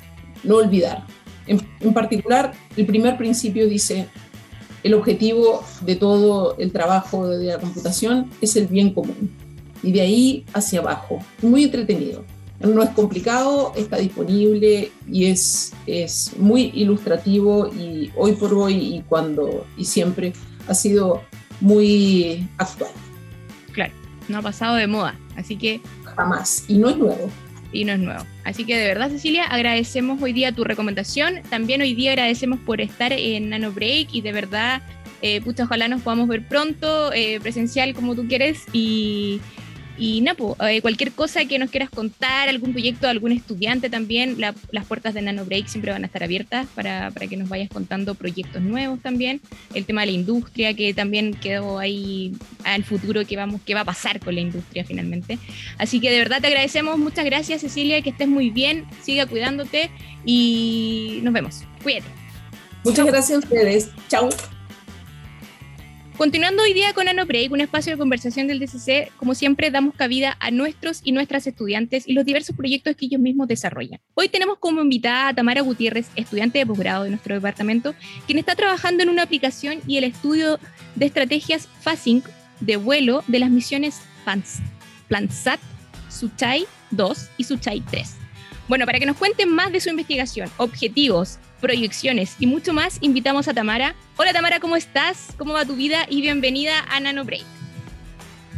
no 0.42 0.56
olvidar. 0.56 1.06
En, 1.46 1.60
en 1.78 1.94
particular, 1.94 2.52
el 2.76 2.86
primer 2.86 3.16
principio 3.16 3.68
dice, 3.68 4.08
el 4.82 4.94
objetivo 4.94 5.64
de 5.82 5.94
todo 5.94 6.56
el 6.58 6.72
trabajo 6.72 7.28
de 7.28 7.46
la 7.46 7.58
computación 7.58 8.30
es 8.40 8.56
el 8.56 8.66
bien 8.66 8.92
común 8.92 9.39
y 9.82 9.92
de 9.92 10.00
ahí 10.00 10.44
hacia 10.52 10.80
abajo. 10.80 11.18
Muy 11.42 11.64
entretenido. 11.64 12.24
No 12.60 12.82
es 12.82 12.90
complicado, 12.90 13.72
está 13.74 13.96
disponible 13.96 14.92
y 15.10 15.26
es, 15.26 15.72
es 15.86 16.32
muy 16.36 16.70
ilustrativo 16.74 17.72
y 17.72 18.10
hoy 18.16 18.32
por 18.32 18.52
hoy 18.52 18.74
y 18.74 19.02
cuando 19.08 19.66
y 19.78 19.86
siempre 19.86 20.34
ha 20.68 20.74
sido 20.74 21.22
muy 21.60 22.46
actual. 22.58 22.90
Claro, 23.72 23.94
no 24.28 24.38
ha 24.38 24.42
pasado 24.42 24.76
de 24.76 24.86
moda, 24.86 25.18
así 25.36 25.56
que... 25.56 25.80
Jamás, 26.04 26.64
y 26.68 26.76
no 26.76 26.90
es 26.90 26.98
nuevo. 26.98 27.30
Y 27.72 27.84
no 27.84 27.92
es 27.92 27.98
nuevo. 27.98 28.24
Así 28.44 28.64
que 28.64 28.76
de 28.76 28.88
verdad, 28.88 29.10
Cecilia, 29.10 29.44
agradecemos 29.44 30.20
hoy 30.20 30.32
día 30.32 30.52
tu 30.52 30.64
recomendación. 30.64 31.36
También 31.48 31.80
hoy 31.80 31.94
día 31.94 32.10
agradecemos 32.10 32.58
por 32.60 32.80
estar 32.80 33.12
en 33.12 33.50
Nano 33.50 33.72
Break 33.72 34.08
y 34.12 34.20
de 34.20 34.32
verdad, 34.32 34.82
eh, 35.22 35.40
pucha, 35.40 35.64
ojalá 35.64 35.88
nos 35.88 36.02
podamos 36.02 36.28
ver 36.28 36.46
pronto, 36.46 37.12
eh, 37.12 37.38
presencial 37.40 37.94
como 37.94 38.14
tú 38.14 38.26
quieres 38.26 38.64
y 38.72 39.40
y 40.00 40.22
Napo, 40.22 40.56
eh, 40.66 40.80
cualquier 40.80 41.12
cosa 41.12 41.44
que 41.44 41.58
nos 41.58 41.70
quieras 41.70 41.90
contar, 41.90 42.48
algún 42.48 42.72
proyecto, 42.72 43.06
algún 43.06 43.32
estudiante 43.32 43.90
también, 43.90 44.36
las 44.38 44.86
puertas 44.86 45.12
de 45.12 45.20
Nano 45.20 45.44
Break 45.44 45.66
siempre 45.66 45.92
van 45.92 46.04
a 46.04 46.06
estar 46.06 46.22
abiertas 46.22 46.66
para, 46.74 47.10
para, 47.10 47.26
que 47.26 47.36
nos 47.36 47.50
vayas 47.50 47.68
contando 47.68 48.14
proyectos 48.14 48.62
nuevos 48.62 48.98
también. 49.02 49.42
El 49.74 49.84
tema 49.84 50.00
de 50.00 50.06
la 50.06 50.12
industria, 50.12 50.72
que 50.72 50.94
también 50.94 51.34
quedó 51.34 51.78
ahí 51.78 52.32
al 52.64 52.82
futuro, 52.82 53.26
que, 53.26 53.36
vamos, 53.36 53.60
que 53.60 53.74
va 53.74 53.82
a 53.82 53.84
pasar 53.84 54.20
con 54.20 54.34
la 54.34 54.40
industria 54.40 54.86
finalmente. 54.86 55.38
Así 55.76 56.00
que 56.00 56.10
de 56.10 56.18
verdad 56.18 56.40
te 56.40 56.46
agradecemos, 56.46 56.98
muchas 56.98 57.26
gracias 57.26 57.60
Cecilia, 57.60 58.00
que 58.00 58.08
estés 58.08 58.26
muy 58.26 58.48
bien, 58.48 58.86
siga 59.02 59.26
cuidándote 59.26 59.90
y 60.24 61.20
nos 61.22 61.34
vemos. 61.34 61.64
Cuídate. 61.82 62.06
Muchas 62.84 63.04
gracias 63.04 63.36
a 63.36 63.38
ustedes. 63.40 63.90
Chao. 64.08 64.30
Continuando 66.20 66.62
hoy 66.64 66.74
día 66.74 66.92
con 66.92 67.06
Break, 67.26 67.50
un 67.50 67.62
espacio 67.62 67.94
de 67.94 67.98
conversación 67.98 68.46
del 68.46 68.58
DCC, 68.58 69.10
como 69.16 69.34
siempre 69.34 69.70
damos 69.70 69.94
cabida 69.94 70.36
a 70.38 70.50
nuestros 70.50 71.00
y 71.02 71.12
nuestras 71.12 71.46
estudiantes 71.46 72.06
y 72.06 72.12
los 72.12 72.26
diversos 72.26 72.54
proyectos 72.54 72.94
que 72.94 73.06
ellos 73.06 73.22
mismos 73.22 73.48
desarrollan. 73.48 74.02
Hoy 74.12 74.28
tenemos 74.28 74.58
como 74.58 74.82
invitada 74.82 75.28
a 75.28 75.34
Tamara 75.34 75.62
Gutiérrez, 75.62 76.10
estudiante 76.16 76.58
de 76.58 76.66
posgrado 76.66 77.04
de 77.04 77.08
nuestro 77.08 77.34
departamento, 77.34 77.94
quien 78.26 78.38
está 78.38 78.54
trabajando 78.54 79.02
en 79.02 79.08
una 79.08 79.22
aplicación 79.22 79.80
y 79.86 79.96
el 79.96 80.04
estudio 80.04 80.60
de 80.94 81.06
estrategias 81.06 81.70
FASINC 81.80 82.28
de 82.60 82.76
vuelo 82.76 83.24
de 83.26 83.38
las 83.38 83.48
misiones 83.48 84.02
PLANSAT, 85.08 85.58
Suchai 86.10 86.66
2 86.90 87.30
y 87.38 87.44
Suchai 87.44 87.80
3. 87.80 88.16
Bueno, 88.68 88.84
para 88.84 88.98
que 88.98 89.06
nos 89.06 89.16
cuenten 89.16 89.48
más 89.48 89.72
de 89.72 89.80
su 89.80 89.88
investigación, 89.88 90.50
objetivos, 90.58 91.38
proyecciones 91.60 92.36
y 92.40 92.46
mucho 92.46 92.72
más, 92.72 92.98
invitamos 93.00 93.46
a 93.46 93.54
Tamara. 93.54 93.94
Hola 94.16 94.32
Tamara, 94.32 94.58
¿cómo 94.58 94.76
estás? 94.76 95.28
¿Cómo 95.36 95.52
va 95.52 95.64
tu 95.64 95.76
vida? 95.76 96.06
Y 96.08 96.22
bienvenida 96.22 96.72
a 96.88 96.98
Nano 97.00 97.24
Break. 97.24 97.44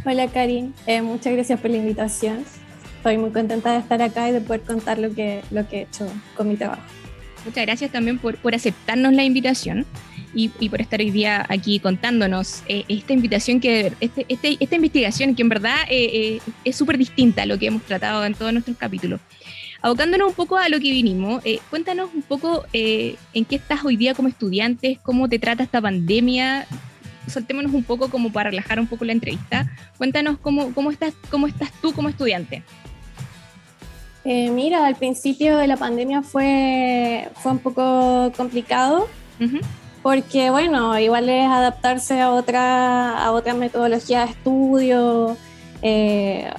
Hola 0.05 0.27
Karin, 0.27 0.73
eh, 0.87 1.01
muchas 1.01 1.33
gracias 1.33 1.59
por 1.59 1.69
la 1.69 1.77
invitación. 1.77 2.45
Estoy 2.97 3.17
muy 3.17 3.31
contenta 3.31 3.73
de 3.73 3.79
estar 3.79 4.01
acá 4.01 4.29
y 4.29 4.31
de 4.31 4.41
poder 4.41 4.61
contar 4.61 4.97
lo 4.97 5.13
que, 5.13 5.41
lo 5.51 5.67
que 5.67 5.79
he 5.79 5.81
hecho 5.81 6.09
con 6.35 6.49
mi 6.49 6.55
trabajo. 6.55 6.81
Muchas 7.45 7.65
gracias 7.65 7.91
también 7.91 8.17
por, 8.17 8.37
por 8.37 8.55
aceptarnos 8.55 9.13
la 9.13 9.23
invitación 9.23 9.85
y, 10.33 10.51
y, 10.59 10.69
por 10.69 10.81
estar 10.81 10.99
hoy 10.99 11.11
día 11.11 11.45
aquí 11.49 11.79
contándonos 11.79 12.63
eh, 12.67 12.85
esta 12.87 13.13
invitación 13.13 13.59
que 13.59 13.91
este, 13.99 14.25
este, 14.29 14.57
esta 14.59 14.75
investigación 14.75 15.35
que 15.35 15.41
en 15.41 15.49
verdad 15.49 15.77
eh, 15.89 16.39
es 16.63 16.75
súper 16.75 16.97
distinta 16.97 17.43
a 17.43 17.45
lo 17.45 17.59
que 17.59 17.67
hemos 17.67 17.83
tratado 17.83 18.25
en 18.25 18.33
todos 18.33 18.51
nuestros 18.53 18.77
capítulos. 18.77 19.19
Abocándonos 19.83 20.29
un 20.29 20.33
poco 20.33 20.57
a 20.57 20.69
lo 20.69 20.79
que 20.79 20.91
vinimos, 20.91 21.45
eh, 21.45 21.59
cuéntanos 21.69 22.09
un 22.15 22.21
poco 22.21 22.63
eh, 22.71 23.17
en 23.33 23.43
qué 23.43 23.57
estás 23.57 23.83
hoy 23.83 23.97
día 23.97 24.13
como 24.13 24.29
estudiante, 24.29 24.97
cómo 25.03 25.27
te 25.27 25.39
trata 25.39 25.61
esta 25.61 25.81
pandemia. 25.81 26.65
Soltémonos 27.27 27.73
un 27.73 27.83
poco 27.83 28.09
como 28.09 28.31
para 28.31 28.49
relajar 28.49 28.79
un 28.79 28.87
poco 28.87 29.03
la 29.03 29.11
entrevista. 29.11 29.69
Cuéntanos 29.97 30.37
cómo, 30.39 30.73
cómo, 30.73 30.89
estás, 30.89 31.13
cómo 31.29 31.47
estás 31.47 31.69
tú 31.81 31.91
como 31.91 32.07
estudiante. 32.07 32.63
Eh, 34.23 34.51
mira, 34.51 34.85
al 34.85 34.95
principio 34.95 35.57
de 35.57 35.67
la 35.67 35.75
pandemia 35.75 36.21
fue, 36.21 37.27
fue 37.35 37.51
un 37.51 37.59
poco 37.59 38.31
complicado. 38.37 39.09
Porque, 40.01 40.49
bueno, 40.49 40.97
igual 40.97 41.27
es 41.27 41.45
adaptarse 41.45 42.21
a 42.21 42.31
otra, 42.31 43.17
a 43.21 43.31
otra 43.33 43.53
metodología 43.53 44.25
de 44.25 44.31
estudio, 44.31 45.35
eh, 45.81 46.49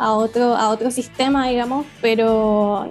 a 0.00 0.12
otro, 0.14 0.56
a 0.56 0.70
otro 0.70 0.90
sistema, 0.90 1.48
digamos, 1.48 1.86
pero 2.00 2.88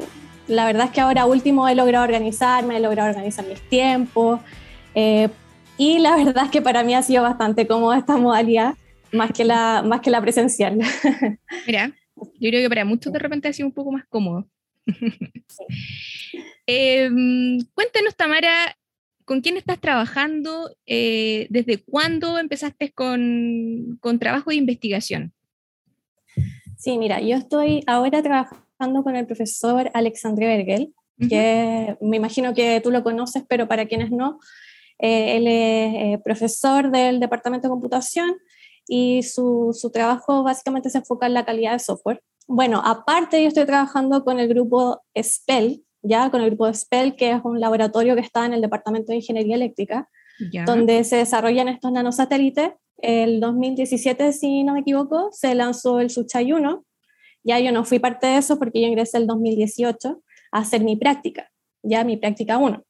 la 0.48 0.66
verdad 0.66 0.86
es 0.86 0.92
que 0.92 1.02
ahora 1.02 1.26
último 1.26 1.68
he 1.68 1.76
logrado 1.76 2.06
organizarme, 2.06 2.78
he 2.78 2.80
logrado 2.80 3.10
organizar 3.10 3.46
mis 3.46 3.62
tiempos 3.62 4.40
eh, 4.94 5.30
y 5.78 6.00
la 6.00 6.16
verdad 6.16 6.46
es 6.46 6.52
que 6.52 6.62
para 6.62 6.84
mí 6.84 6.94
ha 6.94 7.02
sido 7.02 7.24
bastante 7.24 7.66
cómoda 7.66 7.98
esta 7.98 8.18
modalidad, 8.18 8.76
más 9.12 9.32
que 9.32 9.44
la, 9.44 9.82
más 9.84 10.02
que 10.02 10.12
la 10.12 10.22
presencial. 10.22 10.78
Mira, 11.68 11.92
yo 12.16 12.50
creo 12.50 12.62
que 12.62 12.70
para 12.70 12.86
muchos 12.86 13.12
de 13.12 13.20
repente 13.20 13.48
ha 13.48 13.54
sido 13.54 13.68
un 13.68 13.74
poco 13.74 13.92
más 13.92 14.06
cómodo. 14.08 14.48
Em, 16.72 17.58
cuéntanos, 17.74 18.16
Tamara, 18.16 18.78
¿con 19.26 19.42
quién 19.42 19.58
estás 19.58 19.80
trabajando? 19.80 20.70
Eh, 20.86 21.48
¿Desde 21.50 21.80
cuándo 21.80 22.38
empezaste 22.38 22.92
con, 22.92 23.98
con 24.02 24.20
trabajo 24.20 24.52
de 24.52 24.58
investigación? 24.58 25.34
Sí, 26.80 26.98
mira, 26.98 27.20
yo 27.20 27.36
estoy 27.36 27.84
ahora 27.88 28.24
trabajando 28.24 29.04
con 29.04 29.18
el 29.18 29.28
profesor 29.28 29.92
Alexandre 29.94 30.48
Bergel, 30.48 30.94
que 31.28 31.98
me 32.00 32.16
imagino 32.16 32.54
que 32.54 32.80
tú 32.80 32.90
lo 32.90 33.04
conoces, 33.04 33.44
pero 33.50 33.68
para 33.68 33.86
quienes 33.86 34.12
no, 34.12 34.40
eh, 34.98 35.36
él 35.36 35.48
es 35.48 35.94
eh, 35.96 36.22
profesor 36.24 36.90
del 36.90 37.20
Departamento 37.20 37.68
de 37.68 37.72
Computación 37.72 38.38
y 38.88 39.24
su, 39.24 39.78
su, 39.78 39.92
trabajo 39.92 40.42
básicamente 40.44 40.90
se 40.90 41.00
enfoca 41.00 41.26
en 41.26 41.34
la 41.34 41.44
calidad 41.44 41.74
de 41.74 41.80
software. 41.80 42.22
Bueno, 42.48 42.82
aparte 42.86 43.42
yo 43.42 43.50
estoy 43.50 43.66
trabajando 43.66 44.24
con 44.24 44.40
el 44.40 44.48
grupo 44.48 45.02
SPEL, 45.22 45.84
ya 46.02 46.32
con 46.32 46.40
el 46.40 46.48
grupo 46.52 46.74
SPEL, 46.74 47.18
que 47.18 47.32
es 47.32 47.42
un 47.44 47.60
laboratorio 47.60 48.16
que 48.16 48.22
está 48.22 48.46
en 48.46 48.54
el 48.54 48.62
Departamento 48.62 49.12
de 49.12 49.18
Ingeniería 49.18 49.56
Eléctrica, 49.56 50.08
donde 50.66 51.04
se 51.04 51.18
desarrollan 51.18 51.68
estos 51.68 51.92
nanosatélites 51.92 52.72
el 53.02 53.40
2017, 53.40 54.34
si 54.34 54.64
no 54.64 54.74
me 54.74 54.82
equivoco, 54.82 55.30
se 55.32 55.56
lanzó 55.56 56.00
el 56.00 56.10
Suchai 56.10 56.52
1. 56.52 56.86
Ya 57.44 57.60
yo 57.60 57.72
no 57.72 57.86
fui 57.86 58.00
parte 58.00 58.28
de 58.28 58.38
eso 58.38 58.60
porque 58.60 58.82
yo 58.82 58.88
ingresé 58.88 59.18
el 59.18 59.28
2018 59.28 60.22
a 60.52 60.60
hacer 60.60 60.84
mi 60.84 60.96
práctica, 60.96 61.50
ya 61.84 62.04
mi 62.04 62.18
práctica 62.18 62.58
1. 62.58 62.84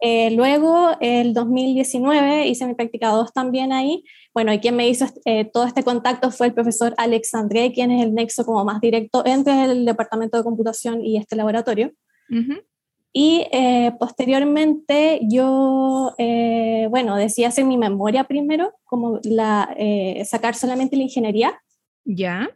Eh, 0.00 0.30
luego, 0.32 0.90
el 1.00 1.32
2019, 1.32 2.46
hice 2.46 2.66
mi 2.66 2.74
práctica 2.74 3.08
2 3.08 3.32
también 3.32 3.72
ahí. 3.72 4.04
Bueno, 4.32 4.52
y 4.52 4.58
quien 4.58 4.76
me 4.76 4.88
hizo 4.88 5.06
eh, 5.24 5.44
todo 5.44 5.66
este 5.66 5.82
contacto 5.82 6.30
fue 6.30 6.48
el 6.48 6.54
profesor 6.54 6.94
Alexandre, 6.98 7.72
quien 7.72 7.90
es 7.90 8.04
el 8.04 8.14
nexo 8.14 8.44
como 8.44 8.64
más 8.64 8.80
directo 8.80 9.24
entre 9.26 9.64
el 9.64 9.84
departamento 9.84 10.36
de 10.36 10.44
computación 10.44 11.04
y 11.04 11.16
este 11.16 11.36
laboratorio. 11.36 11.92
Y 13.16 13.46
eh, 13.52 13.92
posteriormente 14.00 15.20
yo, 15.22 16.12
eh, 16.18 16.88
bueno, 16.90 17.14
decía 17.14 17.46
hacer 17.46 17.64
mi 17.64 17.76
memoria 17.76 18.24
primero, 18.24 18.72
como 18.82 19.20
la, 19.22 19.72
eh, 19.78 20.24
sacar 20.24 20.56
solamente 20.56 20.96
la 20.96 21.04
ingeniería. 21.04 21.62
Ya. 22.04 22.50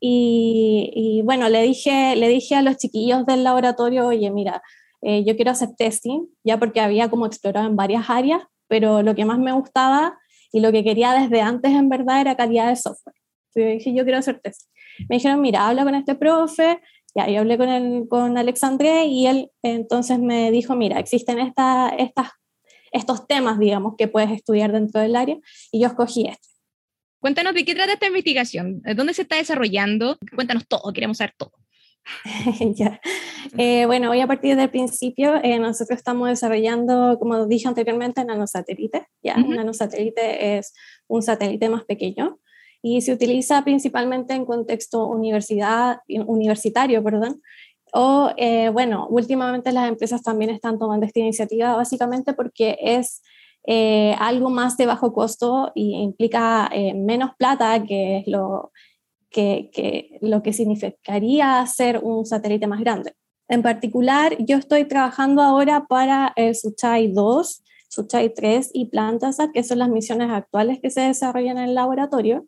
Y, 0.00 0.92
y, 0.94 1.22
bueno, 1.22 1.48
le 1.48 1.62
dije, 1.62 2.14
le 2.14 2.28
dije 2.28 2.56
a 2.56 2.62
los 2.62 2.76
chiquillos 2.76 3.24
del 3.24 3.42
laboratorio, 3.42 4.06
oye, 4.06 4.30
mira, 4.30 4.62
yo 5.00 5.34
quiero 5.36 5.52
hacer 5.52 5.70
testing, 5.76 6.26
ya 6.44 6.58
porque 6.58 6.80
había 6.80 7.08
como 7.08 7.24
explorado 7.24 7.68
en 7.68 7.76
varias 7.76 8.10
áreas, 8.10 8.42
pero 8.66 9.02
lo 9.02 9.14
que 9.14 9.24
más 9.24 9.38
me 9.38 9.52
gustaba 9.52 10.18
y 10.52 10.60
lo 10.60 10.72
que 10.72 10.84
quería 10.84 11.12
desde 11.14 11.40
antes 11.40 11.70
en 11.72 11.88
verdad 11.88 12.20
era 12.20 12.36
calidad 12.36 12.68
de 12.68 12.76
software. 12.76 13.16
Entonces 13.54 13.78
dije, 13.78 13.96
yo 13.96 14.04
quiero 14.04 14.18
hacer 14.18 14.40
testing. 14.40 14.68
me 15.08 15.16
dijeron, 15.16 15.40
mira, 15.40 15.66
habla 15.66 15.84
con 15.84 15.94
este 15.94 16.14
profe, 16.14 16.80
ya, 17.18 17.28
yo 17.28 17.40
hablé 17.40 17.58
con, 17.58 17.68
el, 17.68 18.08
con 18.08 18.38
Alexandre 18.38 19.06
y 19.06 19.26
él 19.26 19.50
entonces 19.62 20.20
me 20.20 20.50
dijo, 20.52 20.76
mira, 20.76 21.00
existen 21.00 21.40
esta, 21.40 21.88
estas, 21.88 22.28
estos 22.92 23.26
temas, 23.26 23.58
digamos, 23.58 23.94
que 23.98 24.06
puedes 24.06 24.30
estudiar 24.30 24.70
dentro 24.72 25.00
del 25.00 25.16
área 25.16 25.36
y 25.72 25.80
yo 25.80 25.88
escogí 25.88 26.28
este. 26.28 26.48
Cuéntanos 27.20 27.54
de 27.54 27.64
qué 27.64 27.74
trata 27.74 27.94
esta 27.94 28.06
investigación, 28.06 28.80
dónde 28.94 29.14
se 29.14 29.22
está 29.22 29.36
desarrollando, 29.36 30.18
cuéntanos 30.36 30.68
todo, 30.68 30.92
queremos 30.92 31.16
saber 31.16 31.34
todo. 31.36 31.50
ya. 32.76 33.00
Eh, 33.56 33.84
bueno, 33.86 34.12
hoy 34.12 34.20
a 34.20 34.28
partir 34.28 34.54
del 34.54 34.70
principio, 34.70 35.34
eh, 35.42 35.58
nosotros 35.58 35.98
estamos 35.98 36.28
desarrollando, 36.28 37.18
como 37.18 37.46
dije 37.46 37.66
anteriormente, 37.66 38.24
nanosatélites. 38.24 39.02
¿ya? 39.22 39.34
Un 39.36 39.56
nanosatélite 39.56 40.58
es 40.58 40.72
un 41.08 41.22
satélite 41.22 41.68
más 41.68 41.84
pequeño 41.84 42.38
y 42.82 43.00
se 43.00 43.12
utiliza 43.12 43.62
principalmente 43.64 44.34
en 44.34 44.44
contexto 44.44 45.06
universidad, 45.06 45.98
universitario, 46.08 47.02
perdón, 47.02 47.42
o, 47.92 48.30
eh, 48.36 48.68
bueno, 48.70 49.06
últimamente 49.08 49.72
las 49.72 49.88
empresas 49.88 50.22
también 50.22 50.50
están 50.50 50.78
tomando 50.78 51.06
esta 51.06 51.20
iniciativa 51.20 51.74
básicamente 51.74 52.34
porque 52.34 52.76
es 52.80 53.22
algo 54.18 54.48
más 54.48 54.78
de 54.78 54.86
bajo 54.86 55.12
costo 55.12 55.72
y 55.74 55.96
implica 55.96 56.70
menos 56.94 57.32
plata, 57.36 57.84
que 57.84 58.18
es 58.18 58.26
lo 58.26 58.72
que, 59.30 60.18
lo 60.22 60.42
que 60.42 60.52
significaría 60.52 61.60
hacer 61.60 62.00
un 62.02 62.24
satélite 62.24 62.66
más 62.66 62.80
grande. 62.80 63.14
En 63.48 63.62
particular, 63.62 64.36
yo 64.38 64.58
estoy 64.58 64.84
trabajando 64.84 65.42
ahora 65.42 65.86
para 65.86 66.32
el 66.36 66.54
Suchai 66.54 67.12
2, 67.12 67.64
Suchai 67.88 68.34
3 68.34 68.70
y 68.74 68.86
Plantasat, 68.86 69.52
que 69.52 69.64
son 69.64 69.78
las 69.78 69.88
misiones 69.88 70.30
actuales 70.30 70.80
que 70.80 70.90
se 70.90 71.00
desarrollan 71.00 71.56
en 71.56 71.70
el 71.70 71.74
laboratorio. 71.74 72.46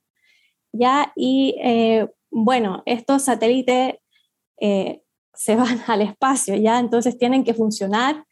¿Ya? 0.72 1.12
Y 1.16 1.56
eh, 1.62 2.08
bueno, 2.30 2.82
estos 2.86 3.22
satélites 3.22 3.94
eh, 4.60 5.02
se 5.34 5.56
van 5.56 5.80
al 5.86 6.02
espacio, 6.02 6.54
¿ya? 6.56 6.78
Entonces 6.78 7.18
tienen 7.18 7.44
que 7.44 7.54
funcionar 7.54 8.24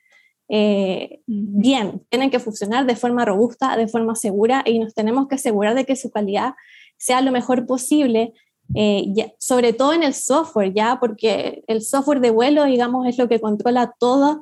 eh, 0.50 1.20
bien, 1.26 2.06
tienen 2.08 2.30
que 2.30 2.38
funcionar 2.38 2.86
de 2.86 2.96
forma 2.96 3.24
robusta, 3.24 3.76
de 3.76 3.88
forma 3.88 4.14
segura 4.14 4.62
y 4.64 4.78
nos 4.78 4.94
tenemos 4.94 5.28
que 5.28 5.34
asegurar 5.34 5.74
de 5.74 5.84
que 5.84 5.96
su 5.96 6.10
calidad 6.10 6.54
sea 6.96 7.20
lo 7.20 7.32
mejor 7.32 7.66
posible, 7.66 8.32
eh, 8.74 9.04
sobre 9.38 9.72
todo 9.72 9.92
en 9.92 10.02
el 10.02 10.14
software, 10.14 10.72
ya, 10.72 10.98
porque 11.00 11.62
el 11.66 11.82
software 11.82 12.20
de 12.20 12.30
vuelo, 12.30 12.64
digamos, 12.64 13.06
es 13.06 13.18
lo 13.18 13.28
que 13.28 13.40
controla 13.40 13.94
todo, 13.98 14.40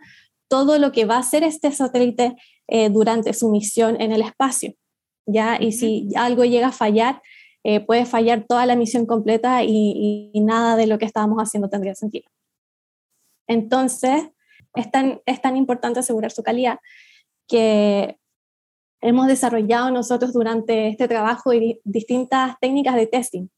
todo 0.48 0.78
lo 0.78 0.92
que 0.92 1.06
va 1.06 1.16
a 1.16 1.20
hacer 1.20 1.42
este 1.42 1.72
satélite 1.72 2.36
durante 2.90 3.32
su 3.32 3.48
misión 3.48 4.00
en 4.00 4.10
el 4.10 4.22
espacio, 4.22 4.74
ya, 5.24 5.56
y 5.60 5.70
si 5.70 6.08
algo 6.16 6.44
llega 6.44 6.68
a 6.68 6.72
fallar, 6.72 7.22
eh, 7.68 7.80
puede 7.80 8.06
fallar 8.06 8.44
toda 8.46 8.64
la 8.64 8.76
misión 8.76 9.06
completa 9.06 9.64
y, 9.64 10.30
nada 10.34 10.76
de 10.76 10.86
lo 10.86 10.98
que 10.98 11.04
estábamos 11.04 11.38
haciendo 11.38 11.68
tendría 11.68 11.96
sentido. 11.96 12.30
Entonces, 13.48 14.22
es 14.76 14.88
tan, 14.92 15.20
es 15.26 15.42
tan 15.42 15.56
importante 15.56 15.98
asegurar 15.98 16.30
su 16.30 16.44
calidad 16.44 16.78
que 17.48 18.20
hemos 19.00 19.26
desarrollado 19.26 19.90
nosotros 19.90 20.32
durante 20.32 20.86
este 20.86 21.08
trabajo 21.08 21.50
distintas 21.82 22.54
técnicas 22.60 22.94
de 22.94 23.08
testing. 23.08 23.48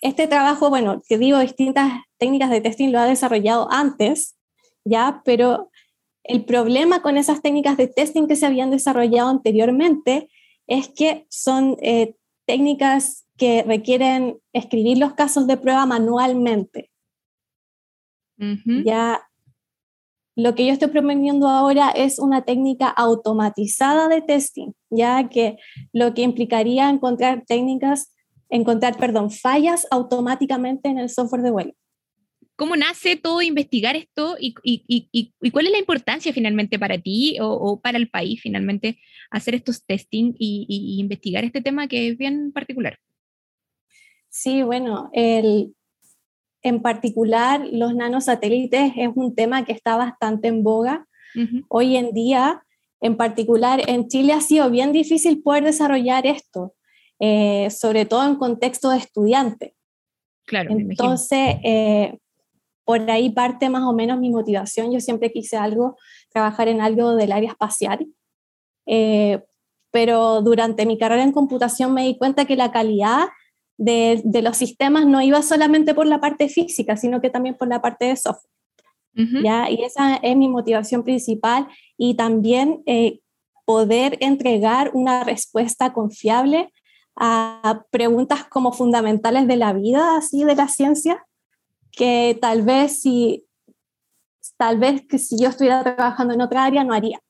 Este 0.00 0.28
trabajo, 0.28 0.70
bueno, 0.70 1.02
que 1.08 1.18
digo, 1.18 1.40
distintas 1.40 1.90
técnicas 2.18 2.50
de 2.50 2.60
testing 2.60 2.92
lo 2.92 3.00
ha 3.00 3.06
desarrollado 3.06 3.66
antes, 3.72 4.36
ya, 4.84 5.22
pero 5.24 5.70
el 6.22 6.44
problema 6.44 7.02
con 7.02 7.16
esas 7.16 7.42
técnicas 7.42 7.76
de 7.78 7.88
testing 7.88 8.28
que 8.28 8.36
se 8.36 8.46
habían 8.46 8.70
desarrollado 8.70 9.28
anteriormente 9.28 10.30
es 10.68 10.86
que 10.86 11.26
son 11.30 11.76
eh, 11.80 12.14
técnicas 12.48 13.26
que 13.36 13.62
requieren 13.62 14.38
escribir 14.54 14.96
los 14.98 15.12
casos 15.12 15.46
de 15.46 15.58
prueba 15.58 15.84
manualmente. 15.84 16.90
Ya 18.84 19.20
lo 20.34 20.54
que 20.54 20.64
yo 20.64 20.72
estoy 20.72 20.88
proponiendo 20.88 21.48
ahora 21.48 21.90
es 21.90 22.18
una 22.18 22.42
técnica 22.42 22.88
automatizada 22.88 24.08
de 24.08 24.22
testing, 24.22 24.72
ya 24.88 25.28
que 25.28 25.58
lo 25.92 26.14
que 26.14 26.22
implicaría 26.22 26.88
encontrar 26.88 27.44
técnicas, 27.46 28.14
encontrar, 28.48 28.96
perdón, 28.96 29.30
fallas 29.30 29.86
automáticamente 29.90 30.88
en 30.88 30.98
el 30.98 31.10
software 31.10 31.42
de 31.42 31.50
vuelo. 31.50 31.72
¿Cómo 32.58 32.74
nace 32.74 33.14
todo 33.14 33.40
investigar 33.40 33.94
esto 33.94 34.34
y, 34.36 34.52
cuál 35.52 35.66
es 35.66 35.72
la 35.72 35.78
importancia 35.78 36.32
finalmente 36.32 36.76
para 36.76 36.98
ti 36.98 37.36
o, 37.40 37.80
para 37.80 37.98
el 37.98 38.10
país 38.10 38.40
finalmente 38.42 38.98
hacer 39.30 39.54
estos 39.54 39.84
testing 39.86 40.34
y, 40.36 40.96
investigar 40.98 41.44
este 41.44 41.62
tema 41.62 41.86
que 41.86 42.08
es 42.08 42.18
bien 42.18 42.50
particular? 42.50 42.98
Sí, 44.28 44.64
bueno, 44.64 45.08
el, 45.12 45.72
en 46.62 46.82
particular, 46.82 47.64
los 47.70 47.94
nanosatélites 47.94 48.92
es 48.96 49.10
un 49.14 49.36
tema 49.36 49.64
que 49.64 49.72
está 49.72 49.96
bastante 49.96 50.48
en 50.48 50.64
boga. 50.64 51.06
Hoy 51.68 51.94
en 51.94 52.10
día, 52.12 52.64
en 53.00 53.16
particular 53.16 53.88
en 53.88 54.08
Chile, 54.08 54.32
ha 54.32 54.40
sido 54.40 54.68
bien 54.68 54.90
difícil 54.90 55.44
poder 55.44 55.62
desarrollar 55.62 56.26
esto, 56.26 56.74
eh, 57.20 57.70
sobre 57.70 58.04
todo 58.04 58.26
en 58.26 58.34
contexto 58.34 58.90
de 58.90 58.98
estudiante. 58.98 59.74
Claro. 60.44 60.70
Entonces, 60.72 61.56
eh, 61.62 62.18
por 62.88 63.10
ahí 63.10 63.28
parte 63.28 63.68
más 63.68 63.82
o 63.82 63.92
menos 63.92 64.18
mi 64.18 64.30
motivación. 64.30 64.90
Yo 64.90 65.00
siempre 65.00 65.30
quise 65.30 65.58
algo, 65.58 65.98
trabajar 66.32 66.68
en 66.68 66.80
algo 66.80 67.16
del 67.16 67.32
área 67.32 67.50
espacial. 67.50 68.06
Eh, 68.86 69.44
pero 69.90 70.40
durante 70.40 70.86
mi 70.86 70.96
carrera 70.96 71.22
en 71.22 71.32
computación 71.32 71.92
me 71.92 72.04
di 72.04 72.16
cuenta 72.16 72.46
que 72.46 72.56
la 72.56 72.72
calidad 72.72 73.28
de, 73.76 74.22
los 74.42 74.56
sistemas 74.56 75.04
no 75.04 75.20
iba 75.20 75.42
solamente 75.42 75.92
por 75.92 76.06
la 76.06 76.18
parte 76.18 76.48
física, 76.48 76.96
sino 76.96 77.20
que 77.20 77.28
también 77.28 77.56
por 77.58 77.68
la 77.68 77.82
parte 77.82 78.06
de 78.06 78.16
software. 78.16 78.54
¿ya? 79.44 79.68
Y 79.68 79.82
esa 79.82 80.16
es 80.16 80.34
mi 80.34 80.48
motivación 80.48 81.02
principal 81.02 81.68
y 81.98 82.14
también 82.14 82.82
eh, 82.86 83.20
poder 83.66 84.16
entregar 84.20 84.92
una 84.94 85.24
respuesta 85.24 85.92
confiable 85.92 86.72
a 87.16 87.84
preguntas 87.90 88.44
como 88.44 88.72
fundamentales 88.72 89.46
de 89.46 89.56
la 89.56 89.74
vida, 89.74 90.16
así 90.16 90.44
de 90.44 90.54
la 90.54 90.68
ciencia, 90.68 91.26
que 91.92 92.38
tal 92.40 92.62
vez 92.62 93.02
si, 93.02 93.46
tal 94.56 94.78
vez 94.78 95.02
que 95.08 95.18
si 95.18 95.38
yo 95.40 95.48
estuviera 95.48 95.82
trabajando 95.82 96.34
en 96.34 96.40
otra 96.40 96.64
área 96.64 96.84
no 96.84 96.94
haría. 96.94 97.20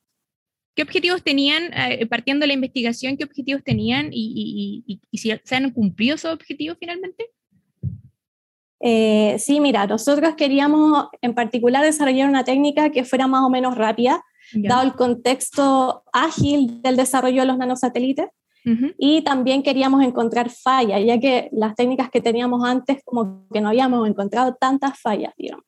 ¿Qué 0.74 0.82
objetivos 0.82 1.24
tenían, 1.24 1.72
eh, 1.74 2.06
partiendo 2.06 2.44
de 2.44 2.48
la 2.48 2.52
investigación, 2.52 3.16
qué 3.16 3.24
objetivos 3.24 3.64
tenían 3.64 4.10
y, 4.12 5.00
si 5.12 5.32
se 5.42 5.56
han 5.56 5.72
cumplido 5.72 6.14
esos 6.14 6.32
objetivos 6.32 6.76
finalmente? 6.78 7.30
Eh, 8.80 9.36
sí, 9.40 9.58
mira, 9.58 9.86
nosotros 9.88 10.36
queríamos 10.36 11.08
en 11.20 11.34
particular 11.34 11.84
desarrollar 11.84 12.28
una 12.28 12.44
técnica 12.44 12.90
que 12.90 13.04
fuera 13.04 13.26
más 13.26 13.42
o 13.44 13.50
menos 13.50 13.76
rápida, 13.76 14.22
dado 14.54 14.82
el 14.82 14.92
contexto 14.92 16.04
ágil 16.12 16.80
del 16.80 16.96
desarrollo 16.96 17.40
de 17.40 17.46
los 17.48 17.58
nanosatélites. 17.58 18.28
Y 18.98 19.22
también 19.22 19.62
queríamos 19.62 20.02
encontrar 20.02 20.50
fallas, 20.50 21.00
ya 21.04 21.18
que 21.18 21.48
las 21.52 21.74
técnicas 21.74 22.10
que 22.10 22.20
teníamos 22.20 22.64
antes, 22.64 23.02
como 23.04 23.46
que 23.52 23.60
no 23.60 23.68
habíamos 23.68 24.08
encontrado 24.08 24.54
tantas 24.54 25.00
fallas, 25.00 25.32
digamos. 25.36 25.64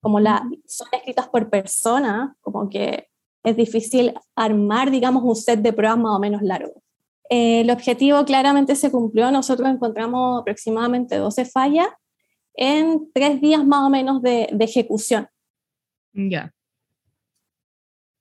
Como 0.00 0.18
la, 0.18 0.48
son 0.66 0.88
escritas 0.92 1.28
por 1.28 1.50
persona, 1.50 2.34
como 2.40 2.68
que 2.70 3.08
es 3.44 3.56
difícil 3.56 4.14
armar, 4.34 4.90
digamos, 4.90 5.22
un 5.22 5.36
set 5.36 5.60
de 5.60 5.72
pruebas 5.72 5.98
más 5.98 6.16
o 6.16 6.18
menos 6.18 6.42
largo. 6.42 6.82
Eh, 7.28 7.60
el 7.60 7.70
objetivo 7.70 8.24
claramente 8.24 8.74
se 8.74 8.90
cumplió, 8.90 9.30
nosotros 9.30 9.68
encontramos 9.68 10.40
aproximadamente 10.40 11.16
12 11.16 11.44
fallas 11.44 11.88
en 12.54 13.10
tres 13.12 13.40
días 13.40 13.64
más 13.64 13.86
o 13.86 13.90
menos 13.90 14.20
de, 14.20 14.48
ejecución. 14.58 15.28
Ya. 16.12 16.52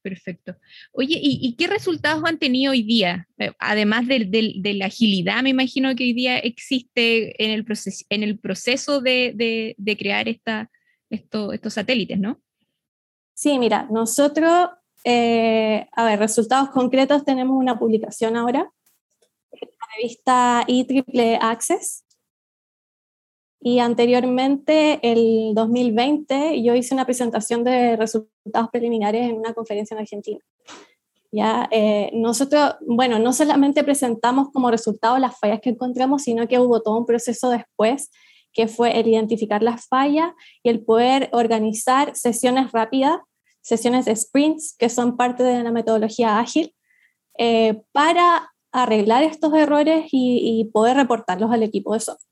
Perfecto. 0.10 0.55
Oye, 0.91 1.20
¿y, 1.22 1.55
qué 1.55 1.68
resultados 1.68 2.24
han 2.26 2.39
tenido 2.39 2.72
hoy 2.72 2.82
día? 2.82 3.28
Eh, 3.38 3.51
además 3.60 4.07
de, 4.07 4.74
la 4.76 4.88
agilidad, 4.88 5.43
me 5.43 5.51
imagino 5.51 5.95
que 5.95 6.03
hoy 6.03 6.14
día 6.14 6.39
existe 6.39 7.43
en 7.43 7.51
el, 7.51 7.64
proceso, 7.64 8.03
en 8.10 8.24
el 8.24 8.39
proceso 8.39 9.01
de, 9.01 9.76
crear 9.99 10.28
esta, 10.28 10.72
estos 11.12 11.74
satélites, 11.74 12.20
¿no? 12.20 12.41
Sí, 13.36 13.60
mira, 13.60 13.88
nosotros 13.91 14.70
eh, 15.03 15.88
a 15.91 16.05
ver, 16.05 16.18
resultados 16.18 16.72
concretos, 16.72 17.24
tenemos 17.24 17.55
una 17.55 17.78
publicación 17.78 18.36
ahora 18.36 18.68
la 19.51 19.95
revista 19.95 20.64
IEEE 20.68 21.38
Access. 21.39 22.03
Y 23.62 23.80
anteriormente, 23.80 24.99
el 25.01 25.53
2020, 25.53 26.62
yo 26.64 26.76
hice 26.76 26.93
una 26.93 27.05
presentación 27.05 27.64
de 27.64 27.97
resultados 27.97 28.70
preliminares 28.72 29.30
en 29.30 29.38
una 29.38 29.53
conferencia 29.53 29.95
en 29.95 30.01
Argentina. 30.01 30.39
Ya, 31.32 31.68
eh, 31.72 32.10
nosotros, 32.14 32.76
bueno, 32.88 33.20
no 33.20 33.34
solamente 33.34 33.84
presentamos 33.84 34.49
como 34.51 34.72
resultado 34.72 35.18
las 35.20 35.38
fallas 35.38 35.60
que 35.62 35.70
encontramos, 35.70 36.24
sino 36.24 36.47
que 36.47 36.60
hubo 36.60 36.82
todo 36.82 36.97
un 36.97 37.05
proceso 37.05 37.49
después, 37.49 38.10
que 38.53 38.68
fue 38.68 38.99
el 38.99 39.07
identificar 39.07 39.62
las 39.62 39.88
fallas 39.88 40.32
y 40.64 40.70
el 40.70 40.84
poder 40.84 41.30
organizar 41.34 42.16
sesiones 42.16 42.72
rápidas 42.72 43.20
sesiones 43.62 44.05
de 44.05 44.16
sprints, 44.16 44.76
que 44.78 44.89
son 44.89 45.18
parte 45.18 45.43
de 45.43 45.64
la 45.64 45.72
metodología 45.72 46.39
ágil, 46.39 46.74
eh, 47.38 47.82
para 47.91 48.51
arreglar 48.72 49.24
estos 49.24 49.53
errores 49.53 50.07
y, 50.12 50.70
poder 50.74 50.97
reportarlos 50.97 51.51
al 51.51 51.64
equipo 51.64 51.93
de 51.93 51.99
software. 51.99 52.29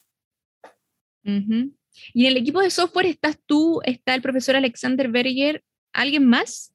Y 2.13 2.25
en 2.25 2.31
el 2.31 2.37
equipo 2.37 2.61
de 2.61 2.69
software 2.69 3.07
estás 3.07 3.37
tú, 3.45 3.81
está 3.83 4.15
el 4.15 4.21
profesor 4.21 4.55
Alexander 4.55 5.09
Berger, 5.09 5.63
¿alguien 5.93 6.25
más? 6.25 6.73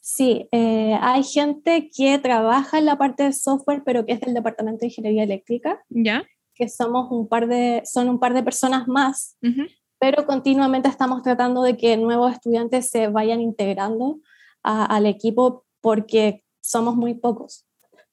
Sí, 0.00 0.48
eh, 0.50 0.98
hay 1.00 1.22
gente 1.22 1.88
que 1.96 2.18
trabaja 2.18 2.78
en 2.78 2.86
la 2.86 2.98
parte 2.98 3.22
de 3.22 3.32
software, 3.32 3.82
pero 3.84 4.04
que 4.04 4.12
es 4.12 4.20
del 4.20 4.34
departamento 4.34 4.80
de 4.80 4.86
ingeniería 4.86 5.22
eléctrica. 5.22 5.80
Ya. 5.88 6.24
Que 6.54 6.68
somos 6.68 7.10
un 7.10 7.28
par 7.28 7.46
de, 7.46 7.82
son 7.84 8.08
un 8.08 8.18
par 8.18 8.34
de 8.34 8.42
personas 8.42 8.88
más, 8.88 9.38
pero 9.98 10.26
continuamente 10.26 10.88
estamos 10.88 11.22
tratando 11.22 11.62
de 11.62 11.76
que 11.76 11.96
nuevos 11.96 12.32
estudiantes 12.32 12.90
se 12.90 13.08
vayan 13.08 13.40
integrando 13.40 14.20
al 14.62 15.06
equipo 15.06 15.64
porque 15.80 16.44
somos 16.60 16.96
muy 16.96 17.14
pocos. 17.14 17.64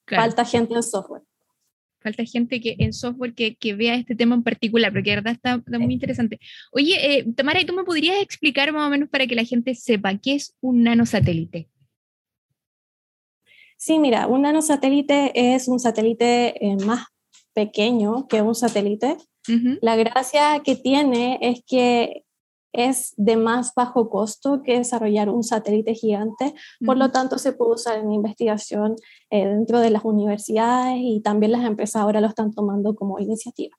Falta 0.08 0.46
gente 0.46 0.76
en 0.76 0.84
software. 0.84 1.19
Falta 2.02 2.24
gente 2.24 2.62
que 2.62 2.76
en 2.80 2.94
software 2.94 3.34
que, 3.34 3.56
que 3.56 3.74
vea 3.74 3.96
este 3.96 4.16
tema 4.16 4.36
en 4.36 4.44
particular, 4.44 4.92
porque 4.92 5.10
de 5.10 5.16
verdad 5.18 5.34
está, 5.34 5.62
muy 5.80 5.94
interesante. 5.94 6.40
Oye, 6.72 7.18
eh, 7.18 7.26
Tamara, 7.36 7.60
¿tú 7.66 7.74
me 7.74 7.84
podrías 7.84 8.22
explicar 8.22 8.72
más 8.72 8.88
o 8.88 8.90
menos 8.90 9.10
para 9.10 9.28
que 9.28 9.36
la 9.36 9.44
gente 9.44 9.76
sepa 9.76 10.18
qué 10.18 10.36
es 10.36 10.56
un 10.62 10.84
nanosatélite? 10.84 11.68
Sí, 13.78 14.00
mira, 14.00 14.28
un 14.28 14.42
nanosatélite 14.42 15.32
es 15.56 15.68
un 15.68 15.80
satélite 15.80 16.66
eh, 16.66 16.76
más 16.86 17.08
pequeño 17.54 18.28
que 18.28 18.42
un 18.42 18.56
satélite. 18.56 19.18
La 19.82 19.96
gracia 19.96 20.62
que 20.64 20.76
tiene 20.76 21.40
es 21.42 21.64
que 21.66 22.24
es 22.72 23.14
de 23.18 23.36
más 23.36 23.74
bajo 23.76 24.10
costo 24.10 24.62
que 24.64 24.78
desarrollar 24.78 25.30
un 25.30 25.44
satélite 25.44 25.96
gigante, 25.96 26.54
por 26.86 26.98
lo 26.98 27.12
tanto 27.12 27.38
se 27.38 27.54
puede 27.54 27.74
usar 27.74 28.00
en 28.00 28.12
investigación 28.12 28.96
eh, 29.32 29.46
dentro 29.46 29.80
de 29.80 29.90
las 29.90 30.06
universidades 30.06 31.00
y 31.02 31.22
también 31.22 31.54
las 31.54 31.66
empresas 31.66 32.02
ahora 32.02 32.22
lo 32.22 32.28
están 32.28 32.52
tomando 32.52 32.96
como 32.96 33.20
iniciativa. 33.20 33.76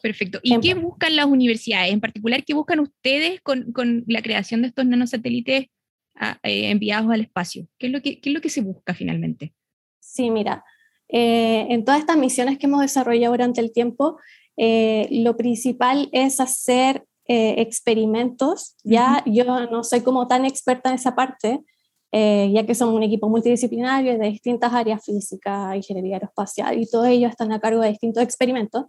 Perfecto. 0.00 0.38
¿Y 0.42 0.58
qué 0.60 0.74
buscan 0.74 1.16
las 1.16 1.26
universidades? 1.26 1.92
En 1.92 2.00
particular, 2.00 2.44
¿qué 2.44 2.54
buscan 2.54 2.80
ustedes 2.80 3.40
con, 3.40 3.72
con 3.72 4.04
la 4.06 4.22
creación 4.22 4.62
de 4.62 4.68
estos 4.68 4.86
nanosatélites 4.86 5.66
ah, 6.14 6.38
eh, 6.42 6.70
enviados 6.70 7.10
al 7.10 7.22
espacio? 7.22 7.66
¿Qué 7.78 7.86
es, 7.86 7.92
lo 7.92 8.02
que, 8.02 8.20
¿Qué 8.20 8.30
es 8.30 8.34
lo 8.34 8.40
que 8.40 8.50
se 8.50 8.60
busca 8.60 8.94
finalmente? 8.94 9.52
Sí, 9.98 10.30
mira, 10.30 10.64
eh, 11.08 11.66
en 11.70 11.84
todas 11.84 12.00
estas 12.00 12.18
misiones 12.18 12.58
que 12.58 12.66
hemos 12.66 12.82
desarrollado 12.82 13.32
durante 13.32 13.60
el 13.60 13.72
tiempo, 13.72 14.18
lo 14.58 15.36
principal 15.36 16.08
es 16.12 16.40
hacer 16.40 17.04
eh, 17.28 17.54
experimentos. 17.58 18.76
Ya 18.84 19.22
yo 19.26 19.44
no 19.66 19.84
soy 19.84 20.02
como 20.02 20.26
tan 20.26 20.44
experta 20.44 20.90
en 20.90 20.96
esa 20.96 21.14
parte, 21.14 21.64
eh, 22.12 22.50
ya 22.52 22.64
que 22.64 22.74
somos 22.74 22.94
un 22.94 23.02
equipo 23.02 23.28
multidisciplinario 23.28 24.18
de 24.18 24.26
distintas 24.28 24.72
áreas, 24.72 25.04
física, 25.04 25.76
ingeniería 25.76 26.16
aeroespacial, 26.16 26.80
y 26.80 26.88
todos 26.88 27.08
ellos 27.08 27.30
están 27.30 27.52
a 27.52 27.60
cargo 27.60 27.80
de 27.82 27.90
distintos 27.90 28.22
experimentos. 28.22 28.86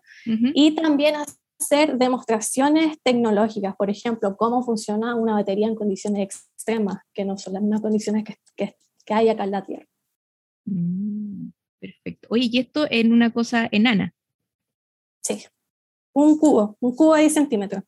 Y 0.53 0.75
también 0.75 1.15
hacer 1.59 1.97
demostraciones 1.97 2.97
tecnológicas, 3.01 3.75
por 3.75 3.89
ejemplo, 3.89 4.37
cómo 4.37 4.63
funciona 4.63 5.15
una 5.15 5.33
batería 5.33 5.67
en 5.67 5.75
condiciones 5.75 6.21
extremas, 6.21 6.97
que 7.13 7.25
no 7.25 7.37
son 7.37 7.53
las 7.53 7.61
mismas 7.61 7.81
condiciones 7.81 8.23
que, 8.23 8.35
que, 8.55 8.75
que 9.05 9.13
hay 9.13 9.29
acá 9.29 9.45
en 9.45 9.51
la 9.51 9.65
Tierra. 9.65 9.87
Mm, 10.65 11.49
perfecto. 11.79 12.27
Oye, 12.29 12.49
¿y 12.51 12.59
esto 12.59 12.85
en 12.89 13.13
una 13.13 13.31
cosa 13.33 13.67
enana? 13.71 14.13
Sí, 15.23 15.43
un 16.13 16.37
cubo, 16.37 16.77
un 16.79 16.95
cubo 16.95 17.15
de 17.15 17.21
10 17.21 17.33
centímetros. 17.33 17.83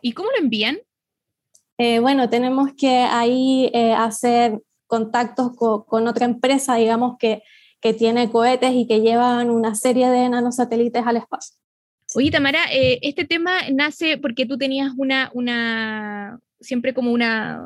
¿Y 0.00 0.12
cómo 0.12 0.30
lo 0.30 0.38
envían? 0.38 0.78
Eh, 1.78 2.00
bueno, 2.00 2.28
tenemos 2.28 2.70
que 2.76 2.88
ahí 2.88 3.70
eh, 3.72 3.92
hacer 3.92 4.60
contactos 4.86 5.52
con 5.56 6.08
otra 6.08 6.24
empresa, 6.24 6.76
digamos, 6.76 7.16
que, 7.18 7.42
que 7.80 7.94
tiene 7.94 8.30
cohetes 8.30 8.72
y 8.72 8.86
que 8.86 9.00
llevan 9.00 9.50
una 9.50 9.74
serie 9.74 10.08
de 10.08 10.28
nanosatélites 10.28 11.06
al 11.06 11.18
espacio. 11.18 11.56
Oye, 12.14 12.30
Tamara, 12.30 12.64
eh, 12.72 12.98
este 13.02 13.24
tema 13.24 13.68
nace 13.70 14.16
porque 14.16 14.46
tú 14.46 14.56
tenías 14.56 14.92
una, 14.96 15.30
una, 15.34 16.40
siempre 16.58 16.94
como 16.94 17.12
una, 17.12 17.60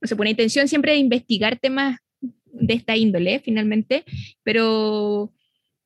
no 0.00 0.08
sé, 0.08 0.14
una 0.14 0.30
intención 0.30 0.66
siempre 0.66 0.92
de 0.92 0.98
investigar 0.98 1.58
temas 1.58 1.98
de 2.20 2.74
esta 2.74 2.96
índole, 2.96 3.40
finalmente, 3.40 4.04
pero 4.42 5.32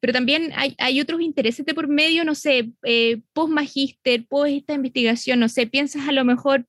pero 0.05 0.13
también 0.13 0.53
hay, 0.55 1.01
otros 1.01 1.23
intereses 1.23 1.65
de 1.65 1.73
por 1.73 1.89
medio, 1.89 2.27
no 2.27 2.35
sé, 2.35 2.71
eh, 2.83 3.23
post-magíster, 3.33 4.27
post 4.27 4.51
esta 4.51 4.75
investigación, 4.75 5.41
no 5.41 5.49
sé, 5.49 5.67
piensas 5.67 6.07
a 6.07 6.13
lo 6.13 6.27
mejor, 6.27 6.67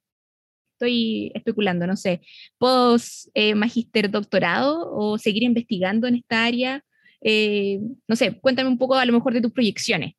estoy 0.76 1.34
especulando, 1.36 1.86
no 1.86 1.98
sé, 1.98 2.22
post-magíster 2.58 4.10
doctorado 4.10 4.90
o 4.90 5.18
seguir 5.18 5.44
investigando 5.44 6.08
en 6.08 6.16
esta 6.16 6.46
área. 6.46 6.86
Eh, 7.20 7.82
no 8.08 8.16
sé, 8.16 8.40
cuéntame 8.40 8.70
un 8.70 8.78
poco 8.78 8.96
a 8.96 9.04
lo 9.04 9.12
mejor 9.12 9.34
de 9.34 9.42
tus 9.42 9.52
proyecciones. 9.52 10.14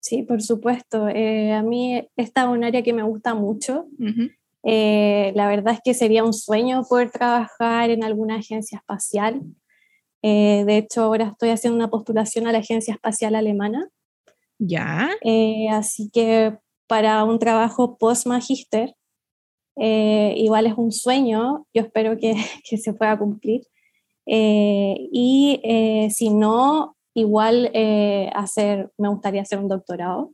Sí, 0.00 0.22
por 0.22 0.42
supuesto. 0.42 1.08
Eh, 1.08 1.54
a 1.54 1.62
mí 1.62 2.06
esta 2.16 2.42
es 2.42 2.48
un 2.48 2.64
área 2.64 2.82
que 2.82 2.92
me 2.92 3.02
gusta 3.02 3.34
mucho. 3.34 3.86
la 4.62 5.48
verdad 5.48 5.72
es 5.72 5.80
que 5.82 5.94
sería 5.94 6.22
un 6.22 6.34
sueño 6.34 6.82
poder 6.86 7.10
trabajar 7.10 7.88
en 7.88 8.04
alguna 8.04 8.36
agencia 8.36 8.76
espacial. 8.76 9.40
Eh, 10.22 10.64
de 10.66 10.78
hecho, 10.78 11.02
ahora 11.02 11.28
estoy 11.32 11.50
haciendo 11.50 11.76
una 11.76 11.90
postulación 11.90 12.46
a 12.46 12.52
la 12.52 12.58
Agencia 12.58 12.94
Espacial 12.94 13.34
Alemana. 13.34 13.88
Ya. 14.58 15.10
Eh, 15.22 15.68
así 15.70 16.10
que 16.12 16.56
para 16.86 17.24
un 17.24 17.38
trabajo 17.38 17.96
post-magister, 17.98 18.94
eh, 19.78 20.34
igual 20.36 20.66
es 20.66 20.74
un 20.76 20.92
sueño, 20.92 21.66
yo 21.74 21.82
espero 21.82 22.16
que, 22.16 22.34
que 22.68 22.78
se 22.78 22.92
pueda 22.94 23.18
cumplir. 23.18 23.62
y 24.26 25.60
si 26.10 26.30
no, 26.30 26.96
igual 27.14 27.70
hacer, 28.34 28.90
me 28.98 29.08
gustaría 29.08 29.42
hacer 29.42 29.58
un 29.58 29.68
doctorado. 29.68 30.32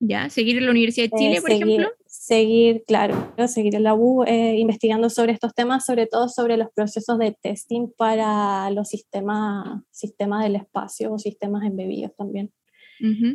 ¿Ya? 0.00 0.28
¿Seguir 0.30 0.58
en 0.58 0.64
la 0.64 0.70
Universidad 0.70 1.10
de 1.10 1.16
Chile, 1.16 1.40
por 1.40 1.50
ejemplo? 1.50 1.88
Seguir, 2.30 2.84
claro, 2.86 3.34
seguir 3.48 3.74
en 3.74 3.82
la 3.82 3.96
U 3.96 4.22
eh, 4.22 4.54
investigando 4.56 5.10
sobre 5.10 5.32
estos 5.32 5.52
temas, 5.52 5.84
sobre 5.84 6.06
todo 6.06 6.28
sobre 6.28 6.56
los 6.56 6.68
procesos 6.72 7.18
de 7.18 7.36
testing 7.42 7.88
para 7.98 8.70
los 8.70 8.88
sistemas, 8.88 9.82
sistemas 9.90 10.44
del 10.44 10.54
espacio 10.54 11.12
o 11.12 11.18
sistemas 11.18 11.64
embebidos 11.64 12.14
también. 12.16 12.52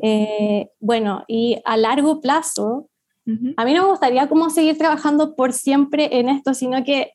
Eh, 0.02 0.70
bueno, 0.80 1.26
y 1.28 1.60
a 1.66 1.76
largo 1.76 2.22
plazo, 2.22 2.90
a 3.58 3.66
mí 3.66 3.74
no 3.74 3.84
me 3.84 3.90
gustaría 3.90 4.30
como 4.30 4.50
seguir 4.50 4.78
trabajando 4.78 5.36
por 5.36 5.52
siempre 5.52 6.18
en 6.18 6.30
esto, 6.30 6.54
sino 6.54 6.82
que 6.86 7.12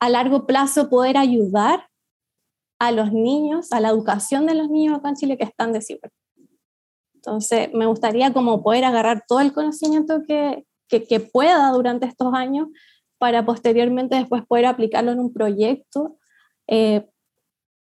a 0.00 0.08
largo 0.08 0.48
plazo 0.48 0.90
poder 0.90 1.16
ayudar 1.16 1.86
a 2.80 2.90
los 2.90 3.12
niños, 3.12 3.70
a 3.70 3.78
la 3.78 3.90
educación 3.90 4.46
de 4.46 4.56
los 4.56 4.68
niños 4.68 4.98
acá 4.98 5.10
en 5.10 5.14
Chile 5.14 5.38
que 5.38 5.44
están 5.44 5.72
desiguales. 5.72 6.19
Entonces, 7.20 7.68
me 7.74 7.84
gustaría 7.84 8.32
como 8.32 8.62
poder 8.62 8.82
agarrar 8.86 9.24
todo 9.28 9.40
el 9.40 9.52
conocimiento 9.52 10.22
que, 10.26 10.64
que, 10.88 11.20
pueda 11.20 11.70
durante 11.70 12.06
estos 12.06 12.32
años 12.32 12.68
para 13.18 13.44
posteriormente 13.44 14.16
después 14.16 14.42
poder 14.46 14.64
aplicarlo 14.64 15.12
en 15.12 15.18
un 15.18 15.30
proyecto 15.30 16.16
eh, 16.66 17.04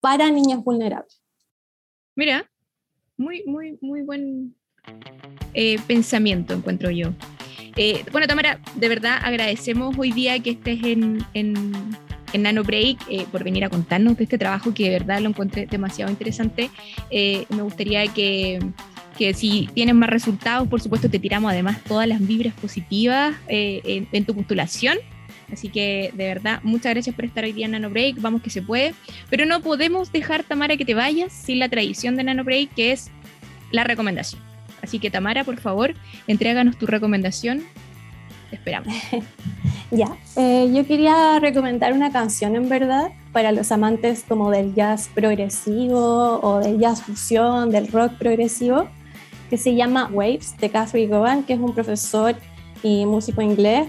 para 0.00 0.32
niños 0.32 0.64
vulnerables. 0.64 1.22
Mira, 2.16 2.50
muy, 3.16 3.44
muy, 3.46 3.78
muy 3.80 4.02
buen 4.02 4.56
eh, 5.54 5.78
pensamiento 5.86 6.52
encuentro 6.52 6.90
yo. 6.90 7.10
Eh, 7.76 8.04
bueno, 8.10 8.26
Tamara, 8.26 8.60
de 8.74 8.88
verdad 8.88 9.20
agradecemos 9.22 9.96
hoy 9.96 10.10
día 10.10 10.36
que 10.40 10.50
estés 10.50 10.82
en, 10.82 11.24
en, 11.34 11.72
en 12.32 12.42
Nano 12.42 12.64
Break 12.64 13.30
por 13.30 13.44
venir 13.44 13.64
a 13.64 13.70
contarnos 13.70 14.16
de 14.16 14.24
este 14.24 14.36
trabajo 14.36 14.74
que 14.74 14.90
de 14.90 14.98
verdad 14.98 15.20
lo 15.20 15.28
encontré 15.28 15.66
demasiado 15.66 16.10
interesante. 16.10 16.70
me 17.08 17.62
gustaría 17.62 18.04
que 18.12 18.58
que 19.18 19.34
si 19.34 19.68
tienes 19.74 19.96
más 19.96 20.08
resultados, 20.08 20.68
por 20.68 20.80
supuesto, 20.80 21.10
te 21.10 21.18
tiramos 21.18 21.50
además 21.50 21.82
todas 21.82 22.06
las 22.06 22.24
vibras 22.24 22.54
positivas 22.54 23.34
eh, 23.48 24.06
en, 24.12 24.24
tu 24.24 24.34
postulación. 24.34 24.96
Así 25.52 25.68
que 25.68 26.12
de 26.14 26.28
verdad, 26.28 26.60
muchas 26.62 26.92
gracias 26.92 27.16
por 27.16 27.24
estar 27.24 27.42
hoy 27.42 27.52
día 27.52 27.66
en 27.66 27.72
Nano 27.72 27.90
Break. 27.90 28.20
Vamos 28.20 28.42
que 28.42 28.50
se 28.50 28.62
puede. 28.62 28.94
Pero 29.28 29.44
no 29.44 29.60
podemos 29.60 30.12
dejar, 30.12 30.44
Tamara, 30.44 30.76
que 30.76 30.84
te 30.84 30.94
vayas 30.94 31.32
sin 31.32 31.58
la 31.58 31.68
tradición 31.68 32.16
de 32.16 32.24
Nano 32.24 32.44
Break, 32.44 32.74
que 32.74 32.92
es 32.92 33.10
la 33.72 33.82
recomendación. 33.82 34.40
Así 34.82 35.00
que, 35.00 35.10
Tamara, 35.10 35.42
por 35.42 35.58
favor, 35.58 35.94
entréganos 36.28 36.78
tu 36.78 36.86
recomendación. 36.86 37.64
Te 38.50 38.56
esperamos. 38.56 38.94
ya, 39.90 40.16
eh, 40.36 40.70
yo 40.72 40.86
quería 40.86 41.40
recomendar 41.40 41.92
una 41.92 42.12
canción 42.12 42.54
en 42.54 42.68
verdad 42.68 43.08
para 43.32 43.50
los 43.50 43.72
amantes 43.72 44.24
como 44.28 44.52
del 44.52 44.74
jazz 44.74 45.10
progresivo 45.12 46.38
o 46.40 46.60
del 46.60 46.78
jazz 46.78 47.02
fusión, 47.02 47.70
del 47.70 47.88
rock 47.88 48.12
progresivo 48.14 48.88
que 49.48 49.56
se 49.56 49.74
llama 49.74 50.10
Waves 50.12 50.56
de 50.58 50.70
Catherine 50.70 51.14
Govan, 51.14 51.42
que 51.42 51.54
es 51.54 51.60
un 51.60 51.74
profesor 51.74 52.36
y 52.82 53.06
músico 53.06 53.42
inglés. 53.42 53.88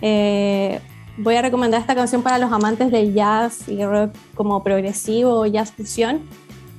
Eh, 0.00 0.80
voy 1.16 1.34
a 1.34 1.42
recomendar 1.42 1.80
esta 1.80 1.94
canción 1.94 2.22
para 2.22 2.38
los 2.38 2.52
amantes 2.52 2.90
del 2.90 3.14
jazz 3.14 3.68
y 3.68 3.84
rock 3.84 4.14
como 4.34 4.62
progresivo 4.62 5.46
jazz 5.46 5.72
fusión. 5.72 6.20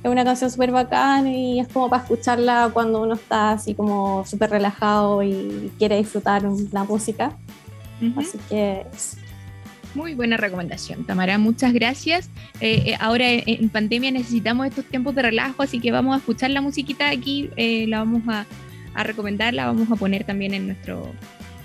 Es 0.02 0.10
una 0.10 0.24
canción 0.24 0.50
súper 0.50 0.72
bacán 0.72 1.28
y 1.28 1.60
es 1.60 1.68
como 1.68 1.90
para 1.90 2.02
escucharla 2.02 2.70
cuando 2.72 3.02
uno 3.02 3.14
está 3.14 3.52
así 3.52 3.74
como 3.74 4.24
súper 4.24 4.50
relajado 4.50 5.22
y 5.22 5.70
quiere 5.78 5.96
disfrutar 5.96 6.42
la 6.72 6.84
música. 6.84 7.36
Así 8.16 8.38
que 8.48 8.86
Muy 9.94 10.14
buena 10.14 10.36
recomendación, 10.36 11.04
Tamara. 11.04 11.38
Muchas 11.38 11.72
gracias. 11.72 12.30
Eh, 12.60 12.82
eh, 12.86 12.96
ahora 13.00 13.26
en, 13.28 13.68
pandemia 13.70 14.12
necesitamos 14.12 14.66
estos 14.66 14.84
tiempos 14.84 15.14
de 15.16 15.22
relajo, 15.22 15.62
así 15.62 15.80
que 15.80 15.90
vamos 15.90 16.14
a 16.14 16.18
escuchar 16.18 16.50
la 16.50 16.60
musiquita 16.60 17.10
aquí, 17.10 17.50
eh, 17.56 17.86
la 17.88 17.98
vamos 17.98 18.22
a, 18.28 18.46
recomendar, 19.02 19.54
la 19.54 19.66
vamos 19.66 19.90
a 19.90 19.96
poner 19.96 20.24
también 20.24 20.54
en, 20.54 20.66
nuestro, 20.66 21.10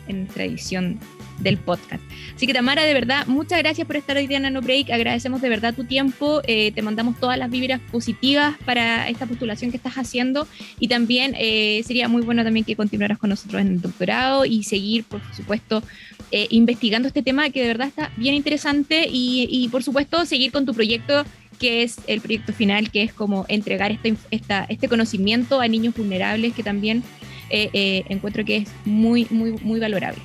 en 0.07 0.21
nuestra 0.21 0.43
edición 0.45 0.99
del 1.39 1.57
podcast. 1.57 2.01
Así 2.36 2.47
que 2.47 2.53
Tamara, 2.53 2.84
de 2.84 2.93
verdad, 2.93 3.28
muchas 3.28 3.59
gracias 3.59 3.86
por 3.86 3.95
estar 3.95 4.17
hoy 4.17 4.28
día 4.28 4.38
en 4.38 4.43
Nano 4.43 4.61
Break. 4.61 4.89
Agradecemos 4.91 5.41
de 5.41 5.49
verdad 5.49 5.73
tu 5.73 5.84
tiempo. 5.84 6.41
Eh, 6.47 6.71
te 6.71 6.82
mandamos 6.82 7.19
todas 7.19 7.38
las 7.38 7.49
vibras 7.49 7.80
positivas 7.91 8.55
para 8.65 9.09
esta 9.09 9.26
postulación 9.26 9.71
que 9.71 9.78
estás 9.78 9.95
haciendo. 9.95 10.47
Y 10.80 10.88
también 10.88 11.36
eh, 11.38 11.82
sería 11.86 12.07
muy 12.07 12.21
bueno 12.21 12.43
también 12.43 12.65
que 12.65 12.76
continuaras 12.76 13.17
con 13.17 13.30
nosotros 13.30 13.61
en 13.61 13.67
el 13.67 13.82
doctorado 13.82 14.45
y 14.45 14.63
seguir, 14.63 15.03
por 15.03 15.21
supuesto, 15.34 15.84
eh, 16.32 16.47
investigando 16.49 17.07
este 17.07 17.21
tema 17.21 17.49
que 17.49 17.61
de 17.61 17.67
verdad 17.67 17.88
está 17.88 18.11
bien 18.17 18.36
interesante. 18.36 19.07
Y, 19.09 19.67
por 19.71 19.84
supuesto, 19.84 20.26
seguir 20.26 20.51
con 20.51 20.65
tu 20.65 20.73
proyecto 20.73 21.23
que 21.59 21.84
es 21.84 21.99
el 22.07 22.19
proyecto 22.19 22.51
final, 22.51 22.91
que 22.91 23.03
es 23.03 23.13
como 23.13 23.45
entregar 23.47 23.89
este, 23.91 24.15
esta, 24.30 24.65
este 24.67 24.89
conocimiento 24.89 25.61
a 25.61 25.67
niños 25.69 25.95
vulnerables, 25.95 26.53
que 26.53 26.63
también 26.63 27.03
encuentro 27.49 28.43
que 28.43 28.57
es 28.57 28.69
muy, 28.84 29.28
muy, 29.30 29.53
muy 29.61 29.80
valorable. 29.80 30.21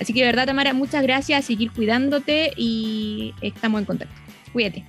Así 0.00 0.12
que 0.12 0.20
de 0.20 0.26
verdad, 0.26 0.46
Tamara, 0.46 0.74
muchas 0.74 1.02
gracias, 1.02 1.44
seguir 1.44 1.70
cuidándote 1.70 2.52
y 2.56 3.32
estamos 3.40 3.80
en 3.80 3.86
contacto. 3.86 4.14
Cuídate. 4.52 4.84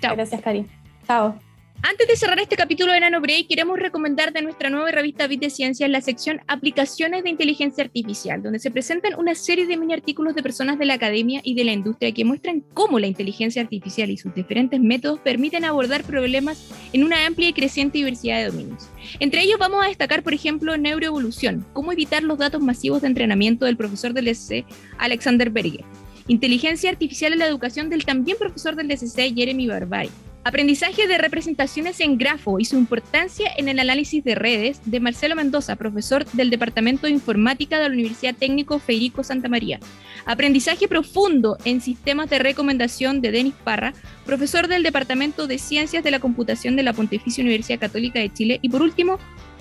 Chao. 0.00 0.14
Gracias, 0.14 0.40
Cari. 0.42 0.66
Chao. 1.06 1.51
Antes 1.84 2.06
de 2.06 2.14
cerrar 2.14 2.38
este 2.38 2.54
capítulo 2.54 2.92
de 2.92 3.00
Nano 3.00 3.20
queremos 3.48 3.76
recomendar 3.76 4.32
de 4.32 4.40
nuestra 4.40 4.70
nueva 4.70 4.92
revista 4.92 5.26
Bit 5.26 5.40
de 5.40 5.50
Ciencia 5.50 5.88
la 5.88 6.00
sección 6.00 6.40
Aplicaciones 6.46 7.24
de 7.24 7.30
Inteligencia 7.30 7.82
Artificial, 7.82 8.40
donde 8.40 8.60
se 8.60 8.70
presentan 8.70 9.18
una 9.18 9.34
serie 9.34 9.66
de 9.66 9.76
mini 9.76 9.92
artículos 9.92 10.36
de 10.36 10.44
personas 10.44 10.78
de 10.78 10.84
la 10.84 10.94
academia 10.94 11.40
y 11.42 11.56
de 11.56 11.64
la 11.64 11.72
industria 11.72 12.12
que 12.12 12.24
muestran 12.24 12.60
cómo 12.72 13.00
la 13.00 13.08
inteligencia 13.08 13.60
artificial 13.60 14.10
y 14.10 14.16
sus 14.16 14.32
diferentes 14.32 14.78
métodos 14.80 15.18
permiten 15.18 15.64
abordar 15.64 16.04
problemas 16.04 16.70
en 16.92 17.02
una 17.02 17.26
amplia 17.26 17.48
y 17.48 17.52
creciente 17.52 17.98
diversidad 17.98 18.38
de 18.38 18.50
dominios. 18.52 18.88
Entre 19.18 19.42
ellos 19.42 19.58
vamos 19.58 19.84
a 19.84 19.88
destacar, 19.88 20.22
por 20.22 20.34
ejemplo, 20.34 20.76
neuroevolución, 20.76 21.66
cómo 21.72 21.90
evitar 21.90 22.22
los 22.22 22.38
datos 22.38 22.62
masivos 22.62 23.02
de 23.02 23.08
entrenamiento 23.08 23.64
del 23.64 23.76
profesor 23.76 24.14
del 24.14 24.28
SC 24.28 24.64
Alexander 24.98 25.50
Berger, 25.50 25.84
inteligencia 26.28 26.90
artificial 26.90 27.32
en 27.32 27.40
la 27.40 27.48
educación 27.48 27.90
del 27.90 28.04
también 28.04 28.38
profesor 28.38 28.76
del 28.76 28.92
SC 28.92 29.34
Jeremy 29.34 29.66
Barbari, 29.66 30.10
Aprendizaje 30.44 31.06
de 31.06 31.18
representaciones 31.18 32.00
en 32.00 32.18
grafo 32.18 32.58
y 32.58 32.64
su 32.64 32.76
importancia 32.76 33.48
en 33.56 33.68
el 33.68 33.78
análisis 33.78 34.24
de 34.24 34.34
redes 34.34 34.80
de 34.84 34.98
Marcelo 34.98 35.36
Mendoza, 35.36 35.76
profesor 35.76 36.24
del 36.32 36.50
Departamento 36.50 37.06
de 37.06 37.12
Informática 37.12 37.78
de 37.78 37.88
la 37.88 37.94
Universidad 37.94 38.34
Técnico 38.34 38.80
Federico 38.80 39.22
Santa 39.22 39.48
María. 39.48 39.78
Aprendizaje 40.26 40.88
profundo 40.88 41.58
en 41.64 41.80
sistemas 41.80 42.28
de 42.28 42.40
recomendación 42.40 43.20
de 43.20 43.30
Denis 43.30 43.54
Parra, 43.62 43.94
profesor 44.26 44.66
del 44.66 44.82
Departamento 44.82 45.46
de 45.46 45.58
Ciencias 45.58 46.02
de 46.02 46.10
la 46.10 46.18
Computación 46.18 46.74
de 46.74 46.82
la 46.82 46.92
Pontificia 46.92 47.42
Universidad 47.44 47.78
Católica 47.78 48.18
de 48.18 48.32
Chile. 48.32 48.58
Y 48.62 48.68
por 48.68 48.82
último, 48.82 49.20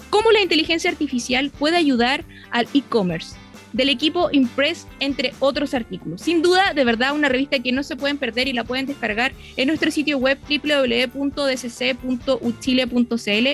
cómo 0.10 0.32
la 0.32 0.42
inteligencia 0.42 0.90
artificial 0.90 1.52
puede 1.52 1.78
ayudar 1.78 2.26
al 2.50 2.68
e-commerce 2.74 3.36
del 3.74 3.90
equipo 3.90 4.30
Impress, 4.32 4.88
entre 5.00 5.34
otros 5.40 5.74
artículos. 5.74 6.22
Sin 6.22 6.42
duda, 6.42 6.74
de 6.74 6.84
verdad, 6.84 7.14
una 7.14 7.30
revista 7.30 7.60
que 7.60 7.72
no 7.72 7.84
se 7.84 7.96
pueden 7.96 8.18
perder 8.18 8.48
y 8.48 8.54
la 8.54 8.64
pueden 8.64 8.86
descargar 8.86 9.34
en 9.58 9.68
nuestro 9.68 9.92
sitio 9.92 10.18
web 10.18 10.38
www.dcc.uchile.cl, 10.50 11.30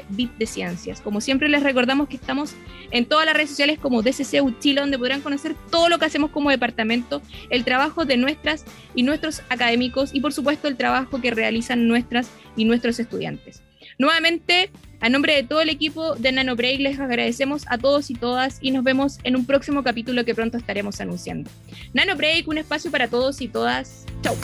Bit 0.10 0.32
de 0.38 0.46
Ciencias. 0.46 1.02
Como 1.02 1.22
siempre, 1.22 1.50
les 1.50 1.64
recordamos 1.64 2.08
que 2.08 2.16
estamos 2.16 2.54
en 2.92 3.06
todas 3.06 3.26
las 3.26 3.36
redes 3.36 3.50
sociales 3.50 3.80
como 3.80 4.02
DCC 4.02 4.42
Uchile, 4.42 4.82
donde 4.82 4.98
podrán 4.98 5.22
conocer 5.22 5.56
todo 5.70 5.90
lo 5.90 6.00
que 6.00 6.06
hacemos 6.06 6.32
como 6.32 6.50
departamento, 6.50 7.22
el 7.50 7.64
trabajo 7.64 8.06
de 8.06 8.18
nuestras 8.18 8.66
y 8.96 9.04
nuestros 9.04 9.42
académicos 9.50 10.14
y, 10.14 10.22
por 10.22 10.34
supuesto, 10.34 10.68
el 10.68 10.78
trabajo 10.78 11.22
que 11.22 11.32
realizan 11.32 11.88
nuestras 11.88 12.30
y 12.56 12.66
nuestros 12.66 13.00
estudiantes. 13.00 13.62
Nuevamente, 13.98 14.72
a 15.00 15.10
nombre 15.10 15.36
de 15.36 15.44
todo 15.44 15.62
el 15.62 15.70
equipo 15.70 16.16
de 16.16 16.32
Nano 16.32 16.56
Break, 16.56 16.80
les 16.80 17.00
agradecemos 17.00 17.66
a 17.68 17.78
todos 17.78 18.10
y 18.10 18.16
todas 18.16 18.58
y 18.62 18.72
nos 18.72 18.84
vemos 18.84 19.20
en 19.24 19.36
un 19.36 19.46
próximo 19.46 19.84
capítulo 19.84 20.26
que 20.26 20.36
pronto 20.36 20.58
estaremos 20.58 21.00
anunciando. 21.02 21.50
Nano 21.94 22.16
Break, 22.16 22.48
un 22.48 22.58
espacio 22.58 22.92
para 22.92 23.08
todos 23.08 23.42
y 23.42 23.48
todas. 23.48 24.06
Chau. 24.22 24.36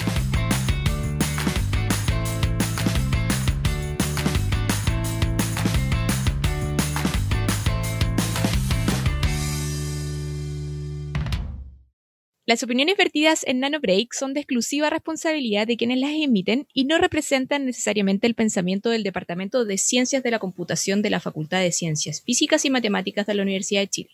Las 12.46 12.62
opiniones 12.62 12.98
vertidas 12.98 13.46
en 13.48 13.62
Nano 13.62 13.80
Break 13.80 14.12
son 14.12 14.34
de 14.34 14.42
exclusiva 14.42 14.90
responsabilidad 14.90 15.66
de 15.66 15.78
quienes 15.78 15.98
las 16.00 16.12
emiten 16.12 16.68
y 16.74 16.84
no 16.84 16.98
representan 16.98 17.66
necesariamente 17.66 18.28
el 18.28 18.36
pensamiento 18.36 18.90
del 18.90 19.04
Departamento 19.04 19.64
de 19.64 19.78
Ciencias 19.78 20.24
de 20.24 20.32
la 20.32 20.40
Computación 20.40 21.02
de 21.02 21.10
la 21.10 21.22
Facultad 21.22 21.62
de 21.62 21.72
Ciencias 21.72 22.22
Físicas 22.22 22.66
y 22.66 22.70
Matemáticas 22.70 23.26
de 23.28 23.36
la 23.36 23.44
Universidad 23.44 23.80
de 23.80 23.88
Chile. 23.88 24.10